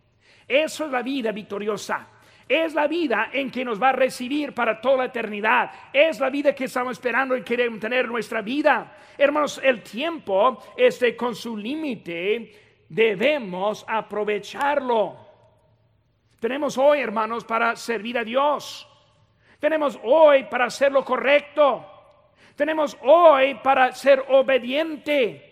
Eso 0.49 0.85
es 0.85 0.91
la 0.91 1.03
vida 1.03 1.31
victoriosa. 1.31 2.07
Es 2.47 2.73
la 2.73 2.87
vida 2.87 3.29
en 3.31 3.51
que 3.51 3.63
nos 3.63 3.79
va 3.79 3.89
a 3.89 3.93
recibir 3.93 4.55
para 4.55 4.81
toda 4.81 4.97
la 4.97 5.05
eternidad. 5.05 5.71
Es 5.93 6.19
la 6.19 6.31
vida 6.31 6.55
que 6.55 6.65
estamos 6.65 6.93
esperando 6.93 7.37
y 7.37 7.43
queremos 7.43 7.79
tener 7.79 8.07
nuestra 8.07 8.41
vida. 8.41 8.97
Hermanos, 9.15 9.61
el 9.63 9.83
tiempo, 9.83 10.59
este 10.75 11.15
con 11.15 11.35
su 11.35 11.55
límite, 11.55 12.85
debemos 12.89 13.85
aprovecharlo. 13.87 15.15
Tenemos 16.39 16.75
hoy, 16.79 17.01
hermanos, 17.01 17.45
para 17.45 17.75
servir 17.75 18.17
a 18.17 18.23
Dios. 18.23 18.87
Tenemos 19.59 19.99
hoy 20.01 20.45
para 20.45 20.65
hacer 20.65 20.91
lo 20.91 21.05
correcto. 21.05 21.85
Tenemos 22.55 22.97
hoy 23.03 23.53
para 23.55 23.91
ser 23.91 24.25
obediente. 24.29 25.48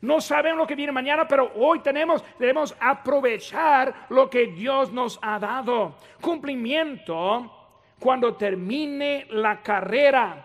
No 0.00 0.20
sabemos 0.20 0.58
lo 0.58 0.66
que 0.66 0.76
viene 0.76 0.92
mañana, 0.92 1.26
pero 1.26 1.52
hoy 1.56 1.80
tenemos, 1.80 2.24
debemos 2.38 2.76
aprovechar 2.78 4.06
lo 4.10 4.30
que 4.30 4.46
Dios 4.46 4.92
nos 4.92 5.18
ha 5.22 5.38
dado. 5.38 5.96
Cumplimiento 6.20 7.52
cuando 7.98 8.34
termine 8.34 9.26
la 9.30 9.60
carrera. 9.60 10.44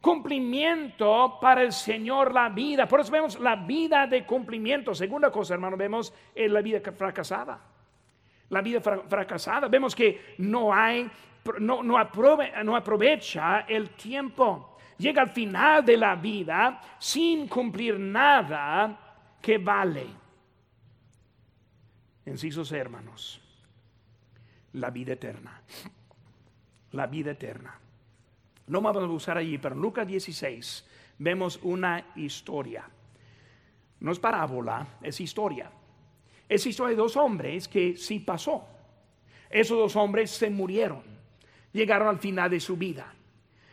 Cumplimiento 0.00 1.38
para 1.40 1.62
el 1.62 1.72
Señor 1.72 2.32
la 2.32 2.48
vida. 2.48 2.88
Por 2.88 3.00
eso 3.00 3.12
vemos 3.12 3.38
la 3.38 3.54
vida 3.54 4.06
de 4.06 4.24
cumplimiento. 4.24 4.94
Segunda 4.94 5.30
cosa, 5.30 5.54
hermano, 5.54 5.76
vemos 5.76 6.12
la 6.34 6.60
vida 6.60 6.80
fracasada. 6.92 7.60
La 8.48 8.60
vida 8.60 8.80
fracasada. 8.80 9.68
Vemos 9.68 9.94
que 9.94 10.34
no 10.38 10.74
hay, 10.74 11.08
no, 11.60 11.82
no 11.82 11.96
aprovecha 11.96 13.66
el 13.68 13.90
tiempo 13.90 14.69
llega 15.00 15.22
al 15.22 15.30
final 15.30 15.84
de 15.84 15.96
la 15.96 16.14
vida 16.14 16.80
sin 16.98 17.48
cumplir 17.48 17.98
nada 17.98 19.36
que 19.40 19.58
vale. 19.58 20.06
Encisos 22.24 22.70
hermanos, 22.72 23.40
la 24.74 24.90
vida 24.90 25.14
eterna. 25.14 25.62
La 26.92 27.06
vida 27.06 27.32
eterna. 27.32 27.78
No 28.66 28.80
vamos 28.80 29.02
a 29.02 29.06
usar 29.06 29.38
allí, 29.38 29.58
pero 29.58 29.74
en 29.74 29.80
Lucas 29.80 30.06
16 30.06 30.86
vemos 31.18 31.58
una 31.62 32.12
historia. 32.16 32.88
No 34.00 34.12
es 34.12 34.18
parábola, 34.18 34.98
es 35.02 35.20
historia. 35.20 35.70
Es 36.48 36.66
historia 36.66 36.90
de 36.90 37.02
dos 37.02 37.16
hombres 37.16 37.68
que 37.68 37.96
sí 37.96 38.20
pasó. 38.20 38.66
Esos 39.48 39.78
dos 39.78 39.96
hombres 39.96 40.30
se 40.30 40.50
murieron. 40.50 41.02
Llegaron 41.72 42.08
al 42.08 42.18
final 42.18 42.50
de 42.50 42.60
su 42.60 42.76
vida. 42.76 43.12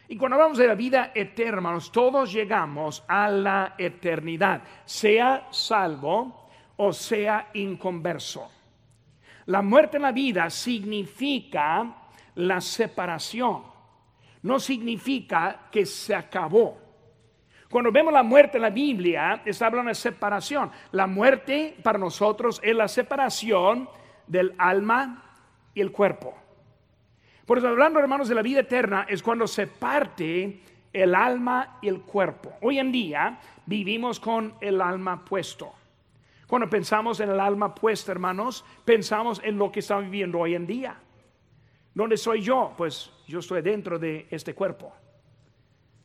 Y 0.09 0.15
cuando 0.15 0.35
hablamos 0.35 0.57
de 0.57 0.67
la 0.67 0.75
vida 0.75 1.11
eterna, 1.13 1.77
todos 1.91 2.31
llegamos 2.31 3.03
a 3.07 3.29
la 3.29 3.75
eternidad, 3.77 4.61
sea 4.85 5.47
salvo 5.51 6.49
o 6.77 6.93
sea 6.93 7.49
inconverso. 7.53 8.49
La 9.47 9.61
muerte 9.61 9.97
en 9.97 10.03
la 10.03 10.11
vida 10.11 10.49
significa 10.49 12.09
la 12.35 12.61
separación, 12.61 13.63
no 14.43 14.59
significa 14.59 15.67
que 15.71 15.85
se 15.85 16.15
acabó. 16.15 16.77
Cuando 17.69 17.91
vemos 17.91 18.13
la 18.13 18.23
muerte 18.23 18.57
en 18.57 18.61
la 18.61 18.69
Biblia, 18.69 19.41
está 19.43 19.65
hablando 19.65 19.89
de 19.89 19.95
separación. 19.95 20.71
La 20.91 21.05
muerte 21.05 21.75
para 21.83 21.99
nosotros 21.99 22.61
es 22.63 22.73
la 22.73 22.87
separación 22.87 23.89
del 24.25 24.53
alma 24.57 25.23
y 25.73 25.81
el 25.81 25.91
cuerpo. 25.91 26.46
Por 27.47 27.57
eso 27.57 27.69
hablando, 27.69 27.99
hermanos, 27.99 28.27
de 28.27 28.35
la 28.35 28.41
vida 28.41 28.59
eterna 28.59 29.05
es 29.07 29.23
cuando 29.23 29.47
se 29.47 29.67
parte 29.67 30.59
el 30.91 31.15
alma 31.15 31.79
y 31.81 31.87
el 31.87 32.01
cuerpo. 32.01 32.53
Hoy 32.61 32.77
en 32.77 32.91
día 32.91 33.39
vivimos 33.65 34.19
con 34.19 34.55
el 34.59 34.81
alma 34.81 35.23
puesto. 35.23 35.71
Cuando 36.45 36.69
pensamos 36.69 37.21
en 37.21 37.29
el 37.29 37.39
alma 37.39 37.73
puesto, 37.73 38.11
hermanos, 38.11 38.65
pensamos 38.83 39.41
en 39.45 39.57
lo 39.57 39.71
que 39.71 39.79
estamos 39.79 40.03
viviendo 40.03 40.39
hoy 40.39 40.55
en 40.55 40.67
día. 40.67 40.97
¿Dónde 41.93 42.17
soy 42.17 42.41
yo? 42.41 42.73
Pues 42.77 43.11
yo 43.29 43.39
estoy 43.39 43.61
dentro 43.61 43.97
de 43.97 44.27
este 44.29 44.53
cuerpo. 44.53 44.93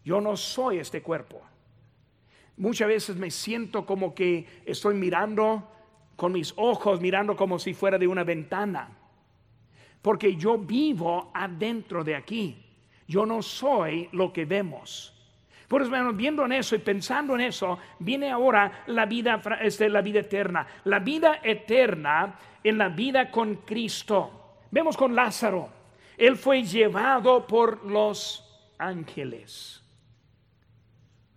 Yo 0.05 0.21
no 0.21 0.37
soy 0.37 0.79
este 0.79 1.03
cuerpo. 1.03 1.43
Muchas 2.57 2.87
veces 2.87 3.17
me 3.17 3.33
siento 3.33 3.85
como 3.85 4.15
que 4.15 4.47
estoy 4.65 4.95
mirando 4.95 5.69
con 6.15 6.31
mis 6.31 6.55
ojos 6.57 7.01
mirando 7.01 7.35
como 7.35 7.59
si 7.59 7.75
fuera 7.75 7.99
de 7.99 8.07
una 8.07 8.23
ventana. 8.23 9.02
Porque 10.03 10.37
yo 10.37 10.59
vivo 10.59 11.31
adentro 11.33 12.03
de 12.03 12.17
aquí. 12.17 12.63
Yo 13.07 13.25
no 13.25 13.41
soy 13.41 14.09
lo 14.13 14.33
que 14.33 14.45
vemos. 14.45 15.15
Por 15.69 15.81
eso, 15.81 16.13
viendo 16.13 16.45
en 16.45 16.53
eso 16.53 16.75
y 16.77 16.81
pensando 16.81 17.35
en 17.35 17.43
eso, 17.43 17.79
viene 17.99 18.31
ahora 18.31 18.85
la 18.89 19.07
vida, 19.07 19.41
este, 19.63 19.89
la 19.89 20.03
vida 20.03 20.21
eterna. 20.21 20.67
La 20.85 20.99
vida 20.99 21.41
eterna 21.43 22.37
en 22.63 22.77
la 22.77 22.89
vida 22.89 23.31
con 23.31 23.57
Cristo. 23.57 24.59
Vemos 24.71 24.97
con 24.97 25.15
Lázaro. 25.15 25.71
Él 26.19 26.37
fue 26.37 26.63
llevado 26.63 27.47
por 27.47 27.87
los 27.87 28.45
ángeles. 28.79 29.83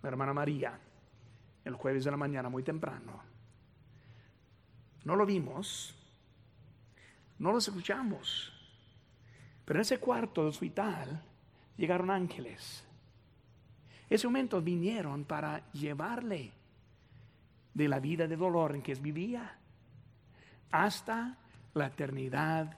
La 0.02 0.10
hermana 0.10 0.34
María, 0.34 0.78
el 1.64 1.74
jueves 1.74 2.04
de 2.04 2.10
la 2.10 2.16
mañana, 2.16 2.48
muy 2.48 2.62
temprano. 2.62 3.22
No 5.04 5.16
lo 5.16 5.24
vimos, 5.24 5.94
no 7.38 7.52
los 7.52 7.66
escuchamos. 7.68 8.55
Pero 9.66 9.78
en 9.78 9.82
ese 9.82 9.98
cuarto 9.98 10.40
del 10.40 10.50
hospital 10.50 11.20
llegaron 11.76 12.10
ángeles 12.10 12.86
ese 14.08 14.26
momento 14.26 14.60
vinieron 14.62 15.24
para 15.24 15.70
llevarle 15.72 16.52
de 17.74 17.88
la 17.88 17.98
vida 17.98 18.26
de 18.26 18.36
dolor 18.36 18.74
en 18.74 18.82
que 18.82 18.94
vivía 18.94 19.58
hasta 20.70 21.36
la 21.74 21.86
eternidad 21.86 22.76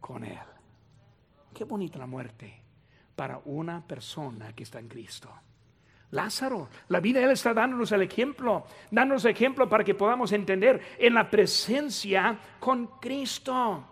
con 0.00 0.24
Él. 0.24 0.38
Qué 1.52 1.64
bonita 1.64 1.98
la 1.98 2.06
muerte 2.06 2.62
para 3.16 3.40
una 3.44 3.86
persona 3.86 4.54
que 4.54 4.62
está 4.62 4.78
en 4.78 4.88
Cristo. 4.88 5.30
Lázaro, 6.12 6.68
la 6.88 7.00
vida 7.00 7.20
Él 7.20 7.30
está 7.30 7.52
dándonos 7.52 7.90
el 7.92 8.02
ejemplo, 8.02 8.64
dándonos 8.90 9.24
ejemplo 9.24 9.68
para 9.68 9.82
que 9.82 9.94
podamos 9.94 10.30
entender 10.32 10.80
en 10.98 11.14
la 11.14 11.28
presencia 11.28 12.38
con 12.60 12.98
Cristo. 13.00 13.91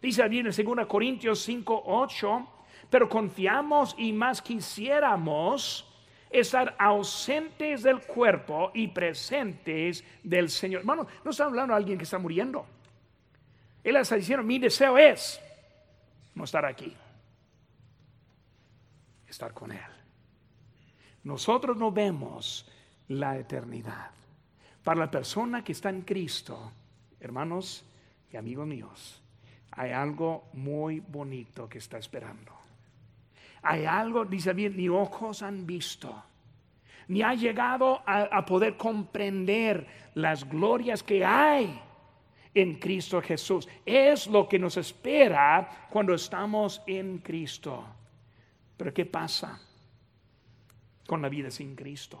Dice 0.00 0.22
allí 0.22 0.40
en 0.40 0.46
2 0.46 0.86
Corintios 0.86 1.40
5, 1.40 1.82
8, 1.86 2.48
pero 2.90 3.08
confiamos 3.08 3.94
y 3.98 4.12
más 4.12 4.42
quisiéramos 4.42 5.86
estar 6.30 6.76
ausentes 6.78 7.82
del 7.82 8.00
cuerpo 8.02 8.70
y 8.74 8.88
presentes 8.88 10.04
del 10.22 10.50
Señor. 10.50 10.80
Hermano, 10.80 11.06
no 11.24 11.30
está 11.30 11.44
hablando 11.44 11.72
de 11.72 11.78
alguien 11.78 11.98
que 11.98 12.04
está 12.04 12.18
muriendo. 12.18 12.66
Él 13.82 13.96
está 13.96 14.16
diciendo, 14.16 14.42
mi 14.42 14.58
deseo 14.58 14.98
es 14.98 15.40
no 16.34 16.44
estar 16.44 16.64
aquí, 16.66 16.94
estar 19.28 19.52
con 19.52 19.72
Él. 19.72 19.80
Nosotros 21.24 21.76
no 21.76 21.90
vemos 21.90 22.68
la 23.08 23.38
eternidad. 23.38 24.10
Para 24.82 25.00
la 25.00 25.10
persona 25.10 25.64
que 25.64 25.72
está 25.72 25.90
en 25.90 26.02
Cristo, 26.02 26.72
hermanos 27.18 27.84
y 28.32 28.36
amigos 28.36 28.66
míos, 28.66 29.22
hay 29.76 29.92
algo 29.92 30.48
muy 30.54 31.00
bonito 31.00 31.68
que 31.68 31.78
está 31.78 31.98
esperando. 31.98 32.52
Hay 33.62 33.84
algo, 33.84 34.24
dice 34.24 34.54
bien, 34.54 34.76
ni 34.76 34.88
ojos 34.88 35.42
han 35.42 35.66
visto, 35.66 36.22
ni 37.08 37.22
ha 37.22 37.34
llegado 37.34 38.02
a, 38.06 38.44
poder 38.46 38.76
comprender 38.76 39.86
las 40.14 40.48
glorias 40.48 41.02
que 41.02 41.24
hay 41.24 41.78
en 42.54 42.76
Cristo 42.76 43.20
Jesús. 43.20 43.68
Es 43.84 44.26
lo 44.28 44.48
que 44.48 44.58
nos 44.58 44.78
espera 44.78 45.88
cuando 45.90 46.14
estamos 46.14 46.82
en 46.86 47.18
Cristo. 47.18 47.84
Pero 48.76 48.94
¿qué 48.94 49.04
pasa 49.04 49.60
con 51.06 51.20
la 51.20 51.28
vida 51.28 51.50
sin 51.50 51.76
Cristo? 51.76 52.20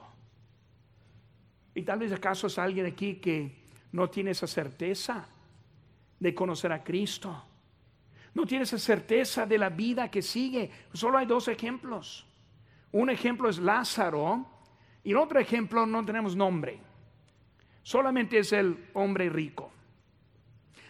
Y 1.74 1.82
tal 1.82 2.00
vez 2.00 2.12
acaso 2.12 2.48
es 2.48 2.58
alguien 2.58 2.86
aquí 2.86 3.16
que 3.16 3.64
no 3.92 4.10
tiene 4.10 4.32
esa 4.32 4.46
certeza 4.46 5.28
de 6.18 6.34
conocer 6.34 6.72
a 6.72 6.82
Cristo 6.82 7.44
no 8.36 8.44
tiene 8.44 8.64
esa 8.64 8.78
certeza 8.78 9.46
de 9.46 9.56
la 9.56 9.70
vida 9.70 10.10
que 10.10 10.20
sigue. 10.20 10.70
Solo 10.92 11.16
hay 11.16 11.24
dos 11.24 11.48
ejemplos. 11.48 12.26
Un 12.92 13.08
ejemplo 13.08 13.48
es 13.48 13.58
Lázaro 13.58 14.44
y 15.02 15.12
el 15.12 15.16
otro 15.16 15.40
ejemplo 15.40 15.86
no 15.86 16.04
tenemos 16.04 16.36
nombre. 16.36 16.78
Solamente 17.82 18.38
es 18.38 18.52
el 18.52 18.90
hombre 18.92 19.30
rico. 19.30 19.72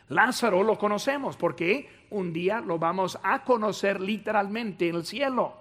Lázaro 0.09 0.65
lo 0.65 0.77
conocemos 0.77 1.37
porque 1.37 1.89
un 2.11 2.33
día 2.33 2.61
lo 2.61 2.81
vamos 2.81 3.17
a 3.23 3.45
conocer 3.45 4.01
literalmente 4.01 4.89
en 4.89 4.97
el 4.97 5.07
cielo. 5.07 5.55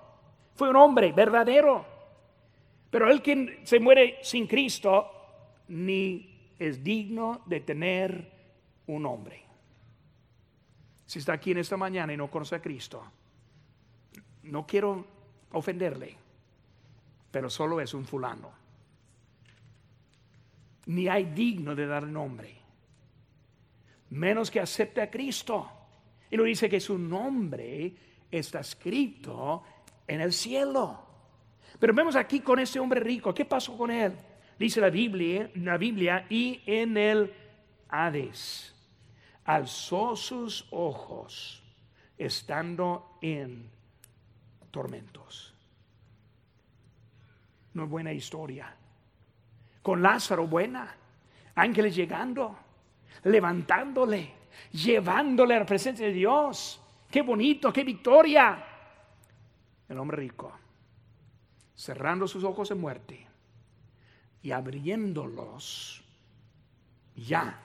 Fue 0.55 0.71
un 0.71 0.77
hombre 0.77 1.11
verdadero. 1.11 1.85
Pero 2.89 3.11
el 3.11 3.21
que 3.21 3.59
se 3.61 3.79
muere 3.79 4.17
sin 4.23 4.47
Cristo 4.47 5.11
ni 5.67 6.55
es 6.57 6.83
digno 6.83 7.43
de 7.45 7.59
tener 7.59 8.31
un 8.87 9.05
hombre. 9.05 9.44
Si 11.05 11.19
está 11.19 11.33
aquí 11.33 11.51
en 11.51 11.59
esta 11.59 11.77
mañana 11.77 12.13
y 12.13 12.17
no 12.17 12.29
conoce 12.29 12.55
a 12.55 12.61
Cristo, 12.61 13.03
no 14.43 14.65
quiero 14.65 15.05
ofenderle, 15.51 16.17
pero 17.31 17.49
solo 17.49 17.79
es 17.79 17.93
un 17.93 18.05
fulano. 18.05 18.51
Ni 20.87 21.07
hay 21.07 21.25
digno 21.25 21.75
de 21.75 21.85
dar 21.87 22.07
nombre, 22.07 22.57
menos 24.09 24.49
que 24.49 24.59
acepte 24.59 25.01
a 25.01 25.09
Cristo. 25.09 25.71
Y 26.29 26.37
lo 26.37 26.43
dice 26.43 26.69
que 26.69 26.79
su 26.79 26.97
nombre 26.97 27.95
está 28.31 28.59
escrito 28.59 29.63
en 30.07 30.21
el 30.21 30.33
cielo. 30.33 31.05
Pero 31.79 31.93
vemos 31.93 32.15
aquí 32.15 32.39
con 32.39 32.59
este 32.59 32.79
hombre 32.79 32.99
rico, 32.99 33.33
¿qué 33.33 33.45
pasó 33.45 33.77
con 33.77 33.91
él? 33.91 34.13
Dice 34.57 34.81
la 34.81 34.89
Biblia, 34.89 35.51
la 35.55 35.77
Biblia 35.77 36.25
y 36.29 36.61
en 36.65 36.97
el 36.97 37.33
Hades 37.89 38.74
alzó 39.45 40.15
sus 40.15 40.67
ojos 40.71 41.63
estando 42.17 43.17
en 43.21 43.69
tormentos. 44.71 45.53
No 47.73 47.83
es 47.83 47.89
buena 47.89 48.11
historia. 48.11 48.75
Con 49.81 50.01
Lázaro 50.01 50.47
buena. 50.47 50.95
Ángeles 51.55 51.95
llegando, 51.95 52.57
levantándole, 53.23 54.33
llevándole 54.71 55.55
a 55.55 55.59
la 55.59 55.65
presencia 55.65 56.05
de 56.05 56.13
Dios. 56.13 56.81
Qué 57.09 57.21
bonito, 57.21 57.71
qué 57.71 57.83
victoria. 57.83 58.65
El 59.87 59.97
hombre 59.99 60.17
rico, 60.17 60.51
cerrando 61.75 62.27
sus 62.27 62.43
ojos 62.43 62.71
en 62.71 62.81
muerte 62.81 63.27
y 64.41 64.51
abriéndolos 64.51 66.03
ya 67.15 67.64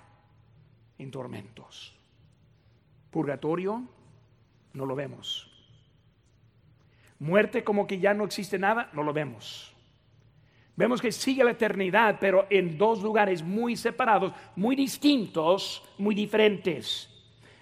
en 1.01 1.11
tormentos. 1.11 1.97
Purgatorio, 3.11 3.83
no 4.73 4.87
lo 4.87 4.95
vemos. 4.95 5.51
Muerte 7.19 7.65
como 7.65 7.87
que 7.87 7.99
ya 7.99 8.15
no 8.15 8.25
existe 8.25 8.59
nada, 8.59 8.91
no 8.93 9.03
lo 9.03 9.13
vemos. 9.13 9.75
Vemos 10.77 11.03
que 11.03 11.13
sigue 11.13 11.45
la 11.45 11.51
eternidad, 11.51 12.17
pero 12.21 12.47
en 12.49 12.79
dos 12.79 13.03
lugares 13.03 13.43
muy 13.43 13.77
separados, 13.77 14.33
muy 14.57 14.77
distintos, 14.77 15.83
muy 15.99 16.15
diferentes. 16.15 17.09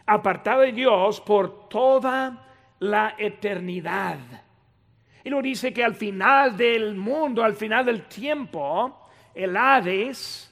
Apartado 0.07 0.61
de 0.61 0.72
Dios 0.72 1.20
por 1.20 1.68
toda 1.68 2.47
la 2.78 3.14
eternidad. 3.18 4.18
Y 5.24 5.30
lo 5.30 5.43
dice 5.43 5.72
que 5.72 5.82
al 5.82 5.95
final 5.95 6.57
del 6.57 6.95
mundo, 6.95 7.43
al 7.43 7.57
final 7.57 7.84
del 7.84 8.07
tiempo, 8.07 9.09
el 9.34 9.57
Hades, 9.57 10.49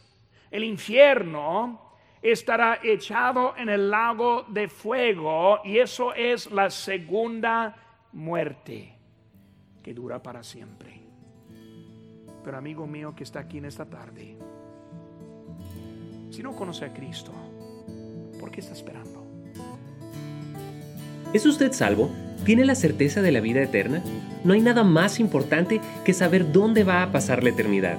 el 0.51 0.64
infierno, 0.64 1.86
estará 2.31 2.81
echado 2.83 3.55
en 3.57 3.68
el 3.68 3.91
lago 3.91 4.45
de 4.49 4.68
fuego 4.68 5.61
y 5.64 5.79
eso 5.79 6.14
es 6.14 6.51
la 6.51 6.70
segunda 6.70 7.77
muerte 8.12 8.97
que 9.83 9.95
dura 9.95 10.22
para 10.22 10.43
siempre. 10.43 11.01
Pero 12.43 12.59
amigo 12.59 12.87
mío 12.87 13.14
que 13.14 13.24
está 13.24 13.41
aquí 13.41 13.59
en 13.59 13.66
esta 13.66 13.85
tarde, 13.85 14.37
si 16.31 16.43
no 16.43 16.55
conoce 16.57 16.85
a 16.85 16.93
Cristo, 16.93 17.33
¿por 18.41 18.51
qué 18.51 18.61
está 18.61 18.72
esperando? 18.72 19.24
¿Es 21.33 21.45
usted 21.47 21.72
salvo? 21.72 22.11
¿Tiene 22.45 22.64
la 22.64 22.74
certeza 22.74 23.22
de 23.22 23.33
la 23.33 23.41
vida 23.41 23.62
eterna? 23.62 24.03
No 24.45 24.55
hay 24.55 24.61
nada 24.61 24.85
más 24.85 25.18
importante 25.18 25.81
que 26.05 26.12
saber 26.12 26.53
dónde 26.53 26.85
va 26.85 27.03
a 27.03 27.12
pasar 27.12 27.43
la 27.43 27.51
eternidad. 27.51 27.99